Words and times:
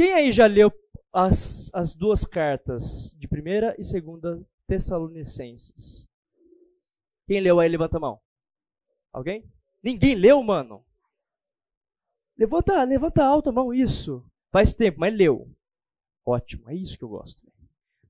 Quem 0.00 0.14
aí 0.14 0.32
já 0.32 0.46
leu 0.46 0.72
as, 1.12 1.70
as 1.74 1.94
duas 1.94 2.24
cartas 2.24 3.14
de 3.18 3.28
primeira 3.28 3.76
e 3.78 3.84
segunda 3.84 4.42
Tessalonicenses? 4.66 6.08
Quem 7.26 7.38
leu 7.38 7.60
aí, 7.60 7.68
levanta 7.68 7.98
a 7.98 8.00
mão. 8.00 8.18
Alguém? 9.12 9.44
Ninguém 9.82 10.14
leu, 10.14 10.42
mano? 10.42 10.82
Levanta, 12.34 12.82
levanta 12.82 13.22
alto 13.22 13.50
a 13.50 13.52
mão, 13.52 13.74
isso. 13.74 14.24
Faz 14.50 14.72
tempo, 14.72 15.00
mas 15.00 15.14
leu. 15.14 15.46
Ótimo, 16.24 16.70
é 16.70 16.74
isso 16.74 16.96
que 16.96 17.04
eu 17.04 17.10
gosto. 17.10 17.38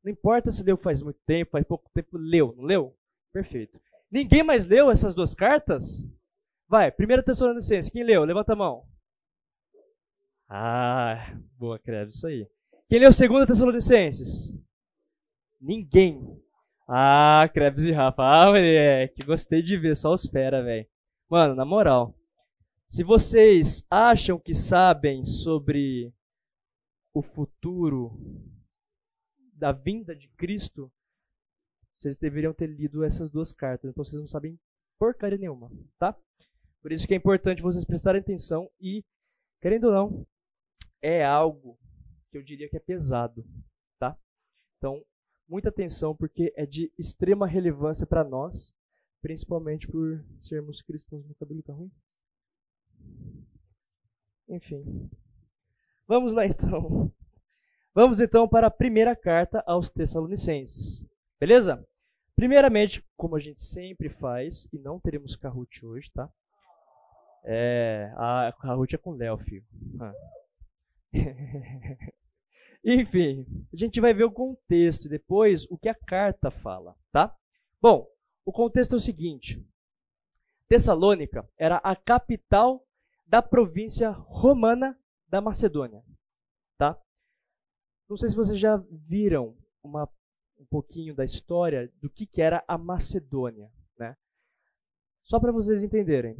Não 0.05 0.13
importa 0.13 0.53
se 0.53 0.63
leu 0.63 0.77
faz 0.77 1.03
muito 1.03 1.19
tempo, 1.27 1.51
faz 1.51 1.67
pouco 1.67 1.91
tempo, 1.93 2.17
leu, 2.17 2.55
não 2.57 2.63
leu? 2.63 2.97
Perfeito. 3.33 3.81
Ninguém 4.09 4.45
mais 4.45 4.65
leu 4.65 4.93
essas 4.93 5.13
duas 5.13 5.35
cartas? 5.35 6.07
Vai, 6.69 6.93
primeira 6.93 7.21
Tessalonicenses, 7.21 7.91
quem 7.91 8.05
leu? 8.05 8.23
Levanta 8.23 8.53
a 8.53 8.57
mão. 8.57 8.87
Ah, 10.53 11.33
boa, 11.57 11.79
Creve, 11.79 12.11
isso 12.11 12.27
aí. 12.27 12.45
Quem 12.89 12.99
leu 12.99 13.13
segunda 13.13 13.47
Tessalonicenses? 13.47 14.53
Ninguém. 15.61 16.21
Ah, 16.89 17.49
Krebs 17.55 17.85
e 17.85 17.93
Rafa. 17.93 18.25
Ah, 18.25 18.47
moleque, 18.47 19.23
gostei 19.23 19.63
de 19.63 19.77
ver, 19.77 19.95
só 19.95 20.13
os 20.13 20.27
fera, 20.27 20.61
velho. 20.61 20.89
Mano, 21.29 21.55
na 21.55 21.65
moral, 21.65 22.13
se 22.89 23.05
vocês 23.05 23.87
acham 23.89 24.41
que 24.41 24.53
sabem 24.53 25.25
sobre 25.25 26.13
o 27.15 27.23
futuro 27.23 28.19
da 29.55 29.71
vinda 29.71 30.17
de 30.17 30.27
Cristo, 30.31 30.91
vocês 31.95 32.17
deveriam 32.17 32.53
ter 32.53 32.67
lido 32.67 33.05
essas 33.05 33.31
duas 33.31 33.53
cartas. 33.53 33.89
Então 33.89 34.05
vocês 34.05 34.21
não 34.21 34.27
sabem 34.27 34.59
porcaria 34.99 35.39
nenhuma, 35.39 35.71
tá? 35.97 36.17
Por 36.83 36.91
isso 36.91 37.07
que 37.07 37.15
é 37.15 37.17
importante 37.17 37.63
vocês 37.63 37.85
prestarem 37.85 38.21
atenção 38.21 38.69
e, 38.81 39.05
querendo 39.61 39.85
ou 39.85 39.93
não, 39.93 40.27
é 41.03 41.25
algo 41.25 41.79
que 42.31 42.39
eu 42.39 42.43
diria 42.43 42.69
que 42.69 42.77
é 42.77 42.81
pesado, 42.81 43.45
tá? 43.99 44.17
Então, 44.79 45.05
muita 45.49 45.69
atenção 45.69 46.15
porque 46.15 46.53
é 46.57 46.65
de 46.65 46.93
extrema 46.99 47.47
relevância 47.47 48.07
para 48.07 48.25
nós, 48.25 48.75
principalmente 49.21 49.89
por 49.89 50.25
sermos 50.41 50.81
cristãos. 50.83 51.27
no 51.27 51.35
cabelo 51.35 51.63
tá 51.63 51.73
ruim? 51.73 51.91
Enfim. 54.49 55.11
Vamos 56.07 56.33
lá 56.33 56.47
então. 56.47 57.13
Vamos 57.95 58.21
então 58.21 58.49
para 58.49 58.69
a 58.69 58.71
primeira 58.71 59.17
carta 59.17 59.63
aos 59.67 59.91
Tessalonicenses. 59.91 61.05
Beleza? 61.39 61.85
Primeiramente, 62.37 63.05
como 63.17 63.37
a 63.37 63.41
gente 63.41 63.61
sempre 63.61 64.09
faz, 64.09 64.67
e 64.73 64.79
não 64.79 64.99
teremos 64.99 65.37
Kahoot 65.37 65.85
hoje, 65.85 66.11
tá? 66.13 66.31
É, 67.45 68.13
a 68.17 68.55
Kahoot 68.61 68.95
é 68.95 68.99
com 68.99 69.13
Léo, 69.13 69.37
filho. 69.39 69.65
Ah. 70.01 70.13
Enfim, 72.85 73.47
a 73.73 73.77
gente 73.77 74.01
vai 74.01 74.15
ver 74.15 74.25
o 74.25 74.33
contexto 74.33 75.07
e 75.07 75.09
depois 75.09 75.67
o 75.71 75.77
que 75.77 75.89
a 75.89 75.95
carta 75.95 76.51
fala, 76.51 76.97
tá? 77.13 77.37
Bom, 77.81 78.09
o 78.45 78.53
contexto 78.53 78.95
é 78.95 78.97
o 78.97 79.01
seguinte: 79.01 79.65
Tessalônica 80.69 81.49
era 81.59 81.77
a 81.79 81.95
capital 81.95 82.87
da 83.27 83.43
província 83.43 84.11
romana 84.11 84.99
da 85.29 85.41
Macedônia, 85.41 86.03
tá? 86.79 87.01
Não 88.09 88.17
sei 88.17 88.29
se 88.29 88.37
vocês 88.37 88.59
já 88.59 88.77
viram 88.91 89.57
uma, 89.83 90.09
um 90.59 90.65
pouquinho 90.65 91.15
da 91.15 91.25
história 91.25 91.93
do 92.01 92.09
que, 92.09 92.27
que 92.27 92.43
era 92.43 92.65
a 92.67 92.77
Macedônia, 92.79 93.71
né? 93.99 94.17
Só 95.23 95.39
para 95.39 95.53
vocês 95.53 95.85
entenderem, 95.85 96.37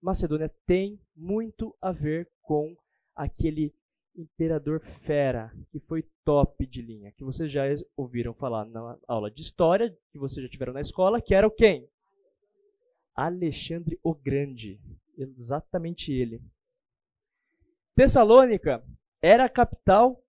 Macedônia 0.00 0.48
tem 0.64 0.98
muito 1.14 1.76
a 1.82 1.92
ver 1.92 2.30
com 2.40 2.76
aquele 3.14 3.74
imperador 4.16 4.80
fera, 5.02 5.52
que 5.70 5.78
foi 5.80 6.04
top 6.24 6.66
de 6.66 6.82
linha, 6.82 7.12
que 7.12 7.24
vocês 7.24 7.50
já 7.50 7.62
ouviram 7.96 8.34
falar 8.34 8.64
na 8.66 8.98
aula 9.06 9.30
de 9.30 9.40
história, 9.42 9.96
que 10.12 10.18
vocês 10.18 10.44
já 10.44 10.50
tiveram 10.50 10.72
na 10.72 10.80
escola, 10.80 11.20
que 11.20 11.34
era 11.34 11.46
o 11.46 11.50
quem? 11.50 11.88
Alexandre 13.14 13.98
o 14.02 14.14
Grande. 14.14 14.80
Exatamente 15.16 16.12
ele. 16.12 16.42
Tessalônica 17.94 18.82
era 19.20 19.44
a 19.44 19.48
capital 19.48 20.22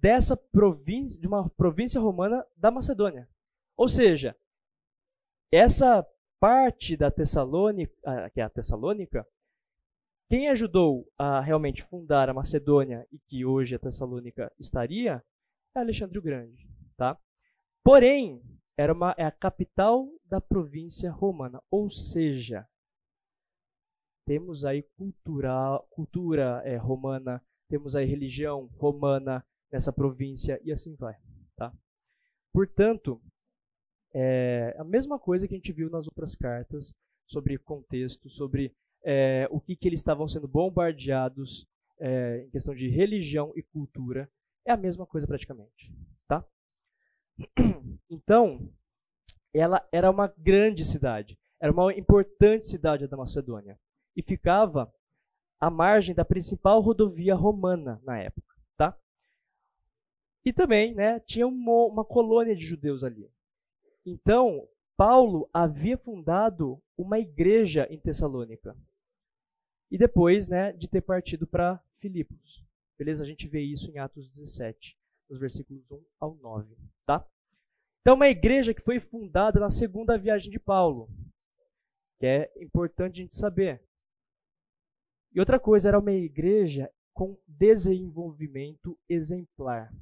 dessa 0.00 0.36
província, 0.36 1.18
de 1.20 1.26
uma 1.26 1.48
província 1.50 2.00
romana 2.00 2.44
da 2.56 2.70
Macedônia. 2.70 3.28
Ou 3.76 3.88
seja, 3.88 4.36
essa 5.50 6.06
parte 6.38 6.96
da 6.96 7.10
Tessalônica, 7.10 7.92
ah, 8.04 8.30
que 8.30 8.40
é 8.40 8.44
a 8.44 8.50
Tessalônica, 8.50 9.26
quem 10.28 10.48
ajudou 10.48 11.06
a 11.16 11.40
realmente 11.40 11.82
fundar 11.84 12.28
a 12.28 12.34
Macedônia 12.34 13.06
e 13.12 13.18
que 13.18 13.44
hoje 13.44 13.74
a 13.74 13.78
Tessalônica 13.78 14.52
estaria 14.58 15.22
é 15.74 15.78
Alexandre 15.78 16.18
o 16.18 16.22
Grande, 16.22 16.68
tá? 16.96 17.18
Porém, 17.84 18.42
era 18.76 18.92
uma, 18.92 19.14
é 19.16 19.24
a 19.24 19.30
capital 19.30 20.08
da 20.24 20.40
província 20.40 21.10
romana, 21.10 21.62
ou 21.70 21.90
seja, 21.90 22.66
temos 24.26 24.64
aí 24.64 24.82
cultura, 24.96 25.78
cultura 25.90 26.62
é, 26.64 26.76
romana, 26.76 27.42
temos 27.68 27.94
aí 27.94 28.04
religião 28.04 28.66
romana 28.76 29.46
nessa 29.70 29.92
província 29.92 30.60
e 30.64 30.72
assim 30.72 30.96
vai, 30.96 31.14
tá? 31.56 31.72
Portanto, 32.52 33.22
é 34.12 34.74
a 34.78 34.84
mesma 34.84 35.18
coisa 35.18 35.46
que 35.46 35.54
a 35.54 35.56
gente 35.56 35.72
viu 35.72 35.88
nas 35.90 36.06
outras 36.06 36.34
cartas 36.34 36.92
sobre 37.26 37.58
contexto, 37.58 38.28
sobre 38.28 38.74
é, 39.08 39.46
o 39.52 39.60
que, 39.60 39.76
que 39.76 39.86
eles 39.86 40.00
estavam 40.00 40.26
sendo 40.26 40.48
bombardeados 40.48 41.64
é, 42.00 42.42
em 42.44 42.50
questão 42.50 42.74
de 42.74 42.88
religião 42.88 43.52
e 43.54 43.62
cultura, 43.62 44.28
é 44.64 44.72
a 44.72 44.76
mesma 44.76 45.06
coisa 45.06 45.26
praticamente. 45.26 45.94
Tá? 46.26 46.44
Então, 48.08 48.72
ela 49.52 49.86
era 49.90 50.08
uma 50.10 50.28
grande 50.38 50.84
cidade, 50.84 51.36
era 51.60 51.72
uma 51.72 51.92
importante 51.92 52.68
cidade 52.68 53.08
da 53.08 53.16
Macedônia 53.16 53.78
e 54.14 54.22
ficava 54.22 54.92
à 55.60 55.68
margem 55.68 56.14
da 56.14 56.24
principal 56.24 56.80
rodovia 56.80 57.34
romana 57.34 58.00
na 58.04 58.18
época. 58.18 58.54
Tá? 58.76 58.96
E 60.44 60.52
também 60.52 60.94
né, 60.94 61.18
tinha 61.20 61.46
uma, 61.46 61.86
uma 61.86 62.04
colônia 62.04 62.54
de 62.54 62.64
judeus 62.64 63.02
ali. 63.02 63.28
Então, 64.04 64.68
Paulo 64.96 65.48
havia 65.52 65.98
fundado 65.98 66.80
uma 66.96 67.18
igreja 67.18 67.86
em 67.90 67.98
Tessalônica 67.98 68.76
e 69.90 69.98
depois 69.98 70.48
né, 70.48 70.72
de 70.72 70.88
ter 70.88 71.00
partido 71.00 71.46
para 71.46 71.82
Filipos. 71.98 72.64
Beleza? 72.98 73.24
A 73.24 73.26
gente 73.26 73.46
vê 73.46 73.60
isso 73.60 73.90
em 73.90 73.98
Atos 73.98 74.28
17, 74.28 74.98
nos 75.28 75.38
versículos 75.38 75.90
1 75.90 76.02
ao 76.18 76.34
9. 76.36 76.76
Tá? 77.04 77.26
Então, 78.00 78.14
uma 78.14 78.28
igreja 78.28 78.72
que 78.72 78.82
foi 78.82 79.00
fundada 79.00 79.60
na 79.60 79.70
segunda 79.70 80.18
viagem 80.18 80.50
de 80.50 80.58
Paulo, 80.58 81.08
que 82.18 82.26
é 82.26 82.52
importante 82.56 83.20
a 83.20 83.22
gente 83.22 83.36
saber. 83.36 83.82
E 85.32 85.40
outra 85.40 85.60
coisa, 85.60 85.88
era 85.88 85.98
uma 85.98 86.12
igreja 86.12 86.90
com 87.12 87.36
desenvolvimento 87.46 88.98
exemplar. 89.08 89.92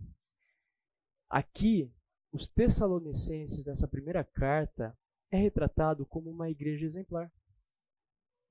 Aqui, 1.29 1.91
os 2.31 2.47
Tessalonicenses, 2.47 3.65
nessa 3.65 3.89
primeira 3.89 4.23
carta, 4.23 4.97
é 5.31 5.37
retratado 5.37 6.07
como 6.07 6.31
uma 6.31 6.51
igreja 6.51 6.85
exemplar 6.85 7.33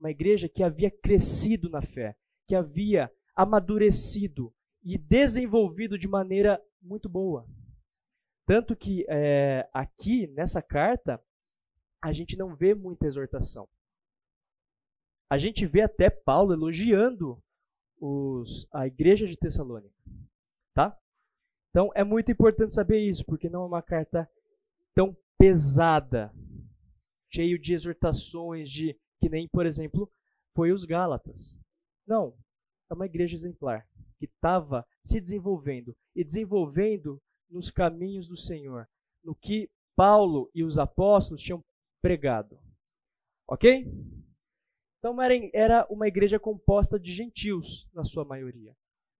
uma 0.03 0.11
igreja 0.11 0.49
que 0.49 0.61
havia 0.61 0.91
crescido 0.91 1.69
na 1.69 1.81
fé, 1.81 2.13
que 2.45 2.53
havia 2.53 3.09
amadurecido 3.33 4.53
e 4.83 4.97
desenvolvido 4.97 5.97
de 5.97 6.09
maneira 6.09 6.61
muito 6.81 7.07
boa. 7.07 7.47
Tanto 8.45 8.75
que 8.75 9.05
é, 9.07 9.69
aqui, 9.73 10.27
nessa 10.27 10.61
carta, 10.61 11.23
a 12.03 12.11
gente 12.11 12.35
não 12.35 12.53
vê 12.53 12.75
muita 12.75 13.07
exortação. 13.07 13.69
A 15.29 15.37
gente 15.37 15.65
vê 15.65 15.79
até 15.79 16.09
Paulo 16.09 16.51
elogiando 16.51 17.41
os, 17.97 18.67
a 18.73 18.85
igreja 18.85 19.25
de 19.25 19.37
Tessalônica. 19.37 19.95
Tá? 20.73 20.99
Então 21.69 21.89
é 21.95 22.03
muito 22.03 22.29
importante 22.29 22.73
saber 22.73 22.99
isso, 22.99 23.23
porque 23.23 23.49
não 23.49 23.63
é 23.63 23.67
uma 23.67 23.81
carta 23.81 24.29
tão 24.93 25.15
pesada, 25.37 26.33
cheio 27.31 27.57
de 27.57 27.73
exortações, 27.73 28.69
de 28.69 28.99
que 29.23 29.29
nem, 29.29 29.47
por 29.47 29.65
exemplo, 29.65 30.11
foi 30.53 30.73
os 30.73 30.83
Gálatas. 30.83 31.57
Não, 32.05 32.37
é 32.91 32.93
uma 32.93 33.05
igreja 33.05 33.37
exemplar 33.37 33.87
que 34.19 34.25
estava 34.25 34.85
se 35.01 35.21
desenvolvendo 35.21 35.95
e 36.13 36.25
desenvolvendo 36.25 37.21
nos 37.49 37.71
caminhos 37.71 38.27
do 38.27 38.35
Senhor, 38.35 38.85
no 39.23 39.33
que 39.33 39.71
Paulo 39.95 40.51
e 40.53 40.61
os 40.61 40.77
apóstolos 40.77 41.41
tinham 41.41 41.63
pregado. 42.01 42.59
Ok? 43.47 43.87
Então 44.99 45.15
era 45.53 45.87
uma 45.89 46.09
igreja 46.09 46.37
composta 46.37 46.99
de 46.99 47.13
gentios, 47.13 47.87
na 47.93 48.03
sua 48.03 48.25
maioria. 48.25 48.75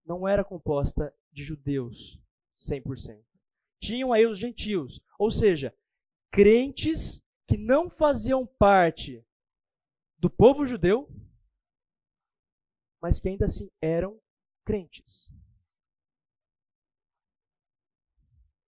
Não 0.06 0.28
era 0.28 0.44
composta 0.44 1.16
de 1.32 1.46
judeus, 1.46 2.20
100%. 2.60 3.24
Tinham 3.82 4.12
aí 4.12 4.26
os 4.26 4.38
gentios, 4.38 5.02
ou 5.18 5.32
seja, 5.32 5.74
crentes 6.30 7.24
que 7.48 7.58
não 7.58 7.90
faziam 7.90 8.46
parte 8.46 9.26
do 10.24 10.30
povo 10.30 10.66
judeu, 10.66 11.06
mas 13.02 13.20
que 13.20 13.28
ainda 13.28 13.44
assim 13.44 13.70
eram 13.82 14.18
crentes. 14.66 15.30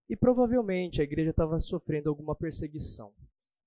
E 0.09 0.17
provavelmente 0.17 1.01
a 1.01 1.05
igreja 1.05 1.31
estava 1.31 1.61
sofrendo 1.61 2.11
alguma 2.11 2.35
perseguição. 2.35 3.15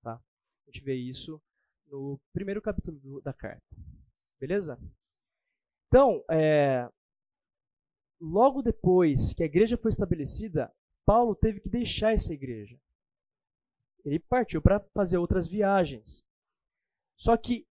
Tá? 0.04 0.16
A 0.16 0.70
gente 0.70 0.84
vê 0.84 0.96
isso 0.96 1.42
no 1.86 2.20
primeiro 2.34 2.62
capítulo 2.62 3.22
da 3.22 3.32
carta. 3.34 3.66
Beleza? 4.38 4.78
Então, 5.88 6.26
é, 6.30 6.92
logo 8.20 8.62
depois 8.62 9.34
que 9.34 9.44
a 9.44 9.46
igreja 9.46 9.78
foi 9.78 9.92
estabelecida, 9.92 10.76
Paulo 11.06 11.34
teve 11.38 11.62
que 11.62 11.70
deixar 11.70 12.12
essa 12.12 12.34
igreja. 12.34 12.78
Ele 14.04 14.20
partiu 14.20 14.62
para 14.62 14.82
fazer 14.94 15.18
outras 15.18 15.48
viagens. 15.48 16.22
Só 17.16 17.38
que 17.38 17.66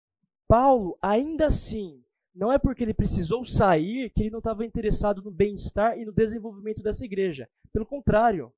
Paulo, 0.47 0.97
ainda 1.01 1.47
assim, 1.47 2.03
não 2.33 2.51
é 2.51 2.57
porque 2.57 2.83
ele 2.83 2.93
precisou 2.93 3.45
sair 3.45 4.09
que 4.09 4.23
ele 4.23 4.31
não 4.31 4.39
estava 4.39 4.65
interessado 4.65 5.21
no 5.21 5.31
bem-estar 5.31 5.97
e 5.97 6.05
no 6.05 6.11
desenvolvimento 6.11 6.81
dessa 6.81 7.05
igreja. 7.05 7.49
Pelo 7.71 7.85
contrário, 7.85 8.51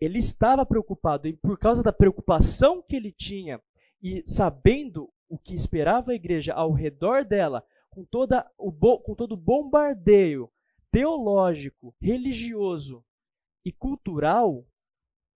ele 0.00 0.18
estava 0.18 0.66
preocupado 0.66 1.26
e 1.26 1.36
por 1.36 1.58
causa 1.58 1.82
da 1.82 1.92
preocupação 1.92 2.82
que 2.82 2.94
ele 2.94 3.10
tinha 3.10 3.60
e 4.02 4.22
sabendo 4.26 5.10
o 5.28 5.38
que 5.38 5.54
esperava 5.54 6.12
a 6.12 6.14
igreja 6.14 6.52
ao 6.52 6.72
redor 6.72 7.24
dela, 7.24 7.64
com, 7.90 8.04
toda 8.04 8.48
o 8.58 8.70
com 8.98 9.14
todo 9.14 9.32
o 9.32 9.36
bombardeio 9.36 10.50
teológico, 10.90 11.94
religioso 12.00 13.04
e 13.64 13.72
cultural, 13.72 14.64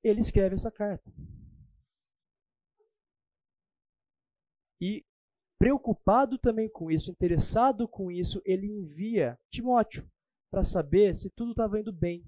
ele 0.04 0.20
escreve 0.20 0.54
essa 0.54 0.70
carta. 0.70 1.10
E 4.80 5.04
preocupado 5.58 6.38
também 6.38 6.68
com 6.68 6.90
isso, 6.90 7.10
interessado 7.10 7.86
com 7.86 8.10
isso, 8.10 8.40
ele 8.44 8.66
envia 8.66 9.38
Timóteo 9.50 10.08
para 10.50 10.64
saber 10.64 11.14
se 11.14 11.28
tudo 11.30 11.50
estava 11.50 11.78
indo 11.78 11.92
bem. 11.92 12.24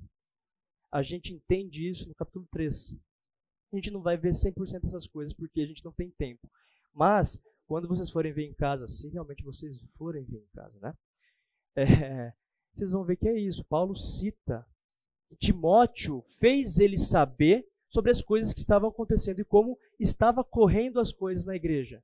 A 0.90 1.02
gente 1.02 1.32
entende 1.32 1.88
isso 1.88 2.06
no 2.06 2.14
capítulo 2.14 2.46
3. 2.52 2.94
A 3.72 3.76
gente 3.76 3.90
não 3.90 4.02
vai 4.02 4.16
ver 4.16 4.32
100% 4.32 4.80
dessas 4.80 5.06
coisas 5.06 5.32
porque 5.32 5.62
a 5.62 5.66
gente 5.66 5.84
não 5.84 5.92
tem 5.92 6.10
tempo. 6.10 6.46
Mas, 6.92 7.40
quando 7.66 7.88
vocês 7.88 8.10
forem 8.10 8.32
ver 8.32 8.46
em 8.46 8.52
casa, 8.52 8.86
se 8.86 9.08
realmente 9.08 9.42
vocês 9.42 9.82
forem 9.96 10.24
ver 10.24 10.38
em 10.38 10.48
casa, 10.54 10.78
né? 10.80 10.94
É, 11.74 12.34
vocês 12.74 12.90
vão 12.90 13.02
ver 13.02 13.16
que 13.16 13.26
é 13.26 13.38
isso. 13.38 13.64
Paulo 13.64 13.96
cita 13.96 14.66
Timóteo 15.36 16.22
fez 16.38 16.78
ele 16.78 16.98
saber 16.98 17.66
sobre 17.88 18.10
as 18.10 18.22
coisas 18.22 18.52
que 18.52 18.60
estavam 18.60 18.88
acontecendo 18.88 19.40
e 19.40 19.44
como 19.44 19.78
estava 19.98 20.44
correndo 20.44 21.00
as 21.00 21.12
coisas 21.12 21.44
na 21.44 21.56
igreja. 21.56 22.02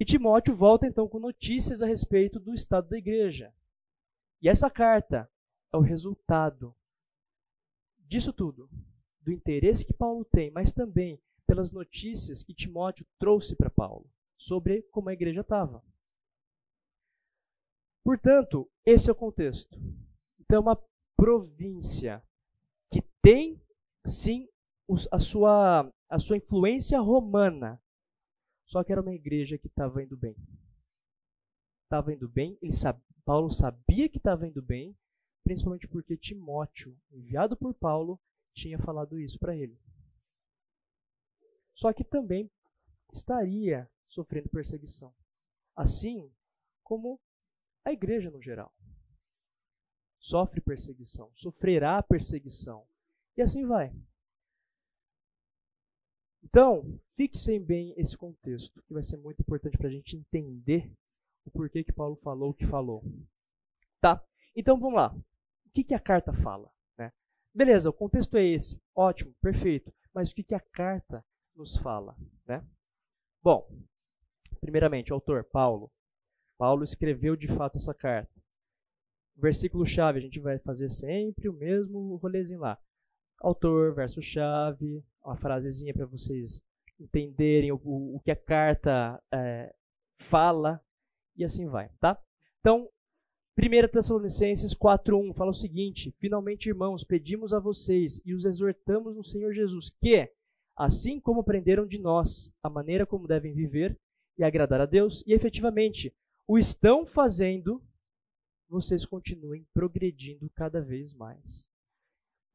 E 0.00 0.04
Timóteo 0.04 0.54
volta 0.54 0.86
então 0.86 1.08
com 1.08 1.18
notícias 1.18 1.82
a 1.82 1.86
respeito 1.86 2.38
do 2.38 2.54
estado 2.54 2.88
da 2.88 2.98
igreja. 2.98 3.52
E 4.40 4.48
essa 4.48 4.70
carta 4.70 5.30
é 5.72 5.76
o 5.76 5.80
resultado 5.80 6.74
disso 7.98 8.32
tudo, 8.32 8.70
do 9.20 9.32
interesse 9.32 9.84
que 9.84 9.92
Paulo 9.92 10.24
tem, 10.24 10.50
mas 10.50 10.72
também 10.72 11.20
pelas 11.46 11.72
notícias 11.72 12.42
que 12.42 12.54
Timóteo 12.54 13.06
trouxe 13.18 13.56
para 13.56 13.70
Paulo 13.70 14.08
sobre 14.38 14.82
como 14.90 15.08
a 15.08 15.12
igreja 15.12 15.40
estava. 15.40 15.82
Portanto, 18.04 18.70
esse 18.86 19.10
é 19.10 19.12
o 19.12 19.16
contexto. 19.16 19.76
Então, 20.40 20.56
é 20.56 20.60
uma 20.60 20.82
província 21.16 22.22
que 22.90 23.02
tem, 23.20 23.60
sim, 24.06 24.48
a 25.10 25.18
sua, 25.18 25.92
a 26.08 26.18
sua 26.18 26.36
influência 26.36 26.98
romana, 27.00 27.82
só 28.68 28.84
que 28.84 28.92
era 28.92 29.00
uma 29.00 29.12
igreja 29.12 29.58
que 29.58 29.66
estava 29.66 30.00
indo 30.00 30.16
bem. 30.16 30.36
Estava 31.82 32.12
indo 32.12 32.28
bem, 32.28 32.56
ele 32.62 32.72
Paulo 33.24 33.50
sabia 33.50 34.08
que 34.08 34.18
estava 34.18 34.46
indo 34.46 34.62
bem, 34.62 34.96
principalmente 35.42 35.88
porque 35.88 36.16
Timóteo, 36.16 36.96
enviado 37.10 37.56
por 37.56 37.74
Paulo, 37.74 38.20
tinha 38.54 38.78
falado 38.78 39.18
isso 39.18 39.38
para 39.38 39.56
ele. 39.56 39.76
Só 41.74 41.92
que 41.92 42.04
também 42.04 42.50
estaria 43.12 43.90
sofrendo 44.08 44.48
perseguição, 44.48 45.12
assim 45.74 46.32
como 46.84 47.20
a 47.84 47.92
igreja 47.92 48.30
no 48.30 48.40
geral 48.40 48.72
sofre 50.20 50.60
perseguição, 50.60 51.30
sofrerá 51.34 52.02
perseguição. 52.02 52.86
E 53.36 53.42
assim 53.42 53.64
vai. 53.64 53.94
Então, 56.48 56.98
fixem 57.16 57.62
bem 57.62 57.92
esse 57.96 58.16
contexto, 58.16 58.82
que 58.82 58.94
vai 58.94 59.02
ser 59.02 59.18
muito 59.18 59.40
importante 59.40 59.76
para 59.76 59.88
a 59.88 59.90
gente 59.90 60.16
entender 60.16 60.90
o 61.44 61.50
porquê 61.50 61.84
que 61.84 61.92
Paulo 61.92 62.16
falou 62.16 62.50
o 62.50 62.54
que 62.54 62.66
falou. 62.66 63.04
Tá? 64.00 64.24
Então 64.56 64.78
vamos 64.78 64.96
lá. 64.96 65.14
O 65.14 65.70
que, 65.74 65.84
que 65.84 65.94
a 65.94 66.00
carta 66.00 66.32
fala? 66.32 66.70
Né? 66.96 67.12
Beleza, 67.54 67.90
o 67.90 67.92
contexto 67.92 68.36
é 68.36 68.44
esse. 68.44 68.80
Ótimo, 68.94 69.34
perfeito. 69.40 69.92
Mas 70.14 70.30
o 70.30 70.34
que, 70.34 70.42
que 70.42 70.54
a 70.54 70.60
carta 70.60 71.24
nos 71.54 71.76
fala? 71.76 72.16
Né? 72.46 72.64
Bom, 73.42 73.68
primeiramente, 74.60 75.12
o 75.12 75.14
autor, 75.14 75.44
Paulo. 75.44 75.90
Paulo 76.56 76.82
escreveu 76.82 77.36
de 77.36 77.46
fato 77.48 77.76
essa 77.76 77.94
carta 77.94 78.38
versículo-chave, 79.38 80.18
a 80.18 80.22
gente 80.22 80.40
vai 80.40 80.58
fazer 80.58 80.88
sempre 80.88 81.48
o 81.48 81.52
mesmo 81.52 82.16
rolezinho 82.16 82.60
lá. 82.60 82.78
Autor, 83.40 83.94
verso-chave, 83.94 85.04
uma 85.28 85.36
frasezinha 85.36 85.92
para 85.92 86.06
vocês 86.06 86.62
entenderem 86.98 87.70
o, 87.70 87.76
o, 87.76 88.20
que 88.24 88.30
a 88.30 88.36
carta 88.36 89.22
é, 89.32 89.72
fala, 90.30 90.82
e 91.36 91.44
assim 91.44 91.68
vai, 91.68 91.90
tá? 92.00 92.18
Então, 92.60 92.88
1 93.56 93.88
Tessalonicenses 93.88 94.74
4.1 94.74 95.34
fala 95.34 95.50
o 95.50 95.54
seguinte, 95.54 96.14
Finalmente, 96.18 96.68
irmãos, 96.68 97.04
pedimos 97.04 97.52
a 97.52 97.60
vocês 97.60 98.20
e 98.24 98.34
os 98.34 98.44
exortamos 98.44 99.14
no 99.14 99.24
Senhor 99.24 99.52
Jesus 99.52 99.90
que, 100.00 100.28
assim 100.76 101.20
como 101.20 101.40
aprenderam 101.40 101.86
de 101.86 101.98
nós 101.98 102.52
a 102.62 102.70
maneira 102.70 103.04
como 103.06 103.28
devem 103.28 103.52
viver 103.52 103.98
e 104.36 104.44
agradar 104.44 104.80
a 104.80 104.86
Deus, 104.86 105.22
e 105.26 105.32
efetivamente 105.32 106.14
o 106.46 106.58
estão 106.58 107.04
fazendo 107.04 107.82
vocês 108.68 109.04
continuem 109.04 109.66
progredindo 109.72 110.48
cada 110.50 110.80
vez 110.80 111.14
mais. 111.14 111.66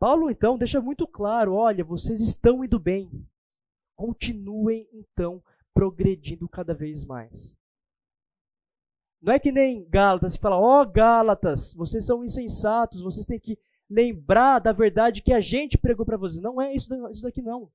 Paulo, 0.04 0.30
então, 0.30 0.58
deixa 0.58 0.82
muito 0.82 1.08
claro: 1.08 1.54
olha, 1.54 1.82
vocês 1.82 2.20
estão 2.20 2.62
indo 2.62 2.78
bem. 2.78 3.10
Continuem, 3.96 4.86
então, 4.92 5.42
progredindo 5.74 6.46
cada 6.50 6.74
vez 6.74 7.06
mais. 7.06 7.56
Não 9.22 9.32
é 9.32 9.40
que 9.40 9.50
nem 9.50 9.88
Gálatas, 9.88 10.36
fala, 10.36 10.60
ó 10.60 10.82
oh, 10.82 10.86
Gálatas, 10.86 11.74
vocês 11.74 12.06
são 12.06 12.22
insensatos, 12.22 13.02
vocês 13.02 13.26
têm 13.26 13.40
que 13.40 13.58
lembrar 13.90 14.60
da 14.60 14.74
verdade 14.74 15.22
que 15.22 15.32
a 15.32 15.40
gente 15.40 15.78
pregou 15.78 16.06
para 16.06 16.18
vocês. 16.18 16.42
Não 16.42 16.62
é 16.62 16.76
isso, 16.76 16.94
isso 17.10 17.24
daqui 17.24 17.42
não. 17.42 17.72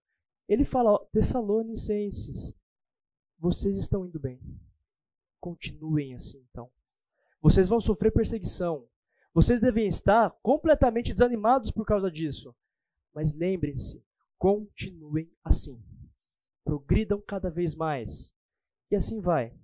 Ele 0.47 0.67
fala, 0.67 0.93
ó, 0.93 0.99
Tessalonicenses, 1.11 2.55
vocês 3.39 3.79
estão 3.79 4.05
indo 4.05 4.21
bem. 4.21 4.39
Continuem 5.41 6.13
assim, 6.13 6.45
então. 6.51 6.69
Vocês 7.41 7.71
vão 7.71 7.81
sofrer 7.81 8.13
perseguição. 8.13 8.87
Vocês 9.41 9.61
devem 9.61 9.87
estar 9.87 10.37
completamente 10.43 11.13
desanimados 11.13 11.71
por 11.71 11.87
causa 11.87 12.11
disso. 12.11 12.53
Mas 13.15 13.33
lembrem-se, 13.33 14.05
continuem 14.37 15.33
assim. 15.45 15.81
Progridam 16.65 17.21
cada 17.21 17.49
vez 17.49 17.73
mais. 17.73 18.35
E 18.91 18.97
assim 18.97 19.21
vai. 19.21 19.57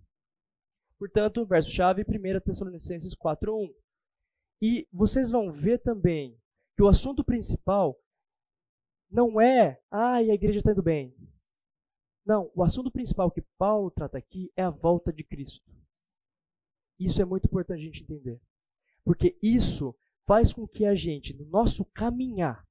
Portanto, 0.97 1.45
verso-chave, 1.45 2.03
1 2.03 2.41
Tessalonicenses 2.43 3.17
4.1. 3.17 3.75
E 4.63 4.87
vocês 4.93 5.33
vão 5.33 5.51
ver 5.51 5.81
também 5.81 6.41
que 6.77 6.83
o 6.85 6.89
assunto 6.89 7.25
principal 7.25 8.01
não 9.11 9.41
é, 9.41 9.83
ah, 9.91 10.15
a 10.15 10.23
igreja 10.23 10.59
está 10.59 10.71
indo 10.71 10.85
bem. 10.85 11.13
Não, 12.25 12.49
o 12.55 12.63
assunto 12.63 12.93
principal 12.93 13.29
que 13.29 13.43
Paulo 13.59 13.91
trata 13.91 14.19
aqui 14.19 14.53
é 14.55 14.63
a 14.63 14.71
volta 14.71 15.13
de 15.13 15.25
Cristo. 15.25 15.69
Isso 16.97 17.21
é 17.21 17.25
muito 17.25 17.47
importante 17.47 17.81
a 17.81 17.85
gente 17.85 18.05
entender. 18.05 18.41
Porque 19.05 19.37
isso 19.43 19.95
faz 20.27 20.53
com 20.53 20.67
que 20.67 20.87
a 20.87 20.95
gente, 20.95 21.35
no 21.35 21.45
nosso 21.45 21.85
caminhar, 21.85 22.67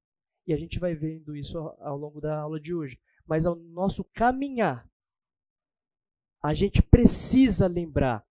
e 0.46 0.52
a 0.52 0.56
gente 0.56 0.78
vai 0.78 0.94
vendo 0.94 1.36
isso 1.36 1.58
ao 1.58 1.96
longo 1.96 2.20
da 2.20 2.38
aula 2.38 2.60
de 2.60 2.74
hoje, 2.74 3.00
mas 3.26 3.46
ao 3.46 3.54
nosso 3.54 4.04
caminhar, 4.04 4.88
a 6.42 6.52
gente 6.52 6.82
precisa 6.82 7.66
lembrar 7.66 8.26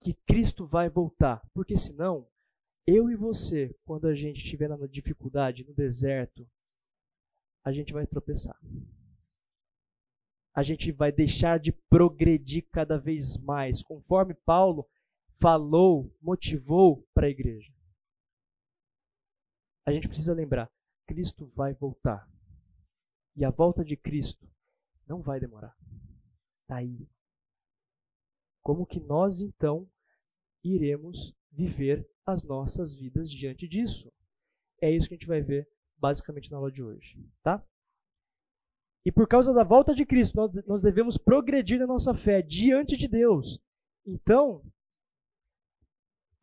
que 0.00 0.14
Cristo 0.26 0.66
vai 0.66 0.88
voltar. 0.88 1.46
Porque 1.52 1.76
senão, 1.76 2.26
eu 2.86 3.10
e 3.10 3.16
você, 3.16 3.76
quando 3.84 4.06
a 4.06 4.14
gente 4.14 4.38
estiver 4.38 4.68
na 4.68 4.86
dificuldade, 4.86 5.64
no 5.64 5.74
deserto, 5.74 6.48
a 7.62 7.70
gente 7.70 7.92
vai 7.92 8.06
tropeçar. 8.06 8.58
A 10.54 10.62
gente 10.62 10.90
vai 10.90 11.12
deixar 11.12 11.58
de 11.58 11.70
progredir 11.70 12.66
cada 12.72 12.96
vez 12.96 13.36
mais. 13.36 13.82
Conforme 13.82 14.32
Paulo 14.32 14.88
falou, 15.40 16.14
motivou 16.20 17.06
para 17.14 17.26
a 17.26 17.30
igreja. 17.30 17.72
A 19.86 19.92
gente 19.92 20.08
precisa 20.08 20.34
lembrar: 20.34 20.70
Cristo 21.06 21.46
vai 21.54 21.74
voltar. 21.74 22.28
E 23.34 23.44
a 23.44 23.50
volta 23.50 23.84
de 23.84 23.96
Cristo 23.96 24.46
não 25.06 25.22
vai 25.22 25.40
demorar. 25.40 25.74
Está 26.62 26.76
aí. 26.76 27.08
Como 28.62 28.84
que 28.84 29.00
nós 29.00 29.40
então 29.40 29.88
iremos 30.62 31.34
viver 31.50 32.06
as 32.26 32.42
nossas 32.42 32.92
vidas 32.92 33.30
diante 33.30 33.66
disso? 33.66 34.12
É 34.80 34.90
isso 34.90 35.08
que 35.08 35.14
a 35.14 35.16
gente 35.16 35.26
vai 35.26 35.40
ver 35.40 35.68
basicamente 35.96 36.50
na 36.50 36.58
aula 36.58 36.70
de 36.70 36.82
hoje, 36.82 37.18
tá? 37.42 37.64
E 39.04 39.10
por 39.10 39.26
causa 39.26 39.54
da 39.54 39.64
volta 39.64 39.94
de 39.94 40.04
Cristo, 40.04 40.36
nós 40.66 40.82
devemos 40.82 41.16
progredir 41.16 41.78
na 41.78 41.86
nossa 41.86 42.12
fé 42.12 42.42
diante 42.42 42.96
de 42.96 43.08
Deus. 43.08 43.58
Então, 44.04 44.62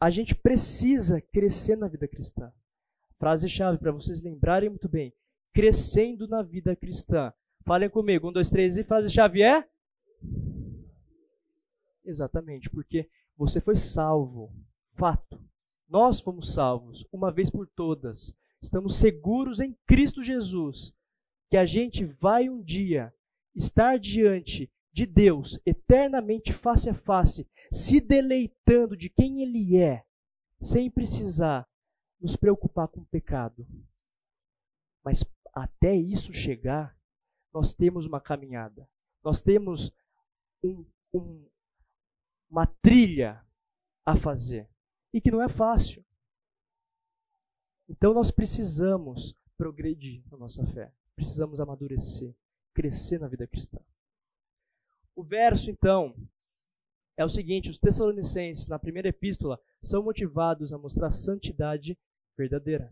a 0.05 0.11
gente 0.11 0.35
precisa 0.35 1.19
crescer 1.19 1.75
na 1.75 1.87
vida 1.87 2.07
cristã. 2.07 2.53
Frase-chave 3.17 3.79
para 3.79 3.91
vocês 3.91 4.21
lembrarem 4.21 4.69
muito 4.69 4.87
bem: 4.87 5.11
crescendo 5.51 6.27
na 6.27 6.43
vida 6.43 6.75
cristã. 6.75 7.33
Falem 7.65 7.89
comigo, 7.89 8.29
um, 8.29 8.31
dois, 8.31 8.51
três 8.51 8.77
e 8.77 8.83
frase-chave 8.83 9.41
é? 9.41 9.67
Exatamente, 12.05 12.69
porque 12.69 13.09
você 13.35 13.59
foi 13.59 13.75
salvo. 13.77 14.53
Fato. 14.93 15.41
Nós 15.89 16.21
fomos 16.21 16.53
salvos, 16.53 17.03
uma 17.11 17.31
vez 17.31 17.49
por 17.49 17.65
todas. 17.65 18.35
Estamos 18.61 18.97
seguros 18.97 19.59
em 19.59 19.75
Cristo 19.87 20.21
Jesus 20.21 20.93
que 21.49 21.57
a 21.57 21.65
gente 21.65 22.05
vai 22.05 22.47
um 22.47 22.61
dia 22.61 23.11
estar 23.55 23.97
diante 23.97 24.71
de 24.93 25.07
Deus, 25.07 25.59
eternamente 25.65 26.53
face 26.53 26.91
a 26.91 26.93
face, 26.93 27.47
se 27.75 27.99
deleitando 27.99 28.95
de 28.95 29.09
quem 29.09 29.41
Ele 29.41 29.75
é, 29.75 30.05
sem 30.61 30.89
precisar 30.89 31.67
nos 32.21 32.37
preocupar 32.37 32.87
com 32.87 33.01
o 33.01 33.05
pecado. 33.05 33.67
Mas 35.03 35.25
até 35.53 35.93
isso 35.93 36.33
chegar, 36.33 36.97
nós 37.53 37.73
temos 37.73 38.05
uma 38.05 38.21
caminhada, 38.21 38.89
nós 39.21 39.41
temos 39.41 39.91
um, 40.63 40.85
um, 41.13 41.49
uma 42.49 42.65
trilha 42.65 43.45
a 44.05 44.15
fazer 44.15 44.69
e 45.13 45.19
que 45.19 45.29
não 45.29 45.41
é 45.41 45.49
fácil. 45.49 46.03
Então 47.89 48.13
nós 48.13 48.31
precisamos 48.31 49.35
progredir 49.57 50.23
na 50.31 50.37
nossa 50.37 50.65
fé, 50.67 50.93
precisamos 51.13 51.59
amadurecer, 51.59 52.33
crescer 52.73 53.19
na 53.19 53.27
vida 53.27 53.45
cristã. 53.45 53.79
O 55.13 55.23
verso, 55.23 55.69
então, 55.69 56.15
é 57.17 57.23
o 57.23 57.29
seguinte: 57.29 57.69
os 57.69 57.79
Tessalonicenses, 57.79 58.67
na 58.67 58.79
primeira 58.79 59.09
epístola, 59.09 59.59
são 59.81 60.03
motivados 60.03 60.73
a 60.73 60.77
mostrar 60.77 61.11
santidade 61.11 61.97
verdadeira. 62.37 62.91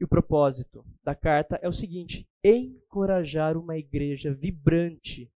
E 0.00 0.04
o 0.04 0.08
propósito 0.08 0.84
da 1.02 1.14
carta 1.14 1.58
é 1.62 1.68
o 1.68 1.72
seguinte: 1.72 2.28
encorajar 2.44 3.56
uma 3.56 3.76
igreja 3.76 4.32
vibrante 4.32 5.30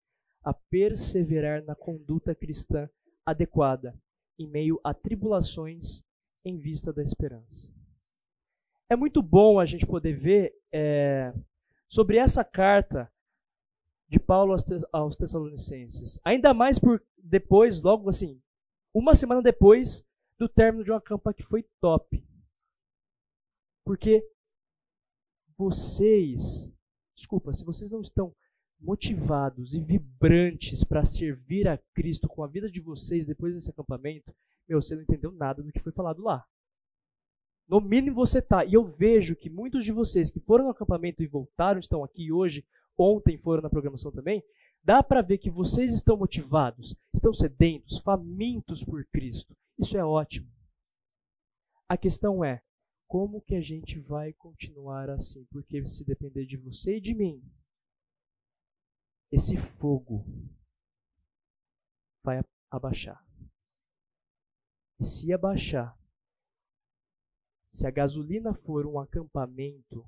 a 0.44 0.54
perseverar 0.54 1.64
na 1.64 1.76
conduta 1.76 2.34
cristã 2.34 2.90
adequada 3.26 3.98
em 4.38 4.48
meio 4.48 4.80
a 4.84 4.94
tribulações 4.94 6.02
em 6.44 6.58
vista 6.58 6.92
da 6.92 7.04
esperança. 7.04 7.70
É 8.90 8.96
muito 8.96 9.22
bom 9.22 9.60
a 9.60 9.66
gente 9.66 9.86
poder 9.86 10.14
ver 10.14 10.54
é, 10.72 11.34
sobre 11.88 12.18
essa 12.18 12.44
carta 12.44 13.12
de 14.10 14.20
Paulo 14.20 14.56
aos 14.92 15.16
Tessalonicenses. 15.16 16.20
Ainda 16.26 16.54
mais 16.54 16.80
por 16.80 17.02
depois, 17.18 17.82
logo 17.84 18.10
assim, 18.10 18.42
uma 18.94 19.14
semana 19.14 19.42
depois 19.42 20.04
do 20.38 20.50
término 20.50 20.84
de 20.84 20.92
uma 20.92 21.02
campanha 21.02 21.36
que 21.36 21.44
foi 21.44 21.64
top. 21.80 22.26
Porque 23.86 24.28
vocês, 25.58 26.72
desculpa, 27.16 27.54
se 27.54 27.64
vocês 27.64 27.92
não 27.92 28.02
estão 28.02 28.36
motivados 28.80 29.76
e 29.76 29.80
vibrantes 29.80 30.84
para 30.84 31.04
servir 31.04 31.68
a 31.68 31.78
Cristo 31.94 32.28
com 32.28 32.44
a 32.44 32.48
vida 32.48 32.72
de 32.72 32.80
vocês 32.80 33.26
depois 33.26 33.54
desse 33.54 33.70
acampamento, 33.70 34.34
meu, 34.68 34.82
você 34.82 34.96
não 34.96 35.04
entendeu 35.04 35.32
nada 35.32 35.62
do 35.62 35.72
que 35.72 35.82
foi 35.82 35.92
falado 35.92 36.22
lá. 36.24 36.46
No 37.68 37.80
mínimo 37.80 38.16
você 38.16 38.42
tá. 38.42 38.66
E 38.66 38.74
eu 38.74 38.84
vejo 38.84 39.36
que 39.36 39.50
muitos 39.50 39.86
de 39.86 39.92
vocês 39.92 40.32
que 40.32 40.40
foram 40.40 40.66
no 40.66 40.72
acampamento 40.72 41.22
e 41.22 41.28
voltaram, 41.28 41.80
estão 41.80 42.04
aqui 42.04 42.32
hoje, 42.32 42.66
ontem 43.00 43.38
foram 43.38 43.64
na 43.64 43.70
programação 43.70 44.12
também, 44.12 44.44
dá 44.84 45.02
para 45.02 45.22
ver 45.22 45.38
que 45.38 45.50
vocês 45.50 45.94
estão 45.94 46.18
motivados, 46.18 46.94
estão 47.14 47.34
sedentos, 47.34 48.00
famintos 48.00 48.84
por 48.84 49.06
Cristo. 49.06 49.56
Isso 49.78 49.98
é 49.98 50.04
ótimo. 50.04 50.52
A 51.88 51.98
questão 51.98 52.44
é, 52.44 52.62
como 53.08 53.42
que 53.42 53.56
a 53.56 53.62
gente 53.62 54.00
vai 54.00 54.34
continuar 54.34 55.10
assim? 55.10 55.46
Porque 55.46 55.86
se 55.86 56.04
depender 56.04 56.46
de 56.46 56.58
você 56.58 56.98
e 56.98 57.02
de 57.02 57.16
mim, 57.16 57.42
esse 59.32 59.56
fogo 59.80 60.26
vai 62.24 62.44
abaixar. 62.70 63.24
E 65.00 65.06
se 65.06 65.32
abaixar, 65.32 65.98
se 67.72 67.88
a 67.88 67.92
gasolina 67.92 68.54
for 68.54 68.86
um 68.86 69.00
acampamento 69.00 70.06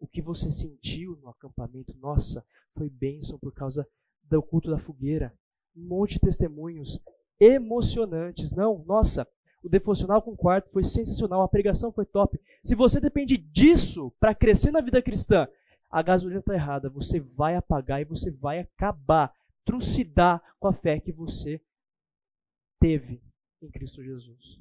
o 0.00 0.06
que 0.06 0.22
você 0.22 0.50
sentiu 0.50 1.16
no 1.16 1.28
acampamento, 1.28 1.96
nossa, 1.98 2.44
foi 2.74 2.88
bênção 2.88 3.38
por 3.38 3.52
causa 3.52 3.86
do 4.22 4.42
culto 4.42 4.70
da 4.70 4.78
fogueira. 4.78 5.32
Um 5.76 5.86
monte 5.86 6.14
de 6.14 6.20
testemunhos 6.20 7.00
emocionantes. 7.40 8.52
Não, 8.52 8.84
nossa, 8.84 9.26
o 9.62 9.68
devocional 9.68 10.22
com 10.22 10.36
quarto 10.36 10.70
foi 10.70 10.84
sensacional, 10.84 11.42
a 11.42 11.48
pregação 11.48 11.92
foi 11.92 12.04
top. 12.04 12.40
Se 12.64 12.74
você 12.74 13.00
depende 13.00 13.36
disso 13.36 14.12
para 14.20 14.34
crescer 14.34 14.70
na 14.70 14.80
vida 14.80 15.02
cristã, 15.02 15.48
a 15.90 16.02
gasolina 16.02 16.40
está 16.40 16.54
errada. 16.54 16.90
Você 16.90 17.20
vai 17.20 17.56
apagar 17.56 18.00
e 18.00 18.04
você 18.04 18.30
vai 18.30 18.60
acabar, 18.60 19.32
trucidar 19.64 20.42
com 20.58 20.68
a 20.68 20.72
fé 20.72 21.00
que 21.00 21.12
você 21.12 21.60
teve 22.78 23.22
em 23.60 23.70
Cristo 23.70 24.02
Jesus. 24.02 24.60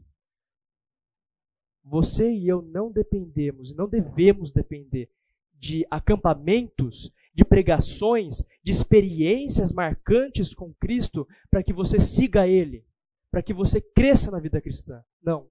Você 1.84 2.30
e 2.32 2.48
eu 2.48 2.62
não 2.62 2.92
dependemos, 2.92 3.74
não 3.74 3.88
devemos 3.88 4.52
depender 4.52 5.10
de 5.60 5.86
acampamentos, 5.90 7.12
de 7.34 7.46
pregações, 7.46 8.42
de 8.64 8.72
experiências 8.72 9.72
marcantes 9.72 10.54
com 10.54 10.74
Cristo 10.76 11.28
para 11.50 11.64
que 11.64 11.74
você 11.74 12.00
siga 12.00 12.48
Ele, 12.48 12.86
para 13.32 13.44
que 13.44 13.54
você 13.54 13.82
cresça 13.82 14.32
na 14.32 14.40
vida 14.40 14.62
cristã. 14.62 15.04
Não. 15.22 15.50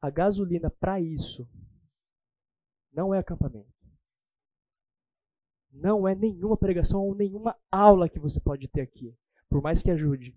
A 0.00 0.10
gasolina 0.10 0.70
para 0.70 1.00
isso 1.00 1.48
não 2.92 3.14
é 3.14 3.18
acampamento. 3.18 3.72
Não 5.70 6.06
é 6.06 6.14
nenhuma 6.14 6.56
pregação 6.56 7.00
ou 7.00 7.14
nenhuma 7.14 7.58
aula 7.70 8.08
que 8.08 8.18
você 8.18 8.38
pode 8.38 8.68
ter 8.68 8.82
aqui, 8.82 9.16
por 9.48 9.62
mais 9.62 9.80
que 9.80 9.90
ajude. 9.90 10.36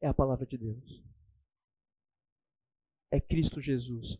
É 0.00 0.08
a 0.08 0.14
palavra 0.14 0.44
de 0.44 0.58
Deus. 0.58 1.04
É 3.12 3.20
Cristo 3.20 3.60
Jesus 3.60 4.18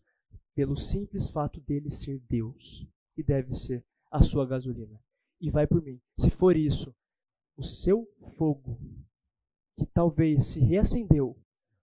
pelo 0.55 0.77
simples 0.77 1.29
fato 1.29 1.59
dele 1.61 1.89
ser 1.89 2.19
Deus 2.29 2.85
e 3.17 3.23
deve 3.23 3.55
ser 3.55 3.83
a 4.11 4.21
sua 4.21 4.45
gasolina. 4.45 4.99
E 5.41 5.49
vai 5.49 5.67
por 5.67 5.81
mim. 5.81 5.99
Se 6.17 6.29
for 6.29 6.55
isso, 6.55 6.95
o 7.57 7.63
seu 7.63 8.07
fogo, 8.37 8.79
que 9.77 9.85
talvez 9.87 10.45
se 10.45 10.59
reacendeu 10.59 11.37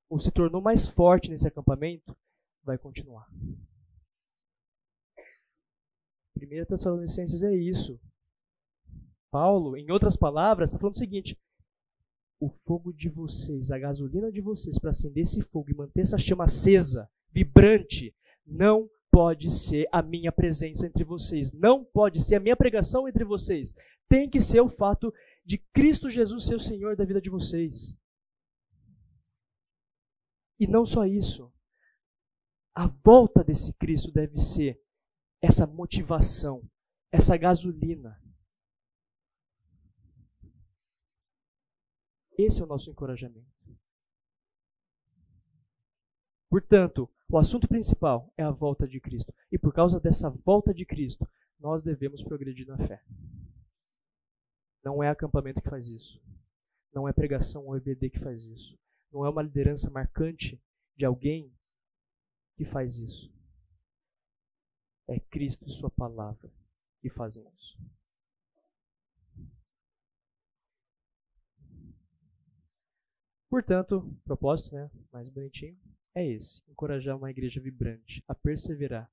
ou 0.09 0.19
se 0.19 0.31
tornou 0.31 0.61
mais 0.61 0.87
forte 0.87 1.31
nesse 1.31 1.47
acampamento, 1.47 2.17
vai 2.63 2.79
continuar. 2.79 3.29
1 6.37 6.65
Tessalonicenses 6.67 7.43
é 7.43 7.55
isso. 7.55 8.01
Paulo, 9.31 9.77
em 9.77 9.91
outras 9.91 10.17
palavras, 10.17 10.71
está 10.71 10.79
falando 10.79 10.95
o 10.95 10.99
seguinte: 10.99 11.39
o 12.41 12.49
fogo 12.67 12.93
de 12.93 13.09
vocês, 13.09 13.71
a 13.71 13.79
gasolina 13.79 14.33
de 14.33 14.41
vocês 14.41 14.79
para 14.79 14.91
acender 14.91 15.23
esse 15.23 15.41
fogo 15.43 15.71
e 15.71 15.75
manter 15.75 16.01
essa 16.01 16.19
chama 16.19 16.45
acesa, 16.45 17.09
vibrante, 17.31 18.15
não 18.51 18.91
pode 19.11 19.51
ser 19.51 19.89
a 19.93 20.03
minha 20.03 20.33
presença 20.33 20.87
entre 20.87 21.05
vocês, 21.05 21.53
não 21.53 21.85
pode 21.85 22.23
ser 22.23 22.37
a 22.37 22.41
minha 22.41 22.57
pregação 22.57 23.09
entre 23.09 23.25
vocês. 23.25 23.73
Tem 24.09 24.29
que 24.29 24.41
ser 24.41 24.61
o 24.61 24.69
fato 24.69 25.13
de 25.45 25.59
Cristo 25.73 26.11
Jesus 26.11 26.47
ser 26.47 26.57
o 26.57 26.61
Senhor 26.61 26.97
da 26.97 27.05
vida 27.05 27.21
de 27.21 27.31
vocês. 27.31 27.97
E 30.59 30.67
não 30.67 30.85
só 30.85 31.07
isso. 31.07 31.53
A 32.75 32.87
volta 32.87 33.43
desse 33.43 33.73
Cristo 33.75 34.13
deve 34.13 34.39
ser 34.39 34.81
essa 35.41 35.67
motivação, 35.67 36.63
essa 37.11 37.37
gasolina. 37.37 38.21
Esse 42.39 42.61
é 42.61 42.65
o 42.65 42.67
nosso 42.69 42.91
encorajamento. 42.91 43.50
Portanto, 46.51 47.09
o 47.31 47.39
assunto 47.39 47.69
principal 47.69 48.33
é 48.37 48.43
a 48.43 48.51
volta 48.51 48.87
de 48.87 49.01
Cristo. 49.01 49.33
E 49.53 49.57
por 49.57 49.73
causa 49.73 50.01
dessa 50.01 50.29
volta 50.29 50.75
de 50.75 50.85
Cristo, 50.85 51.27
nós 51.61 51.81
devemos 51.81 52.25
progredir 52.25 52.67
na 52.67 52.77
fé. 52.77 53.01
Não 54.83 55.01
é 55.01 55.09
acampamento 55.09 55.63
que 55.63 55.71
faz 55.71 55.87
isso. 55.87 56.21
Não 56.93 57.07
é 57.07 57.13
pregação 57.13 57.67
ou 57.67 57.77
EBD 57.77 58.11
que 58.11 58.19
faz 58.19 58.45
isso. 58.45 58.77
Não 59.13 59.25
é 59.25 59.31
uma 59.31 59.43
liderança 59.43 59.89
marcante 59.91 60.61
de 60.97 61.05
alguém 61.05 61.55
que 62.57 62.65
faz 62.65 62.97
isso. 62.97 63.33
É 65.09 65.21
Cristo 65.21 65.65
e 65.69 65.71
Sua 65.71 65.91
palavra 65.91 66.51
que 67.01 67.09
fazem 67.11 67.47
isso. 67.57 67.79
Portanto, 73.49 74.17
propósito, 74.25 74.75
né, 74.75 74.91
mais 75.13 75.29
bonitinho, 75.29 75.79
é 76.15 76.27
esse: 76.27 76.63
encorajar 76.69 77.17
uma 77.17 77.31
igreja 77.31 77.61
vibrante 77.61 78.23
a 78.27 78.35
perseverar 78.35 79.11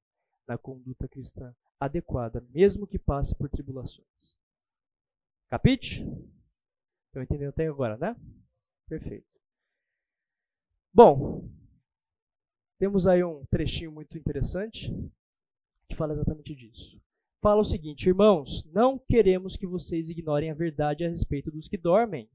na 0.47 0.57
conduta 0.57 1.07
cristã 1.07 1.55
adequada, 1.79 2.41
mesmo 2.49 2.87
que 2.87 2.97
passe 2.97 3.35
por 3.35 3.49
tribulações. 3.49 4.35
Capite? 5.49 6.03
Estão 7.07 7.23
entendendo 7.23 7.49
até 7.49 7.67
agora, 7.67 7.97
né? 7.97 8.15
Perfeito. 8.87 9.27
Bom, 10.93 11.49
temos 12.79 13.07
aí 13.07 13.23
um 13.23 13.45
trechinho 13.45 13.91
muito 13.91 14.17
interessante 14.17 14.91
que 15.87 15.95
fala 15.95 16.13
exatamente 16.13 16.55
disso. 16.55 16.99
Fala 17.41 17.61
o 17.61 17.65
seguinte, 17.65 18.07
irmãos, 18.07 18.65
não 18.71 18.97
queremos 18.97 19.55
que 19.55 19.67
vocês 19.67 20.09
ignorem 20.09 20.49
a 20.49 20.55
verdade 20.55 21.05
a 21.05 21.09
respeito 21.09 21.51
dos 21.51 21.67
que 21.67 21.77
dormem. 21.77 22.29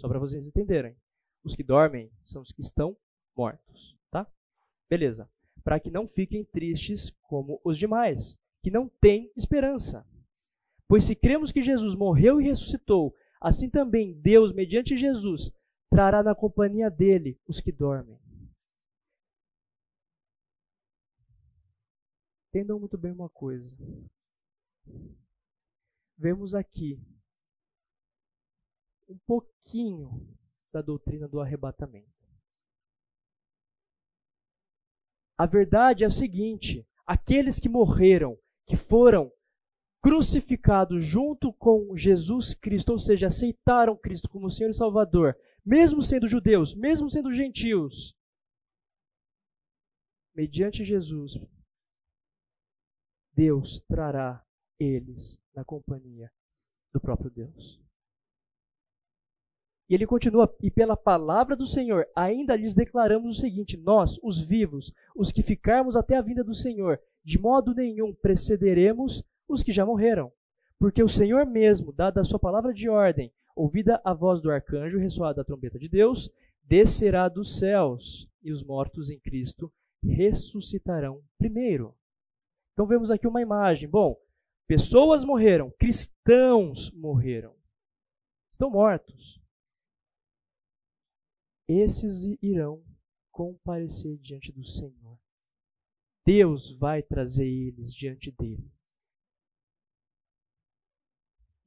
Só 0.00 0.08
para 0.08 0.18
vocês 0.18 0.46
entenderem. 0.46 0.96
Os 1.44 1.54
que 1.54 1.62
dormem 1.62 2.10
são 2.24 2.42
os 2.42 2.50
que 2.50 2.60
estão 2.60 2.96
mortos, 3.36 3.96
tá? 4.10 4.26
Beleza. 4.88 5.30
Para 5.62 5.80
que 5.80 5.90
não 5.90 6.08
fiquem 6.08 6.44
tristes 6.44 7.10
como 7.22 7.60
os 7.64 7.76
demais, 7.76 8.38
que 8.62 8.70
não 8.70 8.88
têm 8.88 9.32
esperança. 9.36 10.06
Pois 10.88 11.04
se 11.04 11.16
cremos 11.16 11.50
que 11.50 11.62
Jesus 11.62 11.94
morreu 11.94 12.40
e 12.40 12.44
ressuscitou, 12.44 13.14
assim 13.40 13.68
também 13.68 14.14
Deus, 14.20 14.52
mediante 14.52 14.96
Jesus, 14.96 15.50
trará 15.90 16.22
na 16.22 16.34
companhia 16.34 16.88
dele 16.88 17.40
os 17.46 17.60
que 17.60 17.72
dormem. 17.72 18.18
Entendam 22.48 22.78
muito 22.78 22.96
bem 22.96 23.12
uma 23.12 23.28
coisa. 23.28 23.76
Vemos 26.16 26.54
aqui 26.54 26.98
um 29.08 29.18
pouquinho 29.26 30.10
da 30.72 30.80
doutrina 30.80 31.28
do 31.28 31.40
arrebatamento. 31.40 32.15
A 35.38 35.46
verdade 35.46 36.04
é 36.04 36.06
o 36.06 36.10
seguinte: 36.10 36.86
aqueles 37.06 37.60
que 37.60 37.68
morreram, 37.68 38.38
que 38.66 38.76
foram 38.76 39.30
crucificados 40.02 41.04
junto 41.04 41.52
com 41.52 41.96
Jesus 41.96 42.54
Cristo, 42.54 42.92
ou 42.92 42.98
seja, 42.98 43.26
aceitaram 43.26 43.96
Cristo 43.96 44.28
como 44.28 44.50
Senhor 44.50 44.70
e 44.70 44.74
Salvador, 44.74 45.36
mesmo 45.64 46.02
sendo 46.02 46.28
judeus, 46.28 46.74
mesmo 46.74 47.10
sendo 47.10 47.32
gentios, 47.32 48.16
mediante 50.34 50.84
Jesus, 50.84 51.38
Deus 53.34 53.80
trará 53.88 54.44
eles 54.78 55.38
na 55.54 55.64
companhia 55.64 56.30
do 56.92 57.00
próprio 57.00 57.30
Deus. 57.30 57.85
E 59.88 59.94
ele 59.94 60.06
continua, 60.06 60.52
e 60.60 60.68
pela 60.68 60.96
palavra 60.96 61.54
do 61.54 61.64
Senhor, 61.64 62.08
ainda 62.14 62.56
lhes 62.56 62.74
declaramos 62.74 63.36
o 63.36 63.40
seguinte: 63.40 63.76
nós, 63.76 64.18
os 64.22 64.42
vivos, 64.42 64.92
os 65.14 65.30
que 65.30 65.42
ficarmos 65.42 65.96
até 65.96 66.16
a 66.16 66.22
vinda 66.22 66.42
do 66.42 66.54
Senhor, 66.54 67.00
de 67.24 67.38
modo 67.38 67.72
nenhum 67.72 68.12
precederemos 68.12 69.22
os 69.48 69.62
que 69.62 69.72
já 69.72 69.86
morreram. 69.86 70.32
Porque 70.78 71.02
o 71.02 71.08
Senhor 71.08 71.46
mesmo, 71.46 71.92
dada 71.92 72.20
a 72.20 72.24
sua 72.24 72.38
palavra 72.38 72.74
de 72.74 72.88
ordem, 72.88 73.32
ouvida 73.54 74.00
a 74.04 74.12
voz 74.12 74.40
do 74.42 74.50
arcanjo, 74.50 74.98
ressoada 74.98 75.40
a 75.40 75.44
trombeta 75.44 75.78
de 75.78 75.88
Deus, 75.88 76.28
descerá 76.64 77.28
dos 77.28 77.58
céus, 77.58 78.28
e 78.42 78.52
os 78.52 78.64
mortos 78.64 79.08
em 79.08 79.20
Cristo 79.20 79.72
ressuscitarão 80.02 81.22
primeiro. 81.38 81.94
Então 82.72 82.86
vemos 82.86 83.10
aqui 83.10 83.26
uma 83.26 83.40
imagem. 83.40 83.88
Bom, 83.88 84.16
pessoas 84.66 85.24
morreram, 85.24 85.72
cristãos 85.78 86.90
morreram. 86.90 87.54
Estão 88.52 88.68
mortos 88.68 89.40
esses 91.68 92.24
irão 92.42 92.82
comparecer 93.30 94.16
diante 94.18 94.52
do 94.52 94.64
Senhor. 94.64 95.18
Deus 96.24 96.72
vai 96.72 97.02
trazer 97.02 97.46
eles 97.46 97.94
diante 97.94 98.30
dele. 98.32 98.70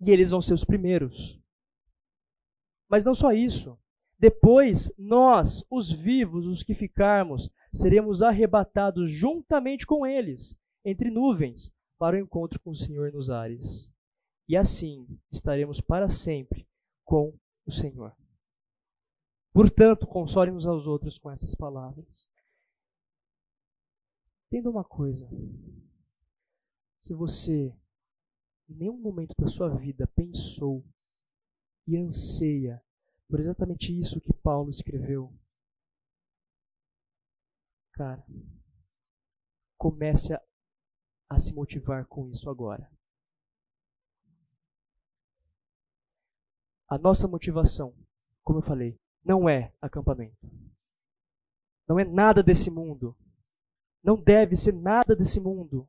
E 0.02 0.12
eles 0.12 0.30
vão 0.30 0.42
ser 0.42 0.54
os 0.54 0.66
primeiros. 0.66 1.40
Mas 2.90 3.06
não 3.06 3.14
só 3.14 3.32
isso. 3.32 3.78
Depois, 4.18 4.92
nós, 4.98 5.64
os 5.70 5.92
vivos, 5.92 6.46
os 6.46 6.64
que 6.64 6.74
ficarmos, 6.74 7.50
seremos 7.74 8.22
arrebatados 8.22 9.10
juntamente 9.10 9.86
com 9.86 10.06
eles, 10.06 10.58
entre 10.84 11.10
nuvens, 11.10 11.74
para 11.98 12.18
o 12.18 12.20
encontro 12.20 12.60
com 12.60 12.72
o 12.72 12.76
Senhor 12.76 13.14
nos 13.14 13.30
ares. 13.30 13.90
E 14.48 14.58
assim 14.58 15.08
estaremos 15.32 15.80
para 15.80 16.10
sempre 16.10 16.68
com 17.06 17.34
o 17.66 17.72
Senhor. 17.72 18.19
Portanto, 19.60 20.08
console 20.08 20.52
uns 20.52 20.66
aos 20.66 20.88
outros 20.88 21.18
com 21.18 21.30
essas 21.30 21.54
palavras. 21.54 22.30
Entenda 24.48 24.70
uma 24.70 24.86
coisa. 24.86 25.30
Se 27.02 27.14
você 27.14 27.78
em 28.70 28.76
nenhum 28.76 28.98
momento 28.98 29.36
da 29.38 29.50
sua 29.50 29.68
vida 29.68 30.08
pensou 30.16 30.88
e 31.86 31.98
anseia 31.98 32.82
por 33.28 33.42
exatamente 33.42 33.92
isso 34.00 34.22
que 34.22 34.32
Paulo 34.32 34.70
escreveu, 34.72 35.30
cara, 37.92 38.26
comece 39.78 40.34
a, 40.34 40.42
a 41.28 41.38
se 41.38 41.54
motivar 41.54 42.06
com 42.06 42.30
isso 42.30 42.50
agora. 42.50 42.90
A 46.88 46.98
nossa 46.98 47.28
motivação, 47.28 47.94
como 48.42 48.60
eu 48.60 48.64
falei, 48.64 48.98
não 49.30 49.48
é 49.48 49.72
acampamento. 49.80 50.50
Não 51.88 52.00
é 52.00 52.04
nada 52.04 52.42
desse 52.42 52.72
mundo. 52.72 53.16
Não 54.04 54.20
deve 54.20 54.56
ser 54.56 54.74
nada 54.74 55.16
desse 55.16 55.40
mundo. 55.40 55.88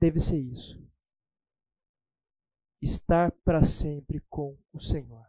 Deve 0.00 0.18
ser 0.18 0.38
isso. 0.38 0.76
Estar 2.82 3.30
para 3.44 3.62
sempre 3.62 4.20
com 4.28 4.58
o 4.72 4.80
Senhor. 4.80 5.24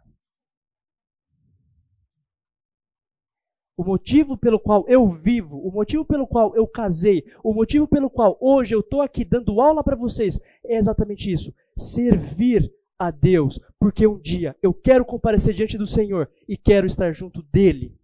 O 3.77 3.83
motivo 3.83 4.35
pelo 4.35 4.59
qual 4.59 4.87
eu 4.87 5.07
vivo, 5.09 5.59
o 5.59 5.71
motivo 5.71 6.03
pelo 6.03 6.25
qual 6.25 6.55
eu 6.55 6.67
casei, 6.67 7.23
o 7.43 7.53
motivo 7.53 7.87
pelo 7.87 8.09
qual 8.09 8.37
hoje 8.41 8.73
eu 8.73 8.79
estou 8.79 9.01
aqui 9.01 9.23
dando 9.23 9.61
aula 9.61 9.83
para 9.83 9.95
vocês 9.95 10.39
é 10.63 10.77
exatamente 10.77 11.31
isso: 11.31 11.53
servir 11.77 12.73
a 13.01 13.09
Deus, 13.09 13.59
porque 13.79 14.05
um 14.05 14.19
dia 14.19 14.55
eu 14.61 14.71
quero 14.71 15.03
comparecer 15.03 15.55
diante 15.55 15.75
do 15.75 15.87
Senhor 15.87 16.31
e 16.47 16.55
quero 16.55 16.85
estar 16.85 17.11
junto 17.13 17.41
dele. 17.41 17.99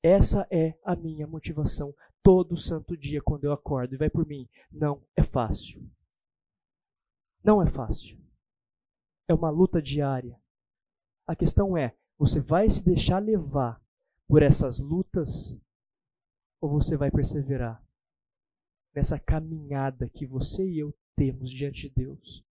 Essa 0.00 0.46
é 0.48 0.78
a 0.84 0.94
minha 0.94 1.26
motivação 1.26 1.92
todo 2.22 2.56
santo 2.56 2.96
dia 2.96 3.20
quando 3.20 3.42
eu 3.42 3.52
acordo 3.52 3.96
e 3.96 3.98
vai 3.98 4.08
por 4.08 4.24
mim. 4.24 4.48
Não 4.70 5.04
é 5.16 5.24
fácil. 5.24 5.84
Não 7.42 7.60
é 7.60 7.68
fácil. 7.68 8.16
É 9.26 9.34
uma 9.34 9.50
luta 9.50 9.82
diária. 9.82 10.40
A 11.26 11.34
questão 11.34 11.76
é: 11.76 11.96
você 12.16 12.38
vai 12.38 12.70
se 12.70 12.84
deixar 12.84 13.18
levar 13.18 13.82
por 14.28 14.40
essas 14.40 14.78
lutas 14.78 15.52
ou 16.60 16.70
você 16.70 16.96
vai 16.96 17.10
perseverar 17.10 17.84
nessa 18.94 19.18
caminhada 19.18 20.08
que 20.08 20.24
você 20.24 20.64
e 20.64 20.78
eu 20.78 20.94
temos 21.18 21.50
diante 21.50 21.88
de 21.88 21.90
Deus. 21.90 22.44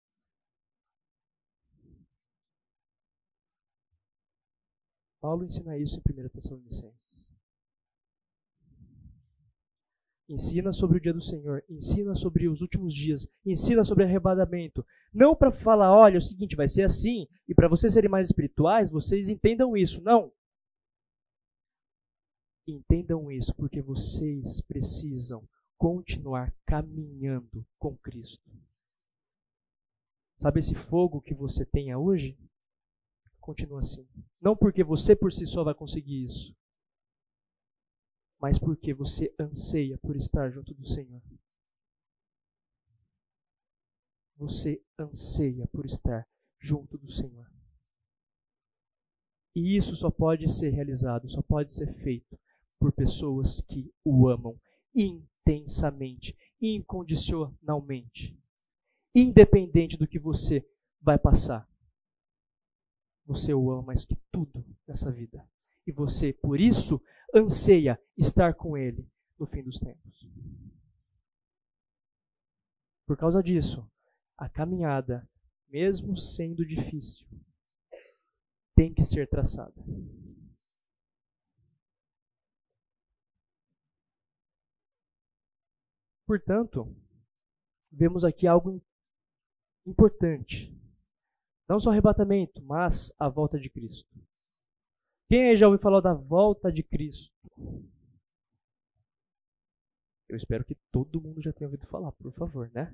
Paulo 5.22 5.46
ensina 5.46 5.78
isso 5.78 5.98
em 5.98 6.26
1 6.26 6.30
Tessalonicenses. 6.30 7.28
Ensina 10.30 10.74
sobre 10.74 10.98
o 10.98 11.02
dia 11.02 11.14
do 11.14 11.22
Senhor, 11.22 11.64
ensina 11.70 12.14
sobre 12.14 12.50
os 12.50 12.62
últimos 12.62 12.94
dias, 12.94 13.26
ensina 13.46 13.86
sobre 13.86 14.04
arrebatamento. 14.04 14.86
Não 15.14 15.34
para 15.34 15.54
falar, 15.54 15.96
olha, 15.96 16.16
é 16.16 16.18
o 16.18 16.22
seguinte, 16.22 16.56
vai 16.56 16.68
ser 16.68 16.84
assim, 16.84 17.26
e 17.48 17.56
para 17.56 17.70
vocês 17.70 17.94
serem 17.94 18.10
mais 18.10 18.28
espirituais, 18.28 18.92
vocês 18.92 19.30
entendam 19.30 19.78
isso. 19.78 20.02
Não. 20.02 20.34
Entendam 22.68 23.32
isso 23.32 23.56
porque 23.56 23.82
vocês 23.82 24.60
precisam 24.60 25.48
continuar 25.78 26.54
caminhando 26.66 27.66
com 27.78 27.96
Cristo. 27.98 28.52
Sabe 30.40 30.60
esse 30.60 30.76
fogo 30.76 31.22
que 31.22 31.34
você 31.34 31.66
tenha 31.66 31.98
hoje? 31.98 32.38
Continua 33.40 33.80
assim. 33.80 34.08
Não 34.42 34.56
porque 34.56 34.84
você 34.84 35.16
por 35.16 35.32
si 35.32 35.46
só 35.46 35.64
vai 35.64 35.74
conseguir 35.74 36.26
isso, 36.26 36.56
mas 38.40 38.60
porque 38.60 38.94
você 38.94 39.34
anseia 39.40 39.98
por 39.98 40.16
estar 40.16 40.50
junto 40.50 40.74
do 40.74 40.86
Senhor. 40.86 41.22
Você 44.36 44.84
anseia 45.00 45.66
por 45.68 45.86
estar 45.86 46.28
junto 46.60 46.98
do 46.98 47.12
Senhor. 47.12 47.52
E 49.56 49.76
isso 49.76 49.96
só 49.96 50.12
pode 50.12 50.48
ser 50.48 50.70
realizado, 50.70 51.28
só 51.28 51.42
pode 51.42 51.74
ser 51.74 51.92
feito 52.04 52.40
por 52.80 52.92
pessoas 52.92 53.60
que 53.62 53.92
o 54.06 54.28
amam 54.28 54.60
intensamente, 55.48 56.38
incondicionalmente, 56.62 58.38
independente 59.16 59.98
do 59.98 60.08
que 60.08 60.20
você 60.20 60.68
vai 61.02 61.18
passar. 61.18 61.68
você 63.26 63.54
o 63.54 63.70
ama 63.72 63.82
mais 63.82 64.06
que 64.06 64.16
tudo 64.32 64.66
nessa 64.88 65.12
vida. 65.12 65.46
E 65.86 65.92
você, 65.92 66.32
por 66.32 66.60
isso, 66.60 67.02
anseia 67.34 68.02
estar 68.18 68.54
com 68.54 68.78
Ele 68.78 69.06
no 69.38 69.46
fim 69.46 69.62
dos 69.62 69.80
tempos. 69.80 70.30
Por 73.06 73.18
causa 73.18 73.44
disso, 73.44 73.90
a 74.38 74.48
caminhada, 74.48 75.30
mesmo 75.68 76.16
sendo 76.16 76.66
difícil, 76.66 77.28
tem 78.76 78.94
que 78.94 79.04
ser 79.04 79.28
traçada. 79.30 79.84
Portanto, 86.28 86.94
vemos 87.90 88.26
aqui 88.26 88.46
algo 88.46 88.84
importante. 89.86 90.78
Não 91.70 91.80
só 91.80 91.90
arrebatamento, 91.90 92.62
mas 92.62 93.14
a 93.18 93.30
volta 93.30 93.58
de 93.58 93.70
Cristo. 93.70 94.10
Quem 95.30 95.50
aí 95.50 95.58
já 95.58 95.68
ouviu 95.68 95.82
falar 95.82 96.02
da 96.02 96.14
volta 96.14 96.70
de 96.70 96.84
Cristo? 96.84 97.34
Eu 100.30 100.36
espero 100.36 100.66
que 100.66 100.76
todo 100.92 101.22
mundo 101.22 101.42
já 101.42 101.54
tenha 101.54 101.68
ouvido 101.70 101.88
falar, 101.88 102.12
por 102.12 102.34
favor, 102.34 102.70
né? 102.72 102.94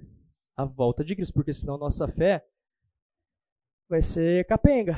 A 0.55 0.65
volta 0.65 1.03
de 1.03 1.15
Cristo, 1.15 1.33
porque 1.33 1.53
senão 1.53 1.77
nossa 1.77 2.07
fé 2.07 2.47
vai 3.89 4.03
ser 4.03 4.45
capenga. 4.45 4.93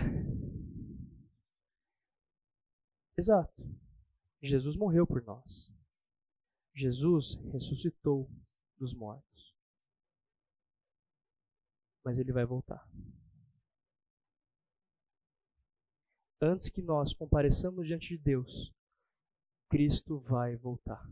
Exato. 3.17 3.63
Jesus 4.41 4.75
morreu 4.75 5.07
por 5.07 5.23
nós. 5.23 5.73
Jesus 6.75 7.35
ressuscitou 7.53 8.29
dos 8.77 8.93
mortos. 8.93 9.55
Mas 12.03 12.19
ele 12.19 12.33
vai 12.33 12.45
voltar. 12.45 12.85
Antes 16.41 16.69
que 16.69 16.81
nós 16.81 17.13
compareçamos 17.13 17.87
diante 17.87 18.09
de 18.09 18.17
Deus, 18.17 18.73
Cristo 19.69 20.19
vai 20.19 20.55
voltar. 20.57 21.09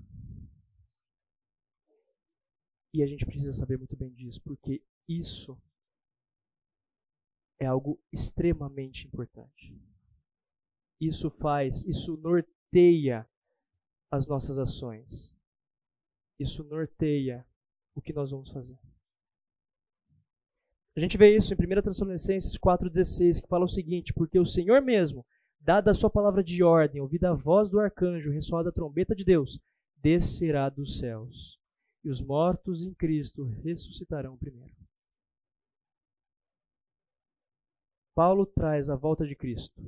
E 2.93 3.01
a 3.01 3.07
gente 3.07 3.25
precisa 3.25 3.53
saber 3.53 3.77
muito 3.77 3.95
bem 3.95 4.13
disso, 4.13 4.39
porque 4.43 4.83
isso 5.07 5.57
é 7.59 7.65
algo 7.65 7.99
extremamente 8.11 9.07
importante. 9.07 9.75
Isso 10.99 11.31
faz, 11.31 11.83
isso 11.85 12.15
norteia 12.17 13.27
as 14.11 14.27
nossas 14.27 14.59
ações. 14.59 15.33
Isso 16.39 16.63
norteia 16.63 17.45
o 17.95 18.01
que 18.01 18.13
nós 18.13 18.31
vamos 18.31 18.51
fazer. 18.51 18.77
A 20.95 20.99
gente 20.99 21.17
vê 21.17 21.35
isso 21.35 21.53
em 21.53 21.57
1 21.57 21.81
Tessalonicenses 21.81 22.57
4,16, 22.57 23.41
que 23.41 23.47
fala 23.47 23.65
o 23.65 23.69
seguinte: 23.69 24.13
Porque 24.13 24.37
o 24.37 24.45
Senhor 24.45 24.81
mesmo, 24.81 25.25
dada 25.59 25.91
a 25.91 25.93
sua 25.93 26.09
palavra 26.09 26.43
de 26.43 26.63
ordem, 26.63 27.01
ouvida 27.01 27.31
a 27.31 27.33
voz 27.33 27.69
do 27.69 27.79
arcanjo, 27.79 28.31
ressoada 28.31 28.69
a 28.69 28.73
trombeta 28.73 29.15
de 29.15 29.23
Deus, 29.23 29.59
descerá 29.97 30.69
dos 30.69 30.99
céus, 30.99 31.59
e 32.03 32.09
os 32.09 32.21
mortos 32.21 32.83
em 32.83 32.93
Cristo 32.93 33.43
ressuscitarão 33.63 34.37
primeiro. 34.37 34.75
Paulo 38.13 38.45
traz 38.45 38.91
a 38.91 38.95
volta 38.95 39.25
de 39.25 39.35
Cristo. 39.35 39.81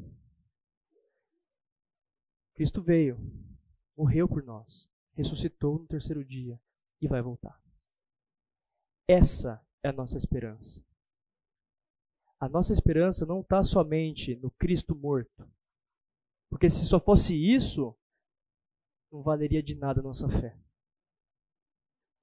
Cristo 2.55 2.81
veio, 2.81 3.19
morreu 3.95 4.27
por 4.27 4.41
nós, 4.41 4.89
ressuscitou 5.15 5.79
no 5.79 5.87
terceiro 5.87 6.23
dia 6.23 6.59
e 7.01 7.07
vai 7.07 7.21
voltar. 7.21 7.61
Essa 9.07 9.65
é 9.83 9.89
a 9.89 9.93
nossa 9.93 10.17
esperança. 10.17 10.83
A 12.39 12.49
nossa 12.49 12.73
esperança 12.73 13.25
não 13.25 13.41
está 13.41 13.63
somente 13.63 14.35
no 14.35 14.51
Cristo 14.51 14.95
morto. 14.95 15.49
Porque 16.49 16.69
se 16.69 16.85
só 16.85 16.99
fosse 16.99 17.35
isso, 17.35 17.95
não 19.11 19.23
valeria 19.23 19.63
de 19.63 19.75
nada 19.75 20.01
a 20.01 20.03
nossa 20.03 20.27
fé. 20.27 20.57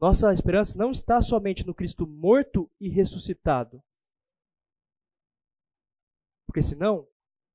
Nossa 0.00 0.33
esperança 0.33 0.76
não 0.76 0.90
está 0.90 1.20
somente 1.22 1.66
no 1.66 1.74
Cristo 1.74 2.07
morto 2.07 2.70
e 2.81 2.88
ressuscitado. 2.88 3.83
Porque 6.46 6.62
senão, 6.62 7.00
o 7.00 7.09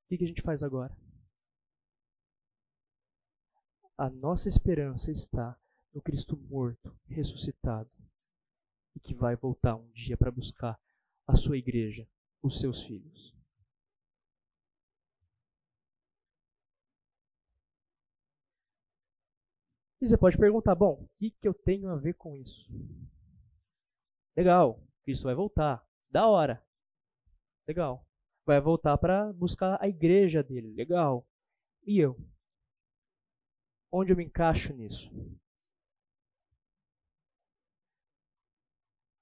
que 0.07 0.23
a 0.23 0.27
gente 0.27 0.41
faz 0.41 0.63
agora? 0.63 0.95
A 3.99 4.11
nossa 4.11 4.47
esperança 4.47 5.11
está 5.11 5.59
no 5.91 5.99
Cristo 5.99 6.37
morto, 6.37 6.95
ressuscitado, 7.07 7.89
e 8.95 8.99
que 8.99 9.15
vai 9.15 9.35
voltar 9.35 9.75
um 9.75 9.89
dia 9.91 10.15
para 10.15 10.29
buscar 10.29 10.79
a 11.25 11.35
sua 11.35 11.57
igreja, 11.57 12.07
os 12.39 12.59
seus 12.59 12.83
filhos. 12.83 13.35
E 19.99 20.07
você 20.07 20.15
pode 20.15 20.37
perguntar, 20.37 20.75
bom, 20.75 21.01
o 21.01 21.09
que, 21.17 21.31
que 21.31 21.47
eu 21.47 21.53
tenho 21.55 21.89
a 21.89 21.95
ver 21.95 22.13
com 22.13 22.37
isso? 22.37 22.69
Legal, 24.35 24.79
Cristo 25.05 25.23
vai 25.23 25.33
voltar. 25.33 25.83
Da 26.11 26.27
hora. 26.27 26.63
Legal. 27.67 28.05
Vai 28.45 28.61
voltar 28.61 28.95
para 28.99 29.33
buscar 29.33 29.81
a 29.81 29.87
igreja 29.87 30.43
dele. 30.43 30.71
Legal. 30.75 31.27
E 31.83 31.97
eu? 31.97 32.15
Onde 33.91 34.11
eu 34.11 34.17
me 34.17 34.25
encaixo 34.25 34.73
nisso? 34.73 35.09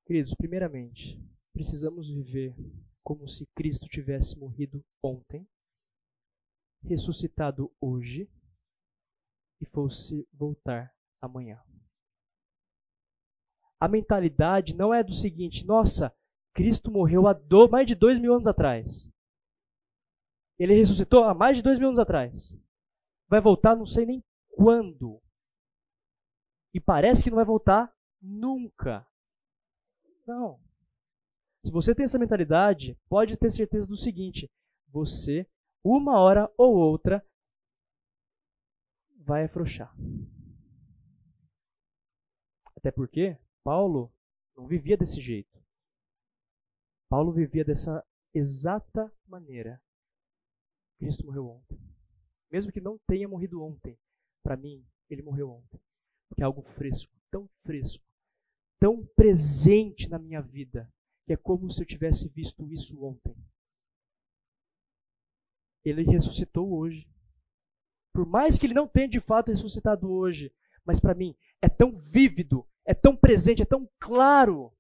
Queridos, 0.06 0.34
primeiramente, 0.36 1.20
precisamos 1.54 2.08
viver 2.08 2.56
como 3.04 3.28
se 3.28 3.46
Cristo 3.56 3.88
tivesse 3.88 4.38
morrido 4.38 4.84
ontem, 5.04 5.48
ressuscitado 6.84 7.72
hoje 7.80 8.30
e 9.62 9.66
fosse 9.66 10.28
voltar 10.34 10.96
amanhã. 11.22 11.64
A 13.80 13.88
mentalidade 13.88 14.76
não 14.76 14.94
é 14.94 15.04
do 15.04 15.14
seguinte: 15.14 15.66
nossa, 15.66 16.16
Cristo 16.54 16.92
morreu 16.92 17.28
há 17.28 17.34
do, 17.34 17.70
mais 17.70 17.86
de 17.86 17.94
dois 17.94 18.18
mil 18.18 18.34
anos 18.34 18.48
atrás. 18.48 19.10
Ele 20.58 20.74
ressuscitou 20.74 21.24
há 21.24 21.34
mais 21.34 21.58
de 21.58 21.64
dois 21.64 21.78
mil 21.78 21.90
anos 21.90 22.00
atrás. 22.00 22.58
Vai 23.28 23.42
voltar 23.42 23.76
não 23.76 23.86
sei 23.86 24.06
nem 24.06 24.24
quando. 24.56 25.22
E 26.74 26.80
parece 26.80 27.24
que 27.24 27.30
não 27.30 27.36
vai 27.36 27.46
voltar 27.46 27.94
nunca. 28.22 29.06
Não. 30.26 30.60
Se 31.64 31.72
você 31.72 31.94
tem 31.94 32.06
essa 32.06 32.18
mentalidade, 32.18 32.98
pode 33.10 33.38
ter 33.38 33.52
certeza 33.52 33.86
do 33.86 33.98
seguinte: 33.98 34.50
você, 34.88 35.48
uma 35.84 36.20
hora 36.20 36.52
ou 36.58 36.76
outra, 36.76 37.26
vai 39.18 39.44
afrouxar. 39.44 39.94
Até 42.76 42.92
porque 42.92 43.38
Paulo 43.64 44.14
não 44.56 44.68
vivia 44.68 44.96
desse 44.96 45.20
jeito. 45.20 45.60
Paulo 47.10 47.32
vivia 47.32 47.66
dessa 47.66 48.06
exata 48.34 49.12
maneira. 49.28 49.82
Cristo 50.98 51.26
morreu 51.26 51.48
ontem. 51.48 51.80
Mesmo 52.52 52.72
que 52.72 52.80
não 52.80 52.98
tenha 53.08 53.28
morrido 53.28 53.62
ontem, 53.62 53.98
para 54.46 54.56
mim, 54.56 54.86
ele 55.10 55.24
morreu 55.24 55.50
ontem. 55.50 55.82
Porque 56.30 56.44
é 56.44 56.46
algo 56.46 56.62
fresco, 56.62 57.12
tão 57.32 57.50
fresco, 57.64 58.06
tão 58.80 59.04
presente 59.04 60.08
na 60.08 60.20
minha 60.20 60.40
vida, 60.40 60.88
que 61.26 61.34
é 61.34 61.36
como 61.36 61.72
se 61.72 61.82
eu 61.82 61.86
tivesse 61.88 62.30
visto 62.30 62.72
isso 62.72 63.04
ontem. 63.04 63.36
Ele 65.84 66.04
ressuscitou 66.04 66.72
hoje. 66.78 67.10
Por 68.14 68.24
mais 68.24 68.60
que 68.60 68.68
ele 68.68 68.76
não 68.76 68.88
tenha 68.88 69.08
de 69.08 69.20
fato 69.20 69.50
ressuscitado 69.50 70.12
hoje, 70.12 70.54
mas 70.86 71.00
para 71.00 71.16
mim 71.16 71.36
é 71.60 71.68
tão 71.68 71.98
vívido, 71.98 72.68
é 72.86 72.94
tão 72.94 73.18
presente, 73.18 73.64
é 73.64 73.66
tão 73.66 73.90
claro, 74.00 74.72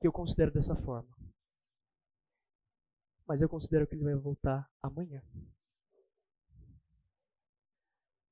que 0.00 0.08
eu 0.08 0.12
considero 0.12 0.50
dessa 0.50 0.74
forma. 0.74 1.14
Mas 3.26 3.42
eu 3.42 3.50
considero 3.50 3.86
que 3.86 3.94
ele 3.94 4.02
vai 4.02 4.14
voltar 4.14 4.68
amanhã. 4.82 5.22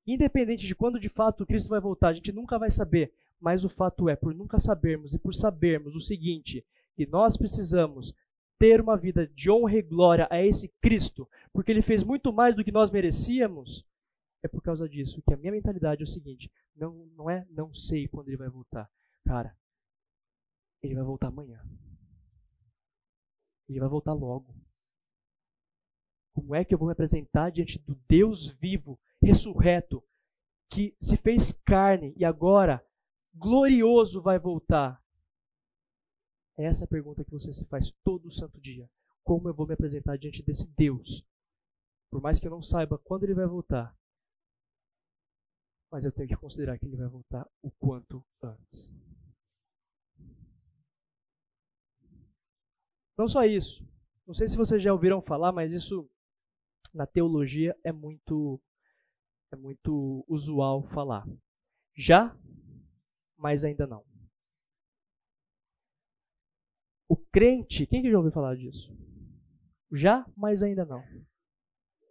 Independente 0.07 0.67
de 0.67 0.75
quando 0.75 0.99
de 0.99 1.09
fato 1.09 1.47
Cristo 1.47 1.69
vai 1.69 1.81
voltar, 1.81 2.09
a 2.09 2.13
gente 2.13 2.33
nunca 2.33 2.59
vai 2.59 2.71
saber. 2.71 3.13
Mas 3.41 3.65
o 3.65 3.69
fato 3.69 4.09
é, 4.09 4.17
por 4.17 4.35
nunca 4.35 4.59
sabermos 4.59 5.15
e 5.15 5.19
por 5.19 5.35
sabermos 5.35 5.95
o 5.95 6.01
seguinte, 6.01 6.65
que 6.95 7.07
nós 7.07 7.37
precisamos 7.37 8.15
ter 8.59 8.81
uma 8.81 8.97
vida 8.97 9.27
de 9.27 9.51
honra 9.51 9.77
e 9.77 9.83
glória 9.83 10.29
a 10.31 10.43
esse 10.43 10.69
Cristo, 10.83 11.27
porque 11.53 11.71
ele 11.71 11.81
fez 11.81 12.03
muito 12.03 12.31
mais 12.33 12.55
do 12.55 12.63
que 12.63 12.71
nós 12.71 12.91
merecíamos, 12.91 13.87
é 14.43 14.49
por 14.49 14.63
causa 14.63 14.89
disso 14.89 15.23
que 15.23 15.35
a 15.35 15.37
minha 15.37 15.53
mentalidade 15.53 16.03
é 16.03 16.05
o 16.05 16.09
seguinte: 16.09 16.51
não, 16.77 16.95
não 17.17 17.31
é 17.31 17.47
não 17.51 17.73
sei 17.73 18.09
quando 18.09 18.29
ele 18.29 18.37
vai 18.37 18.49
voltar. 18.49 18.91
Cara, 19.25 19.57
ele 20.83 20.95
vai 20.95 21.05
voltar 21.05 21.29
amanhã. 21.29 21.63
Ele 23.69 23.81
vai 23.81 23.89
voltar 23.89 24.13
logo. 24.13 24.55
Como 26.35 26.55
é 26.55 26.65
que 26.65 26.75
eu 26.75 26.79
vou 26.79 26.87
me 26.87 26.93
apresentar 26.93 27.51
diante 27.51 27.79
do 27.79 27.95
Deus 28.09 28.49
vivo 28.49 28.99
ressurreto, 29.23 30.03
que 30.71 30.97
se 31.01 31.17
fez 31.17 31.53
carne 31.65 32.15
e 32.17 32.25
agora 32.25 32.85
glorioso 33.35 34.23
vai 34.23 34.39
voltar? 34.39 35.03
Essa 36.57 36.85
é 36.85 36.87
a 36.87 36.89
pergunta 36.89 37.25
que 37.25 37.31
você 37.31 37.53
se 37.53 37.65
faz 37.65 37.91
todo 38.05 38.31
santo 38.31 38.61
dia. 38.61 38.89
como 39.23 39.49
eu 39.49 39.55
vou 39.55 39.67
me 39.67 39.75
apresentar 39.75 40.17
diante 40.17 40.43
desse 40.43 40.67
Deus. 40.67 41.25
Por 42.11 42.21
mais 42.21 42.41
que 42.41 42.47
eu 42.47 42.51
não 42.51 42.63
saiba 42.63 42.99
quando 42.99 43.25
ele 43.25 43.35
vai 43.35 43.47
voltar, 43.47 43.97
mas 45.91 46.05
eu 46.05 46.11
tenho 46.11 46.29
que 46.29 46.37
considerar 46.37 46.79
que 46.79 46.87
ele 46.87 46.97
vai 46.97 47.07
voltar 47.07 47.49
o 47.63 47.71
quanto 47.71 48.25
antes. 48.43 48.91
Não 53.17 53.29
só 53.29 53.45
isso. 53.45 53.87
Não 54.27 54.35
sei 54.35 54.49
se 54.49 54.57
vocês 54.57 54.83
já 54.83 54.93
ouviram 54.93 55.21
falar, 55.21 55.53
mas 55.53 55.73
isso 55.73 56.11
na 56.93 57.07
teologia 57.07 57.79
é 57.85 57.93
muito 57.93 58.61
é 59.53 59.57
muito 59.57 60.25
usual 60.29 60.83
falar. 60.91 61.27
Já, 61.95 62.37
mas 63.37 63.65
ainda 63.65 63.87
não. 63.87 64.05
O 67.09 67.17
crente, 67.17 67.87
quem 67.87 68.03
que 68.03 68.11
já 68.11 68.17
ouviu 68.17 68.33
falar 68.33 68.57
disso? 68.57 68.97
Já, 69.93 70.25
mas 70.37 70.63
ainda 70.63 70.85
não. 70.85 71.03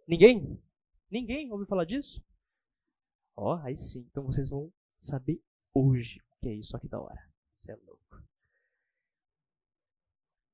Ninguém? 0.06 0.62
Ninguém 1.10 1.50
ouviu 1.50 1.66
falar 1.66 1.84
disso? 1.84 2.22
Ó, 3.34 3.54
oh, 3.54 3.58
aí 3.62 3.78
sim. 3.78 4.00
Então 4.10 4.24
vocês 4.24 4.48
vão 4.48 4.70
saber 5.00 5.42
hoje 5.72 6.20
o 6.32 6.40
que 6.40 6.48
é 6.48 6.54
isso 6.54 6.76
aqui 6.76 6.88
da 6.88 7.00
hora. 7.00 7.20
Você 7.56 7.72
é 7.72 7.76
louco. 7.76 8.00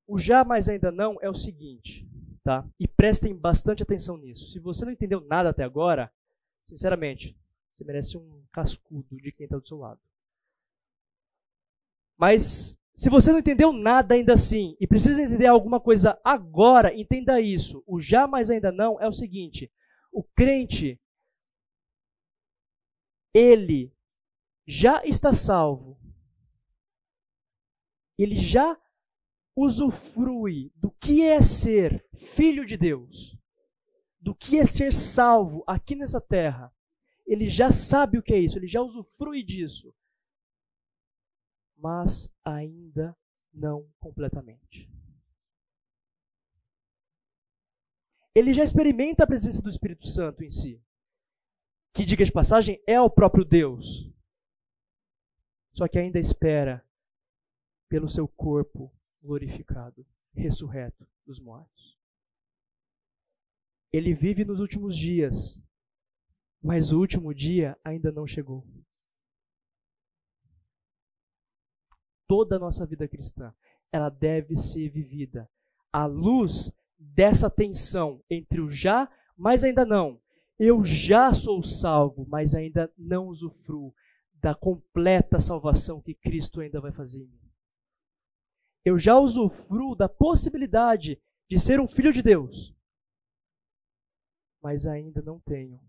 O 0.07 0.19
já, 0.19 0.45
mas 0.45 0.69
ainda 0.69 0.93
não 0.93 1.17
é 1.21 1.29
o 1.29 1.35
seguinte, 1.35 2.09
tá? 2.45 2.65
E 2.79 2.87
prestem 2.87 3.37
bastante 3.37 3.83
atenção 3.83 4.17
nisso. 4.17 4.53
Se 4.53 4.61
você 4.61 4.85
não 4.85 4.93
entendeu 4.93 5.21
nada 5.21 5.51
até 5.51 5.65
agora, 5.65 6.13
sinceramente, 6.67 7.39
você 7.73 7.85
merece 7.85 8.19
um 8.19 8.45
cascudo 8.53 9.17
de 9.17 9.33
quem 9.33 9.45
está 9.45 9.59
do 9.59 9.67
seu 9.67 9.79
lado. 9.79 10.01
Mas 12.19 12.79
se 12.95 13.11
você 13.11 13.31
não 13.31 13.39
entendeu 13.39 13.73
nada 13.73 14.15
ainda 14.15 14.33
assim 14.33 14.77
e 14.81 14.87
precisa 14.87 15.21
entender 15.21 15.47
alguma 15.47 15.79
coisa 15.79 16.19
agora, 16.25 16.95
entenda 16.95 17.41
isso. 17.41 17.85
O 17.87 18.01
já, 18.01 18.27
mas 18.27 18.51
ainda 18.51 18.73
não 18.73 19.01
é 19.01 19.07
o 19.07 19.13
seguinte: 19.13 19.71
o 20.11 20.23
crente, 20.23 20.99
ele 23.35 23.95
já 24.67 25.05
está 25.05 25.35
salvo. 25.35 26.01
Ele 28.19 28.35
já 28.35 28.81
usufrui 29.55 30.73
do 30.75 30.91
que 30.91 31.23
é 31.23 31.43
ser 31.43 32.03
filho 32.15 32.65
de 32.65 32.79
Deus, 32.79 33.36
do 34.27 34.35
que 34.35 34.59
é 34.59 34.67
ser 34.67 34.93
salvo 34.93 35.63
aqui 35.69 35.95
nessa 35.95 36.21
terra. 36.21 36.75
Ele 37.25 37.49
já 37.49 37.71
sabe 37.71 38.19
o 38.19 38.23
que 38.23 38.35
é 38.35 38.41
isso, 38.41 38.59
ele 38.59 38.67
já 38.67 38.83
usufrui 38.83 39.41
disso. 39.41 39.95
Mas 41.77 42.29
ainda 42.45 43.17
não 43.55 43.89
completamente. 44.01 44.91
Ele 48.35 48.53
já 48.53 48.65
experimenta 48.65 49.23
a 49.23 49.29
presença 49.29 49.63
do 49.63 49.71
Espírito 49.71 50.09
Santo 50.09 50.43
em 50.43 50.51
si, 50.51 50.83
que, 51.95 52.05
diga 52.05 52.25
de 52.25 52.33
passagem, 52.33 52.83
é 52.85 53.01
o 53.01 53.09
próprio 53.09 53.45
Deus. 53.45 54.13
Só 55.73 55.87
que 55.87 56.01
ainda 56.01 56.19
espera 56.19 56.85
pelo 57.89 58.11
seu 58.11 58.27
corpo 58.27 58.93
glorificado, 59.23 60.05
ressurreto 60.35 61.07
dos 61.25 61.39
mortos. 61.39 61.96
Ele 63.93 64.15
vive 64.15 64.45
nos 64.45 64.61
últimos 64.61 64.97
dias, 64.97 65.61
mas 66.63 66.93
o 66.93 66.99
último 66.99 67.35
dia 67.35 67.79
ainda 67.85 68.11
não 68.11 68.27
chegou. 68.27 68.67
Toda 72.29 72.57
a 72.57 72.59
nossa 72.59 72.85
vida 72.85 73.07
cristã, 73.07 73.55
ela 73.93 74.09
deve 74.09 74.57
ser 74.57 74.89
vivida 74.89 75.49
à 75.93 76.07
luz 76.07 76.73
dessa 76.99 77.49
tensão 77.49 78.23
entre 78.29 78.61
o 78.61 78.71
já, 78.71 79.09
mas 79.37 79.63
ainda 79.63 79.85
não. 79.85 80.21
Eu 80.59 80.85
já 80.85 81.33
sou 81.33 81.63
salvo, 81.63 82.27
mas 82.29 82.55
ainda 82.55 82.93
não 82.97 83.29
usufruo 83.29 83.95
da 84.35 84.55
completa 84.55 85.39
salvação 85.39 86.01
que 86.01 86.15
Cristo 86.15 86.61
ainda 86.61 86.81
vai 86.81 86.93
fazer 86.93 87.21
em 87.21 87.29
mim 87.29 87.47
eu 88.87 88.97
já 88.97 89.19
usufruo 89.19 89.97
da 89.97 90.09
possibilidade 90.09 91.21
de 91.51 91.59
ser 91.59 91.81
um 91.81 91.89
filho 91.89 92.13
de 92.13 92.23
Deus, 92.23 92.73
mas 94.67 94.85
ainda 94.85 95.23
não 95.23 95.39
tenho 95.39 95.81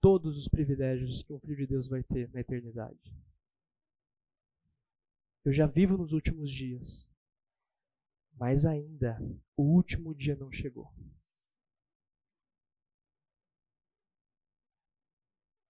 todos 0.00 0.38
os 0.38 0.48
privilégios 0.48 1.22
que 1.22 1.30
um 1.30 1.38
filho 1.40 1.56
de 1.56 1.66
Deus 1.66 1.88
vai 1.88 2.02
ter 2.02 2.26
na 2.32 2.40
eternidade. 2.40 3.14
Eu 5.44 5.52
já 5.52 5.66
vivo 5.66 5.98
nos 5.98 6.14
últimos 6.14 6.50
dias, 6.50 7.06
mas 8.32 8.64
ainda 8.64 9.18
o 9.54 9.62
último 9.62 10.14
dia 10.14 10.34
não 10.36 10.50
chegou. 10.50 10.90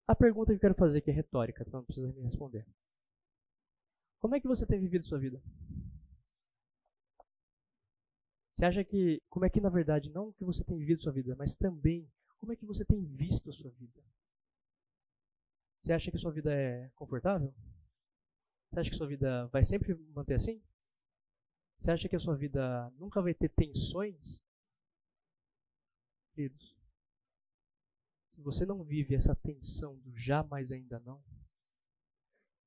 A 0.06 0.14
pergunta 0.14 0.52
que 0.52 0.58
eu 0.58 0.60
quero 0.60 0.76
fazer, 0.76 1.00
que 1.00 1.10
é 1.10 1.14
retórica, 1.14 1.64
então 1.66 1.80
não 1.80 1.86
precisa 1.86 2.06
me 2.06 2.22
responder. 2.22 2.64
Como 4.20 4.36
é 4.36 4.40
que 4.40 4.46
você 4.46 4.64
tem 4.64 4.78
vivido 4.78 5.04
sua 5.04 5.18
vida? 5.18 5.42
Você 8.54 8.64
acha 8.64 8.84
que, 8.84 9.20
como 9.28 9.44
é 9.44 9.50
que 9.50 9.60
na 9.60 9.70
verdade, 9.70 10.08
não 10.10 10.32
que 10.32 10.44
você 10.44 10.62
tem 10.62 10.78
vivido 10.78 11.02
sua 11.02 11.12
vida, 11.12 11.34
mas 11.34 11.56
também 11.56 12.08
como 12.38 12.52
é 12.52 12.56
que 12.56 12.64
você 12.64 12.84
tem 12.84 13.04
visto 13.04 13.50
a 13.50 13.52
sua 13.52 13.70
vida? 13.72 14.02
Você 15.82 15.92
acha 15.92 16.10
que 16.10 16.18
sua 16.18 16.32
vida 16.32 16.52
é 16.52 16.88
confortável? 16.90 17.54
Você 18.70 18.80
acha 18.80 18.90
que 18.90 18.96
sua 18.96 19.06
vida 19.06 19.46
vai 19.46 19.64
sempre 19.64 19.94
manter 19.94 20.34
assim? 20.34 20.62
Você 21.78 21.90
acha 21.90 22.08
que 22.08 22.16
a 22.16 22.20
sua 22.20 22.36
vida 22.36 22.90
nunca 22.98 23.22
vai 23.22 23.32
ter 23.32 23.48
tensões? 23.48 24.42
Queridos, 26.34 26.76
se 28.34 28.42
você 28.42 28.66
não 28.66 28.84
vive 28.84 29.14
essa 29.14 29.34
tensão 29.34 29.96
do 29.98 30.16
jamais 30.16 30.70
ainda 30.70 31.00
não, 31.00 31.22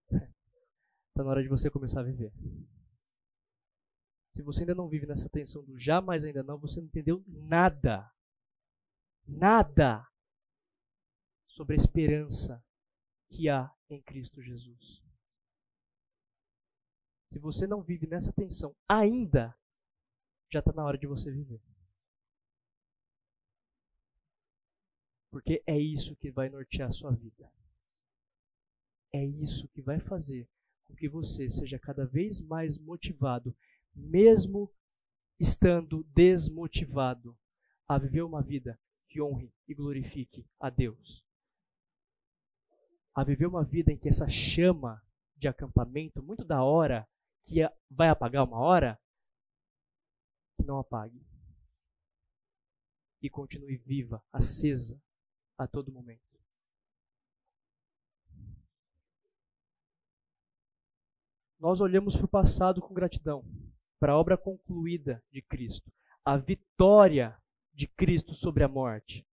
está 0.09 1.23
na 1.23 1.29
hora 1.29 1.43
de 1.43 1.49
você 1.49 1.69
começar 1.69 2.01
a 2.01 2.03
viver. 2.03 2.33
Se 4.33 4.41
você 4.41 4.61
ainda 4.61 4.75
não 4.75 4.87
vive 4.87 5.05
nessa 5.05 5.29
tensão 5.29 5.63
do 5.63 5.77
jamais 5.77 6.23
ainda 6.23 6.41
não, 6.41 6.57
você 6.57 6.79
não 6.79 6.87
entendeu 6.87 7.23
nada. 7.27 8.09
Nada 9.27 10.07
sobre 11.47 11.75
a 11.75 11.77
esperança 11.77 12.63
que 13.29 13.49
há 13.49 13.73
em 13.89 14.01
Cristo 14.01 14.41
Jesus. 14.41 15.01
Se 17.29 17.39
você 17.39 17.65
não 17.65 17.81
vive 17.81 18.07
nessa 18.07 18.33
tensão 18.33 18.75
ainda, 18.87 19.57
já 20.51 20.59
está 20.59 20.73
na 20.73 20.83
hora 20.83 20.97
de 20.97 21.07
você 21.07 21.31
viver. 21.31 21.61
Porque 25.29 25.63
é 25.65 25.79
isso 25.79 26.15
que 26.17 26.29
vai 26.29 26.49
nortear 26.49 26.89
a 26.89 26.91
sua 26.91 27.11
vida. 27.11 27.49
É 29.13 29.23
isso 29.23 29.67
que 29.69 29.81
vai 29.81 29.99
fazer 29.99 30.49
com 30.85 30.95
que 30.95 31.07
você 31.07 31.49
seja 31.49 31.79
cada 31.79 32.05
vez 32.05 32.41
mais 32.41 32.77
motivado 32.77 33.55
mesmo 33.95 34.71
estando 35.39 36.03
desmotivado 36.13 37.37
a 37.87 37.97
viver 37.97 38.21
uma 38.21 38.41
vida 38.41 38.79
que 39.11 39.21
honre 39.21 39.53
e 39.67 39.73
glorifique 39.73 40.47
a 40.57 40.69
Deus. 40.69 41.25
A 43.13 43.25
viver 43.25 43.45
uma 43.45 43.63
vida 43.63 43.91
em 43.91 43.97
que 43.97 44.07
essa 44.07 44.29
chama 44.29 45.05
de 45.35 45.49
acampamento, 45.49 46.23
muito 46.23 46.45
da 46.45 46.63
hora, 46.63 47.05
que 47.45 47.59
vai 47.89 48.07
apagar 48.07 48.45
uma 48.45 48.57
hora, 48.57 48.97
não 50.65 50.79
apague. 50.79 51.21
E 53.21 53.29
continue 53.29 53.75
viva, 53.75 54.23
acesa 54.31 54.99
a 55.57 55.67
todo 55.67 55.91
momento. 55.91 56.21
Nós 61.59 61.81
olhamos 61.81 62.15
para 62.15 62.25
o 62.25 62.29
passado 62.29 62.81
com 62.81 62.93
gratidão 62.93 63.45
para 63.99 64.13
a 64.13 64.17
obra 64.17 64.37
concluída 64.37 65.23
de 65.29 65.41
Cristo, 65.43 65.91
a 66.25 66.37
vitória 66.37 67.39
de 67.73 67.87
Cristo 67.87 68.33
sobre 68.33 68.63
a 68.63 68.67
morte. 68.67 69.25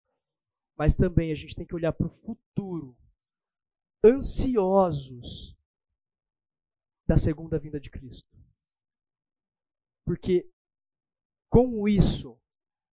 Mas 0.77 0.93
também 0.93 1.31
a 1.31 1.35
gente 1.35 1.55
tem 1.55 1.65
que 1.65 1.75
olhar 1.75 1.91
para 1.91 2.07
o 2.07 2.17
futuro, 2.21 2.95
ansiosos 4.03 5.57
da 7.05 7.17
segunda 7.17 7.57
vinda 7.57 7.79
de 7.79 7.89
Cristo. 7.89 8.29
Porque 10.05 10.49
com 11.49 11.87
isso 11.87 12.39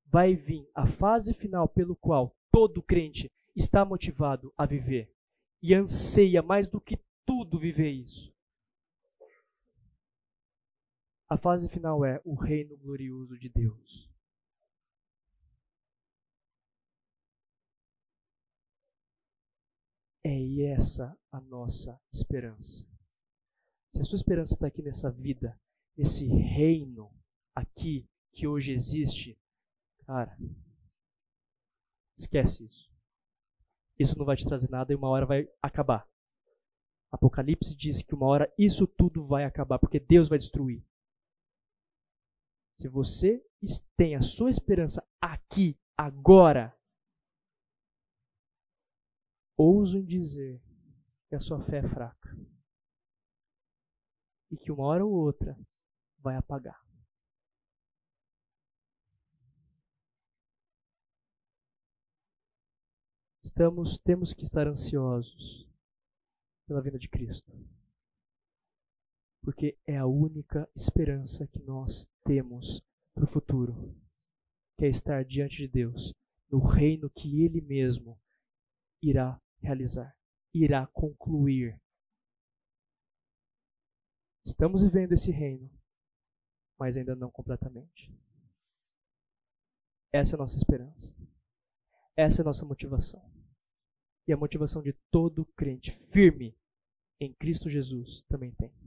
vai 0.07 0.35
vir 0.35 0.69
a 0.75 0.87
fase 0.87 1.35
final 1.35 1.69
pelo 1.69 1.97
qual 1.97 2.37
todo 2.51 2.83
crente 2.83 3.31
está 3.55 3.85
motivado 3.85 4.53
a 4.57 4.65
viver 4.65 5.13
e 5.63 5.75
anseia 5.75 6.43
mais 6.43 6.69
do 6.69 6.81
que 6.81 6.99
tudo 7.27 7.59
viver 7.59 7.91
isso. 7.91 8.33
A 11.29 11.37
fase 11.37 11.69
final 11.69 12.05
é 12.05 12.21
o 12.25 12.35
reino 12.35 12.77
glorioso 12.77 13.37
de 13.39 13.49
Deus. 13.49 14.14
É 20.25 20.63
essa 20.73 21.17
a 21.31 21.41
nossa 21.41 22.01
esperança. 22.13 22.87
Se 23.95 24.01
a 24.01 24.05
sua 24.05 24.17
esperança 24.17 24.55
está 24.55 24.67
aqui 24.67 24.83
nessa 24.83 25.11
vida, 25.11 25.61
nesse 25.97 26.27
reino 26.27 27.13
aqui 27.55 28.09
que 28.33 28.47
hoje 28.47 28.73
existe, 28.73 29.39
cara, 30.07 30.37
esquece 32.19 32.65
isso. 32.65 32.91
Isso 33.99 34.19
não 34.19 34.25
vai 34.25 34.37
te 34.37 34.47
trazer 34.47 34.71
nada 34.71 34.93
e 34.93 34.97
uma 34.97 35.09
hora 35.09 35.27
vai 35.27 35.49
acabar. 35.63 36.09
Apocalipse 37.13 37.77
diz 37.77 38.03
que 38.03 38.15
uma 38.15 38.27
hora 38.27 38.53
isso 38.59 38.87
tudo 38.87 39.25
vai 39.25 39.45
acabar, 39.45 39.79
porque 39.79 40.01
Deus 40.01 40.29
vai 40.29 40.39
destruir. 40.39 40.85
Se 42.77 42.89
você 42.89 43.45
tem 43.97 44.17
a 44.17 44.23
sua 44.23 44.51
esperança 44.51 45.07
aqui, 45.21 45.79
agora, 45.97 46.77
ouso 49.57 49.99
em 49.99 50.05
dizer 50.05 50.61
que 51.29 51.35
a 51.35 51.41
sua 51.41 51.65
fé 51.65 51.79
é 51.79 51.89
fraca. 51.89 52.37
E 54.51 54.57
que 54.57 54.71
uma 54.71 54.85
hora 54.85 55.05
ou 55.05 55.13
outra 55.13 55.59
vai 56.19 56.37
apagar. 56.37 56.83
Estamos, 63.43 63.99
temos 63.99 64.35
que 64.35 64.43
estar 64.43 64.67
ansiosos 64.67 65.69
pela 66.67 66.83
vinda 66.83 66.99
de 66.99 67.09
Cristo. 67.09 67.53
Porque 69.43 69.79
é 69.87 69.97
a 69.97 70.07
única 70.07 70.69
esperança 70.75 71.47
que 71.47 71.63
nós 71.63 72.09
temos 72.25 72.83
para 73.15 73.25
o 73.25 73.29
futuro, 73.29 73.95
que 74.79 74.87
é 74.87 74.89
estar 74.89 75.25
diante 75.25 75.59
de 75.59 75.69
Deus, 75.69 76.13
no 76.51 76.59
reino 76.59 77.11
que 77.11 77.43
Ele 77.43 77.61
mesmo 77.61 78.19
irá 79.03 79.41
realizar, 79.65 80.17
irá 80.53 80.87
concluir. 80.87 81.81
Estamos 84.47 84.83
vivendo 84.83 85.13
esse 85.13 85.31
reino, 85.31 85.71
mas 86.79 86.97
ainda 86.97 87.17
não 87.17 87.31
completamente. 87.31 88.13
Essa 90.13 90.35
é 90.35 90.37
a 90.37 90.39
nossa 90.39 90.57
esperança. 90.57 91.15
Essa 92.17 92.41
é 92.41 92.43
a 92.43 92.45
nossa 92.45 92.65
motivação. 92.65 93.23
E 94.29 94.33
a 94.33 94.37
motivação 94.37 94.83
de 94.83 94.93
todo 95.11 95.45
crente 95.57 95.91
firme 96.13 96.57
em 97.21 97.33
Cristo 97.33 97.69
Jesus 97.69 98.23
também 98.29 98.53
tem. 98.53 98.84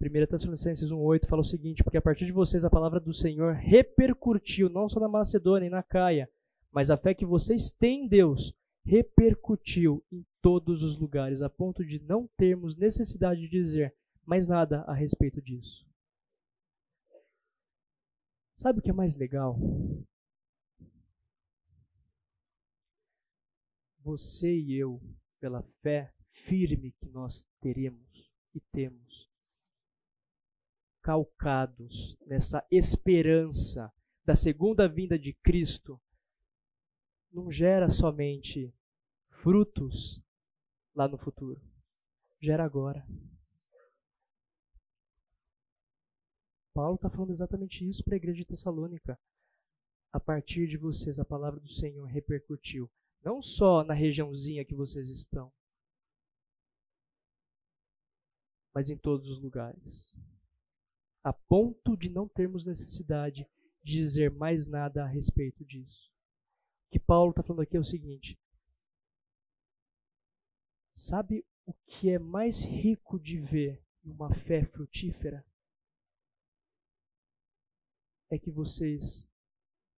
1 0.00 0.26
Tessalonicenses 0.28 0.90
1,8 0.90 1.26
fala 1.26 1.42
o 1.42 1.44
seguinte: 1.44 1.82
Porque 1.82 1.96
a 1.96 2.02
partir 2.02 2.24
de 2.24 2.32
vocês 2.32 2.64
a 2.64 2.70
palavra 2.70 3.00
do 3.00 3.12
Senhor 3.12 3.54
repercutiu, 3.54 4.68
não 4.68 4.88
só 4.88 5.00
na 5.00 5.08
Macedônia 5.08 5.66
e 5.66 5.70
na 5.70 5.82
Caia, 5.82 6.30
mas 6.70 6.88
a 6.88 6.96
fé 6.96 7.14
que 7.14 7.26
vocês 7.26 7.68
têm 7.68 8.04
em 8.04 8.08
Deus 8.08 8.54
repercutiu 8.84 10.04
em 10.12 10.24
todos 10.40 10.84
os 10.84 10.96
lugares, 10.96 11.42
a 11.42 11.50
ponto 11.50 11.84
de 11.84 11.98
não 11.98 12.28
termos 12.36 12.76
necessidade 12.76 13.40
de 13.40 13.48
dizer 13.48 13.94
mais 14.24 14.46
nada 14.46 14.82
a 14.82 14.94
respeito 14.94 15.42
disso. 15.42 15.84
Sabe 18.54 18.78
o 18.78 18.82
que 18.82 18.90
é 18.90 18.94
mais 18.94 19.16
legal? 19.16 19.58
Você 24.04 24.52
e 24.52 24.74
eu, 24.74 25.00
pela 25.40 25.62
fé 25.82 26.12
firme 26.46 26.92
que 26.92 27.08
nós 27.08 27.46
teremos 27.60 28.30
e 28.54 28.60
temos, 28.72 29.27
calcados 31.08 32.18
nessa 32.26 32.62
esperança 32.70 33.90
da 34.26 34.36
segunda 34.36 34.86
vinda 34.86 35.18
de 35.18 35.32
Cristo, 35.32 35.98
não 37.32 37.50
gera 37.50 37.88
somente 37.88 38.70
frutos 39.30 40.22
lá 40.94 41.08
no 41.08 41.16
futuro, 41.16 41.62
gera 42.42 42.62
agora. 42.62 43.08
Paulo 46.74 46.96
está 46.96 47.08
falando 47.08 47.30
exatamente 47.30 47.88
isso 47.88 48.04
para 48.04 48.14
a 48.14 48.18
igreja 48.18 48.40
de 48.40 48.44
Tessalônica. 48.44 49.18
A 50.12 50.20
partir 50.20 50.68
de 50.68 50.76
vocês, 50.76 51.18
a 51.18 51.24
palavra 51.24 51.58
do 51.58 51.70
Senhor 51.70 52.04
repercutiu, 52.04 52.90
não 53.24 53.40
só 53.40 53.82
na 53.82 53.94
regiãozinha 53.94 54.62
que 54.62 54.74
vocês 54.74 55.08
estão, 55.08 55.50
mas 58.74 58.90
em 58.90 58.98
todos 58.98 59.26
os 59.30 59.40
lugares. 59.40 60.14
A 61.22 61.32
ponto 61.32 61.96
de 61.96 62.08
não 62.08 62.28
termos 62.28 62.64
necessidade 62.64 63.46
de 63.82 63.92
dizer 63.92 64.30
mais 64.30 64.66
nada 64.66 65.04
a 65.04 65.06
respeito 65.06 65.64
disso. 65.64 66.10
O 66.86 66.90
que 66.92 66.98
Paulo 66.98 67.30
está 67.30 67.42
falando 67.42 67.62
aqui 67.62 67.76
é 67.76 67.80
o 67.80 67.84
seguinte: 67.84 68.38
sabe 70.94 71.44
o 71.66 71.74
que 71.86 72.10
é 72.10 72.18
mais 72.18 72.64
rico 72.64 73.18
de 73.18 73.38
ver 73.38 73.82
uma 74.04 74.34
fé 74.34 74.64
frutífera? 74.64 75.44
é 78.30 78.38
que 78.38 78.50
vocês, 78.50 79.26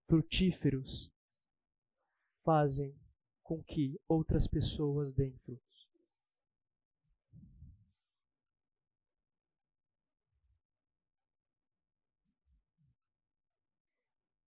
frutíferos, 0.06 1.12
fazem 2.44 2.94
com 3.42 3.62
que 3.62 4.00
outras 4.08 4.46
pessoas 4.46 5.12
deem. 5.12 5.34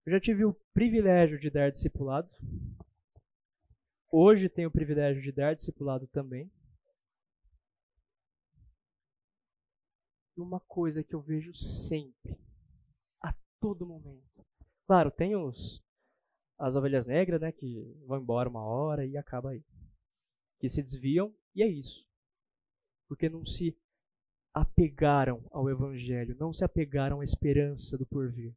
Eu 0.06 0.12
já 0.12 0.20
tive 0.20 0.44
o 0.44 0.54
privilégio 0.72 1.38
de 1.38 1.50
dar 1.50 1.70
discipulado. 1.70 2.28
Hoje 4.10 4.48
tenho 4.48 4.68
o 4.68 4.72
privilégio 4.72 5.22
de 5.22 5.32
dar 5.32 5.54
discipulado 5.54 6.06
também. 6.08 6.50
E 10.36 10.40
uma 10.40 10.60
coisa 10.60 11.02
que 11.02 11.14
eu 11.14 11.20
vejo 11.20 11.54
sempre 11.54 12.36
todo 13.64 13.86
momento. 13.86 14.44
Claro, 14.86 15.10
tem 15.10 15.34
os 15.34 15.82
as 16.58 16.76
ovelhas 16.76 17.06
negras, 17.06 17.40
né, 17.40 17.50
que 17.50 17.82
vão 18.06 18.20
embora 18.20 18.48
uma 18.48 18.62
hora 18.62 19.06
e 19.06 19.16
acaba 19.16 19.50
aí. 19.50 19.64
Que 20.60 20.68
se 20.68 20.82
desviam 20.82 21.34
e 21.54 21.62
é 21.62 21.66
isso. 21.66 22.06
Porque 23.08 23.28
não 23.30 23.44
se 23.46 23.74
apegaram 24.52 25.42
ao 25.50 25.70
evangelho, 25.70 26.36
não 26.38 26.52
se 26.52 26.62
apegaram 26.62 27.20
à 27.20 27.24
esperança 27.24 27.96
do 27.96 28.06
porvir. 28.06 28.54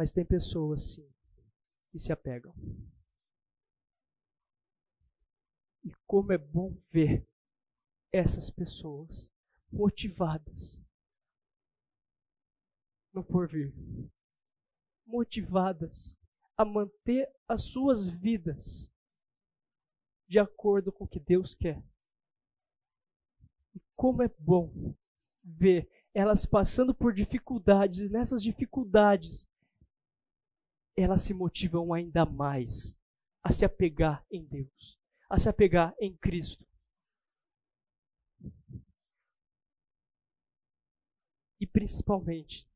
Mas 0.00 0.10
tem 0.10 0.24
pessoas 0.24 0.94
sim 0.94 1.06
que 1.92 1.98
se 1.98 2.10
apegam. 2.10 2.54
E 5.84 5.92
como 6.06 6.32
é 6.32 6.38
bom 6.38 6.74
ver 6.90 7.28
essas 8.10 8.48
pessoas 8.48 9.30
motivadas 9.70 10.80
no 13.12 13.22
porvir, 13.22 13.74
motivadas 15.04 16.16
a 16.56 16.64
manter 16.64 17.30
as 17.46 17.64
suas 17.64 18.06
vidas 18.06 18.90
de 20.26 20.38
acordo 20.38 20.90
com 20.90 21.04
o 21.04 21.08
que 21.08 21.20
Deus 21.20 21.54
quer. 21.54 21.84
E 23.74 23.80
como 23.94 24.22
é 24.22 24.28
bom 24.38 24.96
ver 25.44 25.90
elas 26.14 26.46
passando 26.46 26.94
por 26.94 27.12
dificuldades, 27.12 28.00
e 28.00 28.08
nessas 28.08 28.42
dificuldades 28.42 29.46
elas 30.96 31.22
se 31.22 31.34
motivam 31.34 31.92
ainda 31.92 32.24
mais 32.24 32.96
a 33.42 33.50
se 33.52 33.64
apegar 33.64 34.24
em 34.30 34.44
Deus, 34.44 34.98
a 35.28 35.38
se 35.38 35.48
apegar 35.48 35.94
em 36.00 36.16
Cristo. 36.16 36.66
E 41.58 41.66
principalmente 41.66 42.66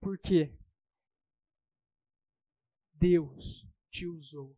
porque 0.00 0.52
Deus 2.94 3.66
te 3.90 4.06
usou. 4.06 4.56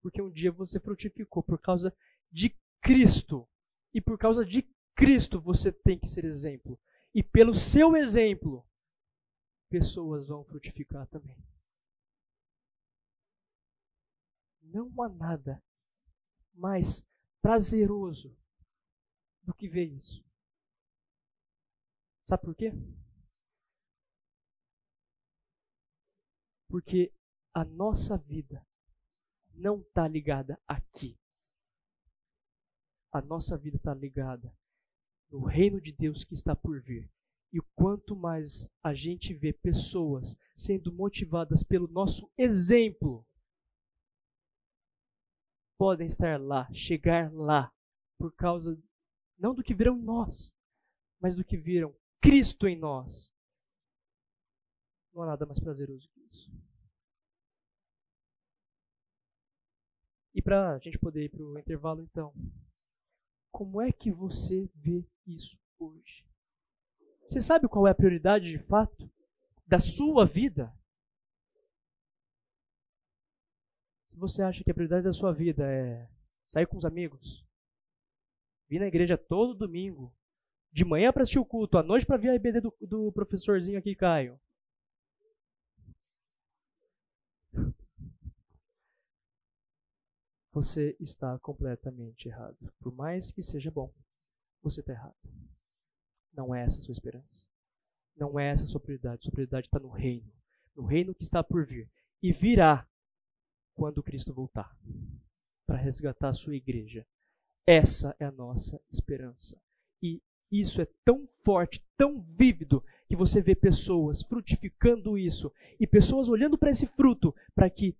Porque 0.00 0.22
um 0.22 0.30
dia 0.30 0.52
você 0.52 0.78
frutificou 0.80 1.42
por 1.42 1.60
causa 1.60 1.94
de 2.30 2.56
Cristo. 2.80 3.48
E 3.92 4.00
por 4.00 4.16
causa 4.16 4.44
de 4.44 4.62
Cristo 4.94 5.40
você 5.40 5.72
tem 5.72 5.98
que 5.98 6.08
ser 6.08 6.24
exemplo. 6.24 6.80
E 7.12 7.22
pelo 7.22 7.54
seu 7.54 7.96
exemplo, 7.96 8.64
pessoas 9.70 10.26
vão 10.26 10.44
frutificar 10.44 11.06
também. 11.06 11.36
Não 14.60 14.90
há 15.02 15.08
nada 15.08 15.62
mais 16.52 17.06
prazeroso 17.40 18.36
do 19.42 19.54
que 19.54 19.68
ver 19.68 19.86
isso. 19.86 20.22
Sabe 22.28 22.42
por 22.44 22.54
quê? 22.54 22.70
Porque 26.68 27.12
a 27.52 27.64
nossa 27.64 28.16
vida 28.18 28.64
não 29.54 29.80
está 29.80 30.06
ligada 30.06 30.60
aqui. 30.66 31.18
A 33.12 33.20
nossa 33.20 33.56
vida 33.56 33.76
está 33.76 33.92
ligada 33.92 34.56
no 35.28 35.44
reino 35.44 35.80
de 35.80 35.92
Deus 35.92 36.24
que 36.24 36.34
está 36.34 36.54
por 36.54 36.80
vir. 36.80 37.10
E 37.52 37.60
quanto 37.74 38.14
mais 38.14 38.68
a 38.82 38.94
gente 38.94 39.34
vê 39.34 39.52
pessoas 39.52 40.36
sendo 40.56 40.92
motivadas 40.92 41.62
pelo 41.64 41.88
nosso 41.88 42.30
exemplo, 42.38 43.26
podem 45.76 46.06
estar 46.06 46.40
lá, 46.40 46.72
chegar 46.72 47.32
lá, 47.32 47.72
por 48.18 48.34
causa 48.34 48.80
Não 49.38 49.54
do 49.54 49.62
que 49.62 49.74
viram 49.74 49.96
em 49.96 50.02
nós, 50.02 50.54
mas 51.18 51.34
do 51.34 51.44
que 51.44 51.56
viram 51.56 51.96
Cristo 52.20 52.68
em 52.68 52.78
nós. 52.78 53.34
Não 55.12 55.22
há 55.22 55.26
nada 55.26 55.46
mais 55.46 55.58
prazeroso 55.58 56.08
que 56.10 56.20
isso. 56.20 56.50
E 60.34 60.40
para 60.42 60.74
a 60.74 60.78
gente 60.78 60.98
poder 60.98 61.24
ir 61.24 61.28
para 61.30 61.42
o 61.42 61.58
intervalo, 61.58 62.02
então, 62.02 62.32
como 63.50 63.80
é 63.80 63.90
que 63.90 64.12
você 64.12 64.70
vê 64.74 65.04
isso 65.26 65.58
hoje? 65.78 66.29
Você 67.30 67.40
sabe 67.40 67.68
qual 67.68 67.86
é 67.86 67.92
a 67.92 67.94
prioridade 67.94 68.50
de 68.50 68.58
fato 68.58 69.08
da 69.64 69.78
sua 69.78 70.26
vida? 70.26 70.76
Se 74.08 74.18
você 74.18 74.42
acha 74.42 74.64
que 74.64 74.70
a 74.72 74.74
prioridade 74.74 75.04
da 75.04 75.12
sua 75.12 75.32
vida 75.32 75.64
é 75.64 76.10
sair 76.48 76.66
com 76.66 76.76
os 76.76 76.84
amigos, 76.84 77.46
vir 78.68 78.80
na 78.80 78.88
igreja 78.88 79.16
todo 79.16 79.54
domingo, 79.54 80.12
de 80.72 80.84
manhã 80.84 81.12
para 81.12 81.22
assistir 81.22 81.38
o 81.38 81.44
culto, 81.44 81.78
à 81.78 81.84
noite 81.84 82.04
para 82.04 82.16
ver 82.16 82.30
a 82.30 82.34
IBD 82.34 82.62
do, 82.62 82.76
do 82.80 83.12
professorzinho 83.12 83.78
aqui, 83.78 83.94
Caio, 83.94 84.36
você 90.50 90.96
está 90.98 91.38
completamente 91.38 92.26
errado. 92.26 92.58
Por 92.80 92.92
mais 92.92 93.30
que 93.30 93.40
seja 93.40 93.70
bom, 93.70 93.94
você 94.64 94.80
está 94.80 94.94
errado. 94.94 95.49
Não 96.32 96.54
é 96.54 96.62
essa 96.62 96.78
a 96.78 96.80
sua 96.80 96.92
esperança. 96.92 97.46
Não 98.16 98.38
é 98.38 98.48
essa 98.50 98.64
a 98.64 98.66
sua 98.66 98.80
prioridade. 98.80 99.24
Sua 99.24 99.32
prioridade 99.32 99.66
está 99.66 99.78
no 99.78 99.90
reino. 99.90 100.32
No 100.76 100.84
reino 100.84 101.14
que 101.14 101.22
está 101.22 101.42
por 101.42 101.66
vir. 101.66 101.90
E 102.22 102.32
virá 102.32 102.86
quando 103.74 104.02
Cristo 104.02 104.32
voltar 104.32 104.76
para 105.66 105.78
resgatar 105.78 106.28
a 106.28 106.34
sua 106.34 106.56
igreja. 106.56 107.06
Essa 107.66 108.14
é 108.18 108.24
a 108.24 108.32
nossa 108.32 108.80
esperança. 108.90 109.60
E 110.02 110.22
isso 110.50 110.80
é 110.80 110.86
tão 111.04 111.28
forte, 111.44 111.80
tão 111.96 112.20
vívido, 112.20 112.84
que 113.08 113.16
você 113.16 113.40
vê 113.40 113.54
pessoas 113.54 114.22
frutificando 114.22 115.16
isso 115.16 115.52
e 115.78 115.86
pessoas 115.86 116.28
olhando 116.28 116.58
para 116.58 116.70
esse 116.70 116.86
fruto 116.86 117.34
para 117.54 117.70
que 117.70 117.96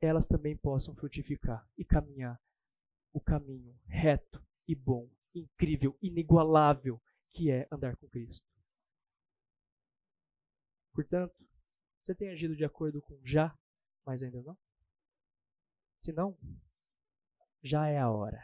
elas 0.00 0.26
também 0.26 0.56
possam 0.56 0.94
frutificar 0.94 1.66
e 1.76 1.84
caminhar 1.84 2.40
o 3.12 3.20
caminho 3.20 3.74
reto 3.86 4.42
e 4.68 4.74
bom, 4.74 5.08
incrível, 5.38 5.96
inigualável 6.02 7.00
que 7.32 7.50
é 7.50 7.68
andar 7.70 7.96
com 7.96 8.08
Cristo. 8.08 8.46
Portanto, 10.94 11.34
você 12.02 12.14
tem 12.14 12.30
agido 12.30 12.56
de 12.56 12.64
acordo 12.64 13.02
com 13.02 13.20
já, 13.24 13.54
mas 14.04 14.22
ainda 14.22 14.42
não? 14.42 14.56
Se 16.02 16.12
não, 16.12 16.38
já 17.62 17.86
é 17.88 17.98
a 17.98 18.10
hora. 18.10 18.42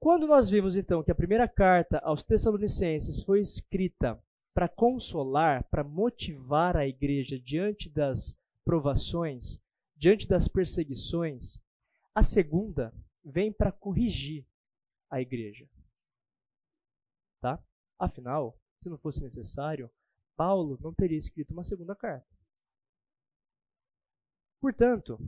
Quando 0.00 0.26
nós 0.26 0.48
vimos 0.48 0.76
então 0.76 1.02
que 1.02 1.10
a 1.10 1.14
primeira 1.14 1.46
carta 1.46 1.98
aos 1.98 2.22
Tessalonicenses 2.22 3.22
foi 3.22 3.40
escrita 3.40 4.18
para 4.54 4.68
consolar, 4.68 5.64
para 5.64 5.84
motivar 5.84 6.76
a 6.76 6.86
igreja 6.86 7.38
diante 7.38 7.88
das 7.88 8.36
provações, 8.64 9.60
diante 9.96 10.26
das 10.26 10.48
perseguições, 10.48 11.58
a 12.14 12.22
segunda 12.22 12.92
vem 13.24 13.52
para 13.52 13.70
corrigir 13.70 14.47
a 15.10 15.20
igreja. 15.20 15.68
Tá? 17.40 17.62
Afinal, 17.98 18.58
se 18.82 18.88
não 18.88 18.98
fosse 18.98 19.22
necessário, 19.22 19.90
Paulo 20.36 20.78
não 20.80 20.94
teria 20.94 21.18
escrito 21.18 21.52
uma 21.52 21.64
segunda 21.64 21.94
carta. 21.94 22.28
Portanto, 24.60 25.18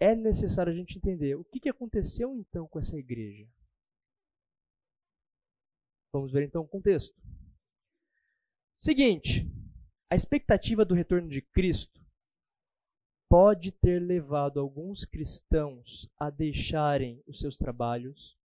é 0.00 0.14
necessário 0.14 0.72
a 0.72 0.76
gente 0.76 0.96
entender 0.96 1.34
o 1.34 1.44
que 1.44 1.68
aconteceu 1.68 2.34
então 2.36 2.68
com 2.68 2.78
essa 2.78 2.96
igreja. 2.96 3.48
Vamos 6.12 6.32
ver 6.32 6.44
então 6.44 6.62
o 6.62 6.68
contexto. 6.68 7.14
Seguinte, 8.76 9.44
a 10.10 10.14
expectativa 10.14 10.84
do 10.84 10.94
retorno 10.94 11.28
de 11.28 11.42
Cristo 11.42 12.00
pode 13.28 13.72
ter 13.72 14.00
levado 14.00 14.58
alguns 14.58 15.04
cristãos 15.04 16.10
a 16.18 16.30
deixarem 16.30 17.22
os 17.26 17.38
seus 17.38 17.58
trabalhos 17.58 18.38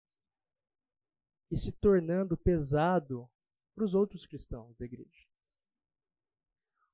e 1.51 1.57
se 1.57 1.71
tornando 1.71 2.35
pesado 2.35 3.29
para 3.75 3.85
os 3.85 3.93
outros 3.93 4.25
cristãos 4.25 4.75
da 4.77 4.85
igreja. 4.85 5.27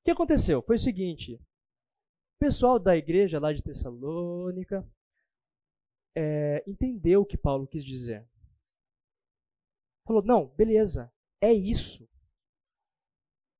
O 0.01 0.03
que 0.03 0.11
aconteceu? 0.11 0.61
Foi 0.61 0.75
o 0.75 0.79
seguinte: 0.79 1.35
o 1.35 2.39
pessoal 2.39 2.77
da 2.77 2.95
igreja 2.97 3.39
lá 3.39 3.53
de 3.53 3.63
Tessalônica 3.63 4.85
é, 6.15 6.63
entendeu 6.67 7.21
o 7.21 7.25
que 7.25 7.37
Paulo 7.37 7.67
quis 7.67 7.85
dizer. 7.85 8.27
Falou: 10.05 10.23
não, 10.23 10.47
beleza, 10.55 11.11
é 11.41 11.53
isso. 11.53 12.09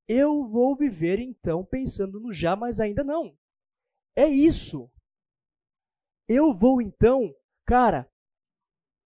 Eu 0.07 0.47
vou 0.47 0.75
viver 0.75 1.19
então 1.19 1.65
pensando 1.65 2.19
no 2.19 2.31
já, 2.31 2.55
mas 2.55 2.79
ainda 2.79 3.03
não. 3.03 3.37
É 4.17 4.25
isso. 4.25 4.89
Eu 6.27 6.51
vou 6.51 6.81
então, 6.81 7.35
cara, 7.63 8.11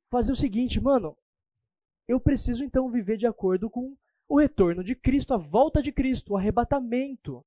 fazer 0.10 0.32
o 0.32 0.38
seguinte, 0.38 0.80
mano. 0.80 1.18
Eu 2.08 2.18
preciso 2.18 2.64
então 2.64 2.90
viver 2.90 3.18
de 3.18 3.28
acordo 3.28 3.70
com 3.70 3.98
o 4.26 4.40
retorno 4.40 4.82
de 4.82 4.96
Cristo, 4.96 5.34
a 5.34 5.38
volta 5.38 5.84
de 5.84 5.92
Cristo, 5.92 6.32
o 6.32 6.38
arrebatamento. 6.38 7.46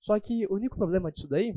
Só 0.00 0.18
que 0.18 0.44
o 0.48 0.54
único 0.54 0.76
problema 0.76 1.12
disso 1.12 1.28
daí 1.28 1.54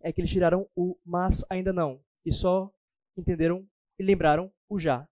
é 0.00 0.12
que 0.12 0.20
eles 0.20 0.30
tiraram 0.30 0.68
o 0.74 0.98
mas 1.04 1.44
ainda 1.48 1.72
não 1.72 2.04
e 2.24 2.32
só 2.32 2.74
entenderam 3.16 3.64
e 3.96 4.02
lembraram 4.02 4.52
o 4.68 4.80
já. 4.80 5.08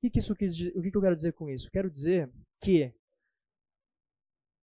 O 0.00 0.08
que, 0.08 0.16
isso 0.16 0.36
quis, 0.36 0.60
o 0.76 0.80
que 0.80 0.96
eu 0.96 1.00
quero 1.00 1.16
dizer 1.16 1.32
com 1.32 1.50
isso? 1.50 1.68
Quero 1.72 1.90
dizer 1.90 2.32
que 2.60 2.94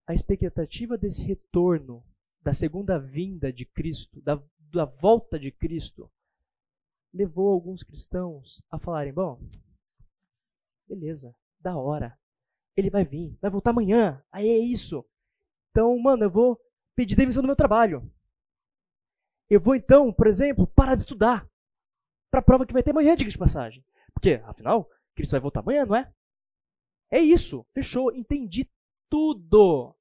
a 0.07 0.13
expectativa 0.13 0.97
desse 0.97 1.23
retorno, 1.23 2.03
da 2.41 2.53
segunda 2.53 2.97
vinda 2.97 3.51
de 3.51 3.65
Cristo, 3.65 4.21
da, 4.21 4.41
da 4.71 4.85
volta 4.85 5.37
de 5.37 5.51
Cristo, 5.51 6.09
levou 7.13 7.51
alguns 7.51 7.83
cristãos 7.83 8.63
a 8.71 8.79
falarem: 8.79 9.13
bom, 9.13 9.39
beleza, 10.87 11.35
da 11.59 11.75
hora, 11.75 12.17
ele 12.75 12.89
vai 12.89 13.03
vir, 13.03 13.37
vai 13.41 13.51
voltar 13.51 13.71
amanhã, 13.71 14.23
aí 14.31 14.47
é 14.47 14.57
isso. 14.57 15.05
Então, 15.71 15.97
mano, 15.99 16.23
eu 16.23 16.31
vou 16.31 16.59
pedir 16.95 17.15
demissão 17.15 17.43
do 17.43 17.47
meu 17.47 17.55
trabalho. 17.55 18.09
Eu 19.49 19.59
vou 19.59 19.75
então, 19.75 20.11
por 20.11 20.27
exemplo, 20.27 20.65
parar 20.67 20.95
de 20.95 21.01
estudar 21.01 21.47
para 22.31 22.39
a 22.39 22.43
prova 22.43 22.65
que 22.65 22.73
vai 22.73 22.83
ter 22.83 22.91
amanhã, 22.91 23.15
diga 23.15 23.29
de 23.29 23.37
passagem. 23.37 23.83
Porque, 24.13 24.41
afinal, 24.45 24.89
Cristo 25.15 25.31
vai 25.31 25.39
voltar 25.39 25.59
amanhã, 25.59 25.85
não 25.85 25.95
é? 25.95 26.11
É 27.11 27.19
isso. 27.19 27.65
Fechou. 27.73 28.11
Entendi 28.11 28.69
tudo. 29.09 29.96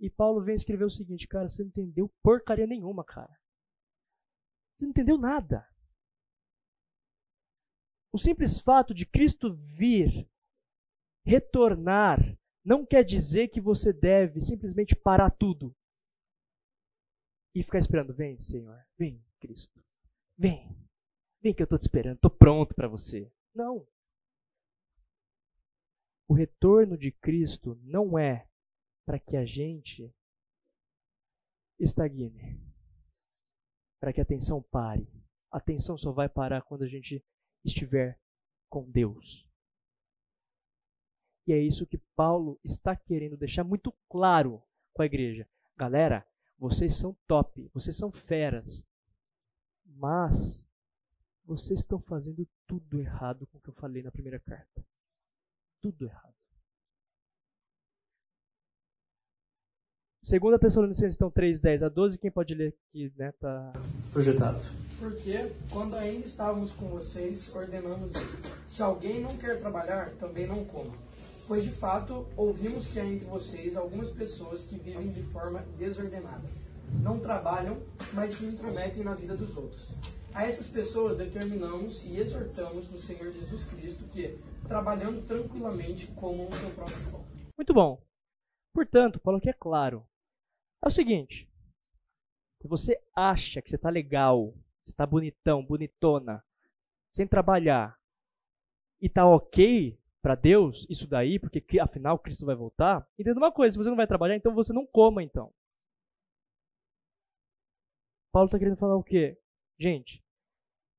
E 0.00 0.08
Paulo 0.08 0.42
vem 0.42 0.54
escrever 0.54 0.84
o 0.84 0.90
seguinte, 0.90 1.28
cara, 1.28 1.48
você 1.48 1.62
não 1.62 1.68
entendeu 1.68 2.08
porcaria 2.22 2.66
nenhuma, 2.66 3.04
cara. 3.04 3.38
Você 4.74 4.86
não 4.86 4.90
entendeu 4.90 5.18
nada. 5.18 5.68
O 8.10 8.18
simples 8.18 8.58
fato 8.58 8.94
de 8.94 9.04
Cristo 9.04 9.54
vir, 9.54 10.26
retornar, 11.22 12.18
não 12.64 12.84
quer 12.84 13.04
dizer 13.04 13.48
que 13.48 13.60
você 13.60 13.92
deve 13.92 14.40
simplesmente 14.40 14.96
parar 14.96 15.30
tudo 15.30 15.76
e 17.54 17.62
ficar 17.62 17.78
esperando. 17.78 18.14
Vem, 18.14 18.40
Senhor. 18.40 18.82
Vem, 18.96 19.22
Cristo. 19.38 19.84
Vem. 20.36 20.74
Vem 21.42 21.54
que 21.54 21.62
eu 21.62 21.64
estou 21.64 21.78
te 21.78 21.82
esperando. 21.82 22.16
Estou 22.16 22.30
pronto 22.30 22.74
para 22.74 22.88
você. 22.88 23.30
Não. 23.54 23.86
O 26.26 26.32
retorno 26.32 26.96
de 26.96 27.12
Cristo 27.12 27.78
não 27.82 28.18
é 28.18 28.49
para 29.10 29.18
que 29.18 29.36
a 29.36 29.44
gente 29.44 30.14
estagne, 31.80 32.62
para 34.00 34.12
que 34.12 34.20
a 34.20 34.22
atenção 34.22 34.62
pare. 34.62 35.04
A 35.50 35.58
atenção 35.58 35.98
só 35.98 36.12
vai 36.12 36.28
parar 36.28 36.62
quando 36.62 36.84
a 36.84 36.86
gente 36.86 37.20
estiver 37.64 38.20
com 38.68 38.88
Deus. 38.88 39.44
E 41.44 41.52
é 41.52 41.58
isso 41.58 41.88
que 41.88 41.98
Paulo 42.14 42.60
está 42.62 42.94
querendo 42.94 43.36
deixar 43.36 43.64
muito 43.64 43.92
claro 44.08 44.62
com 44.92 45.02
a 45.02 45.06
igreja. 45.06 45.44
Galera, 45.76 46.24
vocês 46.56 46.94
são 46.94 47.12
top, 47.26 47.68
vocês 47.74 47.96
são 47.96 48.12
feras, 48.12 48.86
mas 49.86 50.64
vocês 51.42 51.80
estão 51.80 52.00
fazendo 52.00 52.48
tudo 52.64 53.00
errado 53.00 53.44
com 53.48 53.58
o 53.58 53.60
que 53.60 53.70
eu 53.70 53.74
falei 53.74 54.04
na 54.04 54.12
primeira 54.12 54.38
carta. 54.38 54.86
Tudo 55.82 56.04
errado. 56.04 56.39
Segunda 60.22 60.58
Tessalonicenses, 60.58 61.16
então, 61.16 61.30
3, 61.30 61.60
10 61.60 61.82
a 61.82 61.88
12, 61.88 62.18
quem 62.18 62.30
pode 62.30 62.54
ler 62.54 62.74
aqui, 62.88 63.12
né, 63.16 63.32
tá 63.40 63.72
projetado. 64.12 64.60
Porque, 64.98 65.50
quando 65.70 65.96
ainda 65.96 66.26
estávamos 66.26 66.72
com 66.72 66.88
vocês, 66.88 67.50
ordenamos 67.54 68.10
isso. 68.14 68.38
Se 68.68 68.82
alguém 68.82 69.20
não 69.20 69.36
quer 69.36 69.58
trabalhar, 69.58 70.10
também 70.20 70.46
não 70.46 70.64
coma. 70.64 70.94
Pois, 71.48 71.64
de 71.64 71.70
fato, 71.70 72.26
ouvimos 72.36 72.86
que 72.86 73.00
há 73.00 73.04
entre 73.04 73.24
vocês 73.24 73.76
algumas 73.76 74.10
pessoas 74.10 74.62
que 74.62 74.76
vivem 74.76 75.10
de 75.10 75.22
forma 75.22 75.64
desordenada 75.78 76.60
não 77.02 77.18
trabalham, 77.18 77.78
mas 78.12 78.34
se 78.34 78.46
intrometem 78.46 79.04
na 79.04 79.14
vida 79.14 79.36
dos 79.36 79.56
outros. 79.56 79.88
A 80.34 80.46
essas 80.46 80.66
pessoas 80.66 81.16
determinamos 81.16 82.04
e 82.04 82.18
exortamos 82.18 82.88
no 82.90 82.98
Senhor 82.98 83.32
Jesus 83.32 83.64
Cristo 83.64 84.04
que, 84.12 84.38
trabalhando 84.66 85.26
tranquilamente, 85.26 86.06
comam 86.08 86.48
o 86.48 86.54
seu 86.54 86.70
próprio 86.70 86.98
pão. 87.10 87.24
Muito 87.56 87.74
bom. 87.74 88.00
Portanto, 88.74 89.20
Paulo 89.20 89.38
aqui 89.38 89.50
é 89.50 89.52
claro. 89.52 90.04
É 90.82 90.88
o 90.88 90.90
seguinte: 90.90 91.48
se 92.60 92.68
você 92.68 93.00
acha 93.14 93.60
que 93.60 93.68
você 93.70 93.76
está 93.76 93.90
legal, 93.90 94.54
você 94.82 94.92
está 94.92 95.06
bonitão, 95.06 95.64
bonitona, 95.64 96.44
sem 97.14 97.26
trabalhar, 97.26 97.98
e 99.00 99.08
tá 99.08 99.26
ok 99.26 99.98
para 100.22 100.34
Deus 100.34 100.86
isso 100.90 101.08
daí, 101.08 101.38
porque 101.38 101.62
afinal 101.80 102.18
Cristo 102.18 102.44
vai 102.44 102.54
voltar, 102.54 103.06
entenda 103.18 103.38
uma 103.38 103.52
coisa: 103.52 103.72
se 103.72 103.78
você 103.78 103.88
não 103.88 103.96
vai 103.96 104.06
trabalhar, 104.06 104.36
então 104.36 104.54
você 104.54 104.72
não 104.72 104.86
coma, 104.86 105.22
então. 105.22 105.52
Paulo 108.32 108.46
está 108.46 108.58
querendo 108.58 108.76
falar 108.76 108.96
o 108.96 109.02
quê? 109.02 109.40
Gente, 109.78 110.22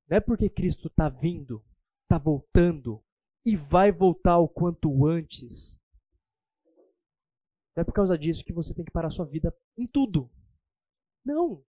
não 0.09 0.17
é 0.17 0.19
porque 0.19 0.49
Cristo 0.49 0.87
está 0.87 1.07
vindo, 1.07 1.63
está 2.03 2.17
voltando 2.17 3.01
e 3.45 3.55
vai 3.55 3.91
voltar 3.91 4.37
o 4.37 4.49
quanto 4.49 5.05
antes. 5.05 5.79
Não 7.75 7.81
é 7.81 7.83
por 7.83 7.93
causa 7.93 8.17
disso 8.17 8.43
que 8.43 8.53
você 8.53 8.73
tem 8.73 8.83
que 8.83 8.91
parar 8.91 9.09
sua 9.11 9.25
vida 9.25 9.55
em 9.77 9.87
tudo. 9.87 10.29
Não. 11.23 11.63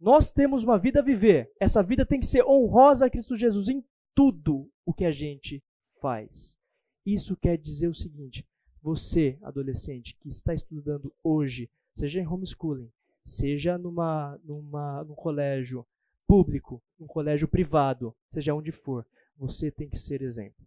Nós 0.00 0.30
temos 0.30 0.62
uma 0.62 0.78
vida 0.78 1.00
a 1.00 1.02
viver. 1.02 1.52
Essa 1.60 1.82
vida 1.82 2.06
tem 2.06 2.20
que 2.20 2.26
ser 2.26 2.44
honrosa 2.44 3.06
a 3.06 3.10
Cristo 3.10 3.36
Jesus 3.36 3.68
em 3.68 3.84
tudo 4.14 4.70
o 4.84 4.92
que 4.92 5.04
a 5.04 5.12
gente 5.12 5.62
faz. 6.00 6.56
Isso 7.04 7.36
quer 7.36 7.58
dizer 7.58 7.88
o 7.88 7.94
seguinte: 7.94 8.46
você, 8.82 9.38
adolescente, 9.42 10.16
que 10.16 10.28
está 10.28 10.54
estudando 10.54 11.14
hoje, 11.22 11.70
seja 11.94 12.20
em 12.20 12.26
homeschooling, 12.26 12.90
seja 13.24 13.78
numa, 13.78 14.38
numa, 14.44 15.04
num 15.04 15.14
colégio 15.14 15.86
público, 16.26 16.82
num 16.98 17.06
colégio 17.06 17.48
privado, 17.48 18.14
seja 18.30 18.54
onde 18.54 18.72
for, 18.72 19.06
você 19.36 19.70
tem 19.70 19.88
que 19.88 19.98
ser 19.98 20.22
exemplo. 20.22 20.64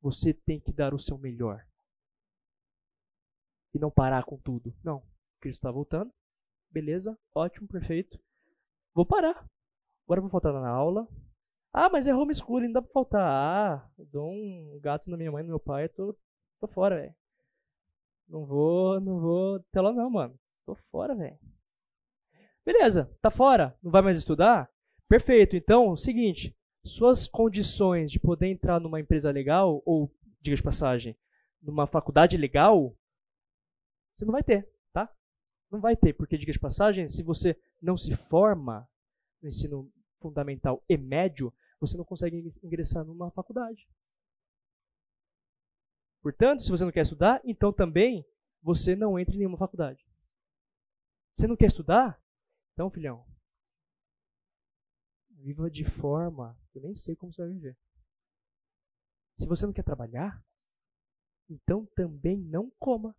Você 0.00 0.32
tem 0.32 0.58
que 0.58 0.72
dar 0.72 0.94
o 0.94 0.98
seu 0.98 1.16
melhor. 1.16 1.64
E 3.74 3.78
não 3.78 3.90
parar 3.90 4.24
com 4.24 4.36
tudo. 4.36 4.74
Não. 4.84 5.02
Cristo 5.40 5.58
está 5.58 5.70
voltando. 5.70 6.12
Beleza, 6.70 7.18
ótimo, 7.34 7.68
perfeito. 7.68 8.18
Vou 8.94 9.04
parar. 9.04 9.46
Agora 10.06 10.20
vou 10.20 10.30
faltar 10.30 10.52
na 10.52 10.68
aula. 10.68 11.06
Ah, 11.72 11.88
mas 11.88 12.06
é 12.06 12.14
homeschooling, 12.14 12.66
não 12.66 12.74
dá 12.74 12.82
pra 12.82 12.92
faltar. 12.92 13.22
Ah, 13.22 13.90
dou 14.10 14.30
um 14.30 14.78
gato 14.82 15.10
na 15.10 15.16
minha 15.16 15.32
mãe 15.32 15.42
no 15.42 15.50
meu 15.50 15.60
pai, 15.60 15.88
tô, 15.88 16.16
tô 16.60 16.66
fora, 16.68 16.96
velho. 16.96 17.14
Não 18.28 18.44
vou, 18.46 19.00
não 19.00 19.20
vou 19.20 19.56
até 19.56 19.80
lá 19.80 19.92
não, 19.92 20.10
mano. 20.10 20.38
Tô 20.64 20.74
fora, 20.90 21.14
velho. 21.14 21.38
Beleza, 22.64 23.10
tá 23.20 23.30
fora, 23.30 23.76
não 23.82 23.90
vai 23.90 24.02
mais 24.02 24.18
estudar? 24.18 24.70
Perfeito. 25.08 25.56
Então, 25.56 25.96
seguinte, 25.96 26.56
suas 26.84 27.26
condições 27.26 28.10
de 28.10 28.20
poder 28.20 28.48
entrar 28.48 28.80
numa 28.80 29.00
empresa 29.00 29.30
legal 29.30 29.82
ou, 29.84 30.10
diga 30.40 30.56
de 30.56 30.62
passagem, 30.62 31.16
numa 31.60 31.86
faculdade 31.86 32.36
legal, 32.36 32.96
você 34.22 34.26
não 34.26 34.32
vai 34.32 34.42
ter, 34.44 34.68
tá? 34.92 35.12
Não 35.70 35.80
vai 35.80 35.96
ter, 35.96 36.12
porque 36.12 36.38
diga 36.38 36.52
de 36.52 36.58
passagem, 36.58 37.08
se 37.08 37.22
você 37.22 37.60
não 37.80 37.96
se 37.96 38.16
forma 38.28 38.88
no 39.42 39.48
ensino 39.48 39.92
fundamental 40.20 40.82
e 40.88 40.96
médio, 40.96 41.52
você 41.80 41.96
não 41.96 42.04
consegue 42.04 42.54
ingressar 42.62 43.04
numa 43.04 43.32
faculdade. 43.32 43.88
Portanto, 46.22 46.62
se 46.62 46.70
você 46.70 46.84
não 46.84 46.92
quer 46.92 47.02
estudar, 47.02 47.40
então 47.44 47.72
também 47.72 48.24
você 48.62 48.94
não 48.94 49.18
entra 49.18 49.34
em 49.34 49.38
nenhuma 49.38 49.58
faculdade. 49.58 50.06
Você 51.36 51.48
não 51.48 51.56
quer 51.56 51.66
estudar? 51.66 52.22
Então, 52.72 52.88
filhão, 52.90 53.26
viva 55.30 55.68
de 55.68 55.84
forma. 55.84 56.56
Eu 56.72 56.82
nem 56.82 56.94
sei 56.94 57.16
como 57.16 57.32
você 57.32 57.42
vai 57.42 57.50
viver. 57.50 57.76
Se 59.40 59.48
você 59.48 59.66
não 59.66 59.72
quer 59.72 59.82
trabalhar, 59.82 60.40
então 61.50 61.84
também 61.96 62.38
não 62.38 62.70
coma. 62.78 63.16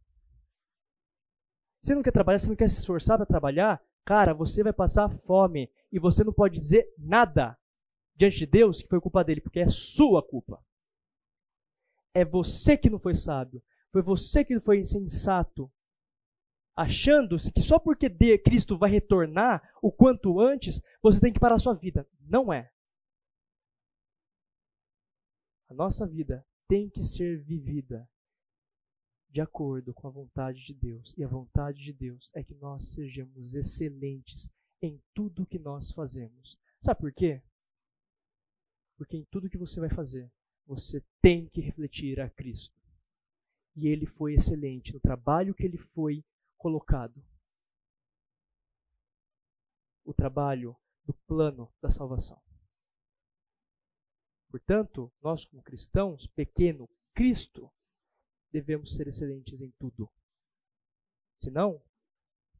Se 1.84 1.94
não 1.94 2.02
quer 2.02 2.14
trabalhar, 2.14 2.40
se 2.40 2.48
não 2.48 2.56
quer 2.56 2.70
se 2.70 2.80
esforçar 2.80 3.18
para 3.18 3.26
trabalhar, 3.26 3.84
cara, 4.06 4.34
você 4.34 4.64
vai 4.64 4.72
passar 4.72 5.10
fome 5.26 5.70
e 5.92 6.00
você 6.00 6.24
não 6.24 6.32
pode 6.32 6.58
dizer 6.58 6.88
nada 6.98 7.60
diante 8.16 8.38
de 8.38 8.46
Deus 8.46 8.82
que 8.82 8.88
foi 8.88 9.02
culpa 9.02 9.22
dele, 9.22 9.42
porque 9.42 9.60
é 9.60 9.68
sua 9.68 10.26
culpa. 10.26 10.64
É 12.14 12.24
você 12.24 12.78
que 12.78 12.90
não 12.90 12.98
foi 12.98 13.14
sábio, 13.14 13.62
foi 13.92 14.02
você 14.02 14.46
que 14.46 14.58
foi 14.62 14.80
insensato, 14.80 15.70
achando 16.74 17.36
que 17.54 17.62
só 17.62 17.78
porque 17.78 18.10
Cristo 18.38 18.78
vai 18.78 18.90
retornar 18.90 19.62
o 19.82 19.92
quanto 19.92 20.40
antes, 20.40 20.82
você 21.02 21.20
tem 21.20 21.34
que 21.34 21.40
parar 21.40 21.56
a 21.56 21.60
sua 21.60 21.74
vida. 21.74 22.08
Não 22.22 22.54
é. 22.54 22.72
A 25.70 25.74
nossa 25.74 26.08
vida 26.08 26.46
tem 26.66 26.90
que 26.90 27.04
ser 27.04 27.44
vivida 27.44 28.08
de 29.34 29.42
acordo 29.42 29.96
com 29.96 30.08
a 30.08 30.12
vontade 30.12 30.64
de 30.64 30.76
Deus. 30.76 31.12
E 31.18 31.24
a 31.24 31.28
vontade 31.28 31.84
de 31.84 31.92
Deus 31.92 32.30
é 32.36 32.44
que 32.44 32.54
nós 32.54 32.90
sejamos 32.90 33.56
excelentes 33.56 34.48
em 34.80 35.02
tudo 35.12 35.48
que 35.48 35.58
nós 35.58 35.92
fazemos. 35.92 36.56
Sabe 36.80 37.00
por 37.00 37.12
quê? 37.12 37.42
Porque 38.96 39.18
em 39.18 39.26
tudo 39.26 39.50
que 39.50 39.58
você 39.58 39.80
vai 39.80 39.90
fazer, 39.90 40.32
você 40.68 41.04
tem 41.20 41.50
que 41.50 41.62
refletir 41.62 42.20
a 42.22 42.30
Cristo. 42.30 42.80
E 43.76 43.88
ele 43.88 44.06
foi 44.06 44.36
excelente 44.36 44.94
no 44.94 45.00
trabalho 45.00 45.56
que 45.56 45.64
ele 45.64 45.80
foi 45.80 46.24
colocado. 46.56 47.26
O 50.06 50.14
trabalho 50.14 50.78
do 51.06 51.14
plano 51.26 51.74
da 51.82 51.90
salvação. 51.90 52.40
Portanto, 54.52 55.12
nós 55.24 55.44
como 55.44 55.64
cristãos, 55.64 56.28
pequeno 56.28 56.88
Cristo, 57.16 57.72
devemos 58.54 58.94
ser 58.94 59.08
excelentes 59.08 59.62
em 59.62 59.72
tudo. 59.80 60.08
Senão, 61.40 61.82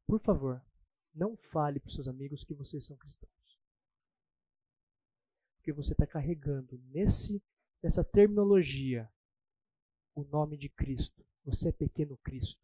por 0.06 0.20
favor, 0.20 0.60
não 1.14 1.36
fale 1.36 1.78
para 1.78 1.88
os 1.88 1.94
seus 1.94 2.08
amigos 2.08 2.42
que 2.42 2.52
vocês 2.52 2.84
são 2.84 2.96
cristãos. 2.96 3.32
Porque 5.56 5.72
você 5.72 5.92
está 5.92 6.04
carregando 6.06 6.76
nesse, 6.90 7.40
nessa 7.80 8.02
terminologia 8.02 9.08
o 10.16 10.24
nome 10.24 10.58
de 10.58 10.68
Cristo. 10.68 11.24
Você 11.44 11.68
é 11.68 11.72
pequeno 11.72 12.18
Cristo. 12.18 12.62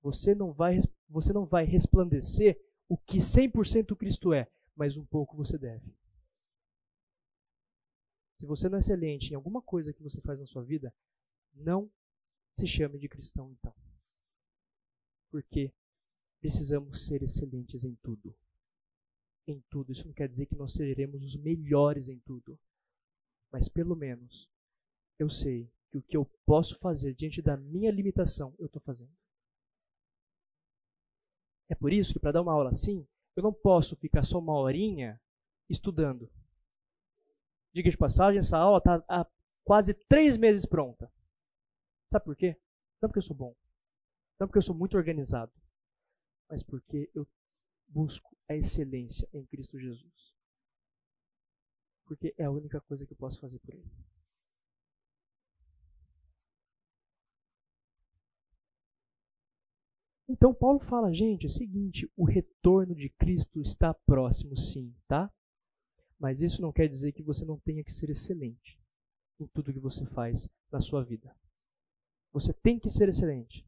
Você 0.00 0.34
não 0.34 0.52
vai, 0.52 0.78
você 1.08 1.32
não 1.32 1.44
vai 1.44 1.64
resplandecer 1.64 2.58
o 2.88 2.96
que 2.96 3.18
100% 3.18 3.96
Cristo 3.96 4.32
é, 4.32 4.50
mas 4.74 4.96
um 4.96 5.04
pouco 5.04 5.36
você 5.36 5.58
deve. 5.58 5.92
Se 8.40 8.46
você 8.46 8.70
não 8.70 8.76
é 8.76 8.78
excelente 8.78 9.30
em 9.30 9.34
alguma 9.34 9.60
coisa 9.60 9.92
que 9.92 10.02
você 10.02 10.18
faz 10.22 10.40
na 10.40 10.46
sua 10.46 10.64
vida, 10.64 10.94
não 11.52 11.92
se 12.58 12.66
chame 12.66 12.98
de 12.98 13.06
cristão 13.06 13.52
então. 13.52 13.74
Porque 15.30 15.70
precisamos 16.40 17.04
ser 17.04 17.22
excelentes 17.22 17.84
em 17.84 17.94
tudo. 17.96 18.34
Em 19.46 19.60
tudo. 19.68 19.92
Isso 19.92 20.06
não 20.06 20.14
quer 20.14 20.26
dizer 20.26 20.46
que 20.46 20.56
nós 20.56 20.72
seremos 20.72 21.22
os 21.22 21.36
melhores 21.36 22.08
em 22.08 22.18
tudo. 22.20 22.58
Mas 23.52 23.68
pelo 23.68 23.94
menos 23.94 24.48
eu 25.18 25.28
sei 25.28 25.70
que 25.90 25.98
o 25.98 26.02
que 26.02 26.16
eu 26.16 26.24
posso 26.46 26.78
fazer 26.78 27.14
diante 27.14 27.42
da 27.42 27.58
minha 27.58 27.92
limitação, 27.92 28.54
eu 28.58 28.66
estou 28.66 28.80
fazendo. 28.80 29.14
É 31.68 31.74
por 31.74 31.92
isso 31.92 32.14
que 32.14 32.18
para 32.18 32.32
dar 32.32 32.42
uma 32.42 32.54
aula 32.54 32.70
assim, 32.70 33.06
eu 33.36 33.42
não 33.42 33.52
posso 33.52 33.96
ficar 33.96 34.22
só 34.22 34.38
uma 34.38 34.54
horinha 34.54 35.20
estudando. 35.68 36.32
Diga 37.72 37.90
de 37.90 37.96
passagem, 37.96 38.38
essa 38.38 38.58
aula 38.58 38.78
está 38.78 39.04
há 39.08 39.26
quase 39.64 39.94
três 39.94 40.36
meses 40.36 40.66
pronta. 40.66 41.10
Sabe 42.12 42.24
por 42.24 42.36
quê? 42.36 42.56
Não 43.00 43.08
porque 43.08 43.18
eu 43.18 43.22
sou 43.22 43.36
bom. 43.36 43.54
Não 44.38 44.46
porque 44.48 44.58
eu 44.58 44.62
sou 44.62 44.74
muito 44.74 44.96
organizado. 44.96 45.52
Mas 46.48 46.62
porque 46.62 47.10
eu 47.14 47.26
busco 47.88 48.36
a 48.48 48.56
excelência 48.56 49.28
em 49.32 49.46
Cristo 49.46 49.78
Jesus. 49.78 50.34
Porque 52.04 52.34
é 52.36 52.44
a 52.44 52.50
única 52.50 52.80
coisa 52.80 53.06
que 53.06 53.12
eu 53.12 53.16
posso 53.16 53.40
fazer 53.40 53.60
por 53.60 53.72
Ele. 53.72 53.88
Então 60.28 60.54
Paulo 60.54 60.78
fala, 60.78 61.12
gente, 61.12 61.44
é 61.44 61.46
o 61.46 61.50
seguinte, 61.50 62.08
o 62.16 62.24
retorno 62.24 62.94
de 62.94 63.08
Cristo 63.10 63.60
está 63.60 63.92
próximo 63.92 64.56
sim, 64.56 64.94
tá? 65.08 65.32
Mas 66.20 66.42
isso 66.42 66.60
não 66.60 66.72
quer 66.72 66.86
dizer 66.86 67.12
que 67.12 67.22
você 67.22 67.44
não 67.44 67.58
tenha 67.58 67.82
que 67.82 67.90
ser 67.90 68.10
excelente 68.10 68.78
em 69.40 69.46
tudo 69.46 69.72
que 69.72 69.80
você 69.80 70.04
faz 70.06 70.48
na 70.70 70.78
sua 70.78 71.02
vida. 71.02 71.34
Você 72.32 72.52
tem 72.52 72.78
que 72.78 72.90
ser 72.90 73.08
excelente. 73.08 73.66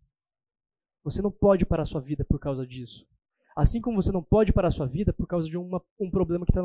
Você 1.03 1.22
não 1.22 1.32
pode 1.32 1.64
parar 1.64 1.82
a 1.82 1.86
sua 1.86 2.00
vida 2.00 2.24
por 2.24 2.38
causa 2.38 2.66
disso. 2.66 3.09
Assim 3.57 3.80
como 3.80 4.00
você 4.00 4.12
não 4.12 4.22
pode 4.22 4.53
parar 4.53 4.68
a 4.68 4.72
sua 4.72 4.86
vida 4.86 5.12
por 5.12 5.26
causa 5.26 5.48
de 5.48 5.57
uma, 5.57 5.82
um 5.98 6.11
problema 6.11 6.44
que, 6.46 6.53
tá, 6.53 6.61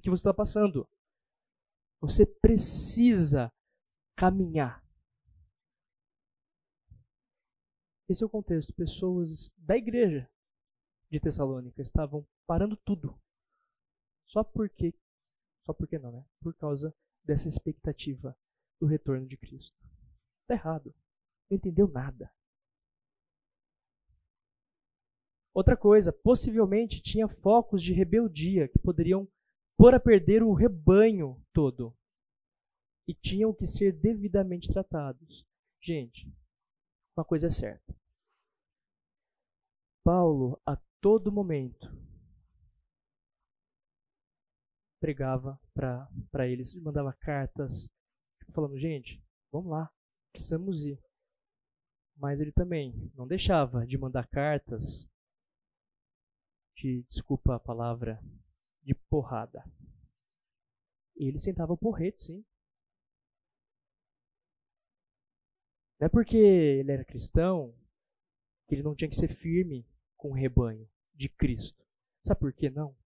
que 0.00 0.08
você 0.08 0.20
está 0.20 0.32
passando. 0.32 0.88
Você 2.00 2.24
precisa 2.24 3.52
caminhar 4.16 4.84
Esse 8.08 8.22
é 8.22 8.26
o 8.26 8.30
contexto. 8.30 8.72
Pessoas 8.74 9.54
da 9.56 9.76
igreja 9.76 10.28
de 11.10 11.18
Tessalônica 11.18 11.80
estavam 11.80 12.26
parando 12.46 12.76
tudo. 12.76 13.18
Só 14.26 14.44
porque, 14.44 14.94
só 15.64 15.72
porque 15.72 15.98
não, 15.98 16.12
né? 16.12 16.24
Por 16.40 16.54
causa 16.54 16.94
dessa 17.24 17.48
expectativa 17.48 18.36
do 18.80 18.86
retorno 18.86 19.26
de 19.26 19.36
Cristo. 19.36 19.76
Está 20.42 20.54
errado. 20.54 20.94
Não 21.50 21.56
entendeu 21.56 21.88
nada. 21.88 22.30
Outra 25.54 25.76
coisa, 25.76 26.12
possivelmente 26.12 27.00
tinha 27.00 27.28
focos 27.28 27.82
de 27.82 27.92
rebeldia 27.92 28.68
que 28.68 28.78
poderiam 28.78 29.28
pôr 29.76 29.94
a 29.94 30.00
perder 30.00 30.42
o 30.42 30.52
rebanho 30.52 31.40
todo. 31.52 31.96
E 33.06 33.14
tinham 33.14 33.54
que 33.54 33.66
ser 33.66 33.92
devidamente 33.92 34.72
tratados. 34.72 35.46
Gente, 35.80 36.26
uma 37.16 37.24
coisa 37.24 37.46
é 37.48 37.50
certa. 37.50 37.94
Paulo, 40.02 40.60
a 40.66 40.76
todo 41.00 41.30
momento, 41.30 41.88
pregava 45.04 45.60
para 45.74 46.48
eles, 46.48 46.74
mandava 46.76 47.12
cartas, 47.12 47.90
falando: 48.54 48.78
gente, 48.78 49.22
vamos 49.52 49.70
lá, 49.70 49.92
precisamos 50.32 50.82
ir. 50.82 50.98
Mas 52.16 52.40
ele 52.40 52.52
também 52.52 53.12
não 53.14 53.26
deixava 53.26 53.86
de 53.86 53.98
mandar 53.98 54.26
cartas 54.26 55.06
de, 56.74 57.02
desculpa 57.02 57.54
a 57.54 57.60
palavra, 57.60 58.18
de 58.82 58.94
porrada. 58.94 59.62
Ele 61.14 61.38
sentava 61.38 61.74
o 61.74 61.78
porrete, 61.78 62.22
sim. 62.22 62.44
Não 66.00 66.06
é 66.06 66.08
porque 66.08 66.38
ele 66.38 66.90
era 66.90 67.04
cristão 67.04 67.76
que 68.66 68.74
ele 68.74 68.82
não 68.82 68.94
tinha 68.94 69.10
que 69.10 69.16
ser 69.16 69.36
firme 69.36 69.86
com 70.16 70.30
o 70.30 70.34
rebanho 70.34 70.88
de 71.14 71.28
Cristo. 71.28 71.84
Sabe 72.22 72.40
por 72.40 72.54
que 72.54 72.70
não? 72.70 72.96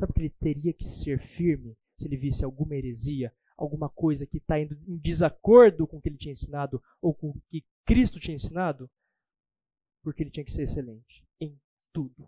Sabe 0.00 0.14
porque 0.14 0.22
ele 0.22 0.34
teria 0.40 0.72
que 0.72 0.84
ser 0.84 1.20
firme 1.20 1.76
se 1.94 2.08
ele 2.08 2.16
visse 2.16 2.42
alguma 2.42 2.74
heresia, 2.74 3.30
alguma 3.54 3.86
coisa 3.90 4.24
que 4.24 4.38
está 4.38 4.58
indo 4.58 4.74
em 4.88 4.96
desacordo 4.96 5.86
com 5.86 5.98
o 5.98 6.00
que 6.00 6.08
ele 6.08 6.16
tinha 6.16 6.32
ensinado 6.32 6.82
ou 7.02 7.12
com 7.12 7.28
o 7.28 7.40
que 7.50 7.62
Cristo 7.84 8.18
tinha 8.18 8.34
ensinado? 8.34 8.90
Porque 10.02 10.22
ele 10.22 10.30
tinha 10.30 10.42
que 10.42 10.50
ser 10.50 10.62
excelente 10.62 11.22
em 11.38 11.54
tudo. 11.92 12.26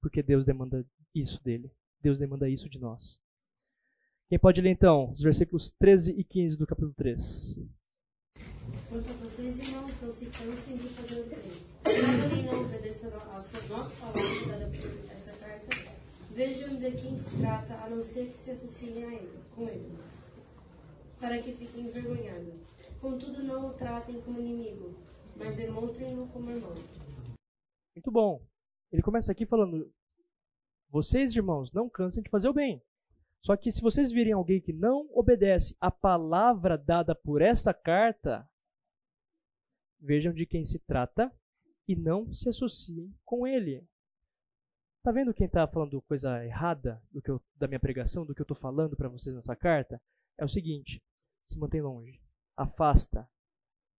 Porque 0.00 0.22
Deus 0.22 0.44
demanda 0.44 0.86
isso 1.12 1.42
dele. 1.42 1.68
Deus 2.00 2.16
demanda 2.16 2.48
isso 2.48 2.68
de 2.70 2.78
nós. 2.78 3.20
Quem 4.28 4.38
pode 4.38 4.60
ler 4.60 4.70
então 4.70 5.10
os 5.10 5.20
versículos 5.20 5.72
13 5.80 6.12
e 6.12 6.22
15 6.22 6.56
do 6.56 6.64
capítulo 6.64 6.94
3? 6.94 7.58
Quanto 8.88 9.10
a 9.10 9.14
vocês, 9.14 9.58
irmãos, 9.58 9.90
não 10.00 10.14
se 10.14 10.26
cansem 10.26 10.76
de 10.76 10.88
fazer 10.90 11.20
o 11.20 11.26
bem. 11.26 11.68
Alguém 12.22 12.44
não 12.44 12.64
obedeça 12.64 13.08
a 13.08 13.40
sua 13.40 13.76
nossa 13.76 13.96
palavra 13.96 14.46
dada 14.46 14.66
por 14.68 15.10
esta 15.10 15.32
carta, 15.32 15.76
vejam 16.38 16.76
de 16.76 16.92
quem 16.92 17.18
se 17.18 17.36
trata, 17.36 17.74
a 17.82 17.90
não 17.90 18.00
ser 18.00 18.30
que 18.30 18.36
se 18.36 18.52
associem 18.52 19.02
a 19.02 19.12
ele, 19.12 19.42
com 19.56 19.68
ele, 19.68 19.98
para 21.18 21.42
que 21.42 21.52
fiquem 21.52 21.86
envergonhados. 21.86 22.54
Contudo, 23.00 23.42
não 23.42 23.70
o 23.70 23.74
tratem 23.74 24.20
como 24.20 24.38
inimigo, 24.38 24.94
mas 25.34 25.56
demonstrem-no 25.56 26.28
como 26.28 26.48
irmão. 26.48 26.72
Muito 27.96 28.12
bom. 28.12 28.40
Ele 28.92 29.02
começa 29.02 29.32
aqui 29.32 29.44
falando: 29.44 29.92
Vocês, 30.88 31.34
irmãos, 31.34 31.72
não 31.72 31.90
cansem 31.90 32.22
de 32.22 32.30
fazer 32.30 32.48
o 32.48 32.54
bem. 32.54 32.80
Só 33.44 33.56
que 33.56 33.72
se 33.72 33.82
vocês 33.82 34.12
virem 34.12 34.32
alguém 34.32 34.60
que 34.60 34.72
não 34.72 35.08
obedece 35.12 35.76
à 35.80 35.90
palavra 35.90 36.78
dada 36.78 37.16
por 37.16 37.42
essa 37.42 37.74
carta, 37.74 38.48
vejam 39.98 40.32
de 40.32 40.46
quem 40.46 40.64
se 40.64 40.78
trata 40.78 41.32
e 41.88 41.96
não 41.96 42.32
se 42.32 42.48
associem 42.48 43.12
com 43.24 43.44
ele. 43.44 43.84
Tá 45.02 45.12
vendo 45.12 45.32
quem 45.32 45.46
está 45.46 45.66
falando 45.66 46.02
coisa 46.02 46.44
errada 46.44 47.02
do 47.10 47.22
que 47.22 47.30
eu, 47.30 47.40
da 47.56 47.68
minha 47.68 47.80
pregação, 47.80 48.26
do 48.26 48.34
que 48.34 48.40
eu 48.40 48.44
estou 48.44 48.56
falando 48.56 48.96
para 48.96 49.08
vocês 49.08 49.34
nessa 49.34 49.54
carta? 49.54 50.02
É 50.36 50.44
o 50.44 50.48
seguinte: 50.48 51.02
se 51.44 51.58
mantém 51.58 51.80
longe, 51.80 52.20
afasta. 52.56 53.28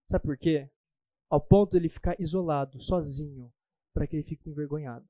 Sabe 0.08 0.24
por 0.26 0.38
quê? 0.38 0.70
Ao 1.30 1.40
ponto 1.40 1.72
de 1.72 1.78
ele 1.78 1.90
ficar 1.90 2.20
isolado, 2.20 2.82
sozinho, 2.82 3.54
para 3.94 4.08
que 4.08 4.16
ele 4.16 4.24
fique 4.24 4.50
envergonhado. 4.50 5.08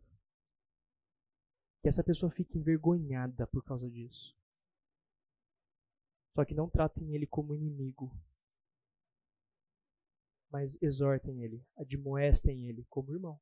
Que 1.82 1.88
essa 1.88 2.04
pessoa 2.04 2.32
fique 2.32 2.58
envergonhada 2.58 3.48
por 3.48 3.64
causa 3.64 3.90
disso. 3.90 4.36
Só 6.36 6.46
que 6.46 6.54
não 6.54 6.70
tratem 6.70 7.16
ele 7.16 7.26
como 7.26 7.56
inimigo, 7.56 8.16
mas 10.52 10.82
exortem 10.82 11.42
ele, 11.44 11.66
admoestem 11.78 12.68
ele 12.68 12.86
como 12.90 13.14
irmão. 13.14 13.40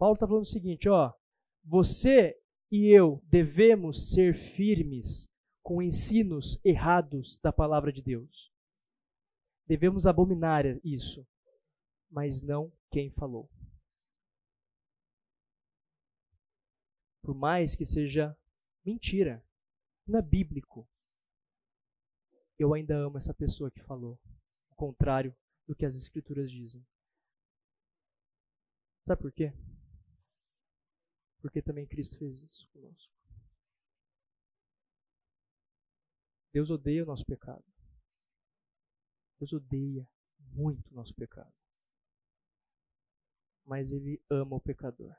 Paulo 0.00 0.14
está 0.14 0.26
falando 0.26 0.42
o 0.42 0.46
seguinte, 0.46 0.88
ó, 0.88 1.12
você 1.62 2.36
e 2.72 2.88
eu 2.88 3.22
devemos 3.26 4.10
ser 4.10 4.34
firmes 4.56 5.28
com 5.62 5.82
ensinos 5.82 6.58
errados 6.64 7.38
da 7.42 7.52
palavra 7.52 7.92
de 7.92 8.02
Deus. 8.02 8.50
Devemos 9.66 10.06
abominar 10.06 10.64
isso, 10.82 11.24
mas 12.10 12.42
não 12.42 12.72
quem 12.90 13.10
falou. 13.10 13.48
por 17.30 17.34
mais 17.36 17.76
que 17.76 17.84
seja 17.84 18.36
mentira, 18.84 19.40
não 20.04 20.18
é 20.18 20.22
bíblico. 20.22 20.88
Eu 22.58 22.74
ainda 22.74 22.96
amo 22.96 23.18
essa 23.18 23.32
pessoa 23.32 23.70
que 23.70 23.80
falou, 23.84 24.18
o 24.68 24.74
contrário 24.74 25.32
do 25.64 25.76
que 25.76 25.86
as 25.86 25.94
escrituras 25.94 26.50
dizem. 26.50 26.84
Sabe 29.06 29.22
por 29.22 29.32
quê? 29.32 29.52
Porque 31.40 31.62
também 31.62 31.86
Cristo 31.86 32.18
fez 32.18 32.40
isso 32.42 32.68
conosco. 32.68 33.12
Deus 36.52 36.70
odeia 36.70 37.02
o 37.02 37.06
nosso 37.06 37.24
pecado. 37.24 37.64
Deus 39.38 39.52
odeia 39.52 40.06
muito 40.52 40.90
o 40.90 40.94
nosso 40.94 41.14
pecado. 41.14 41.52
Mas 43.64 43.92
Ele 43.92 44.20
ama 44.28 44.56
o 44.56 44.60
pecador. 44.60 45.14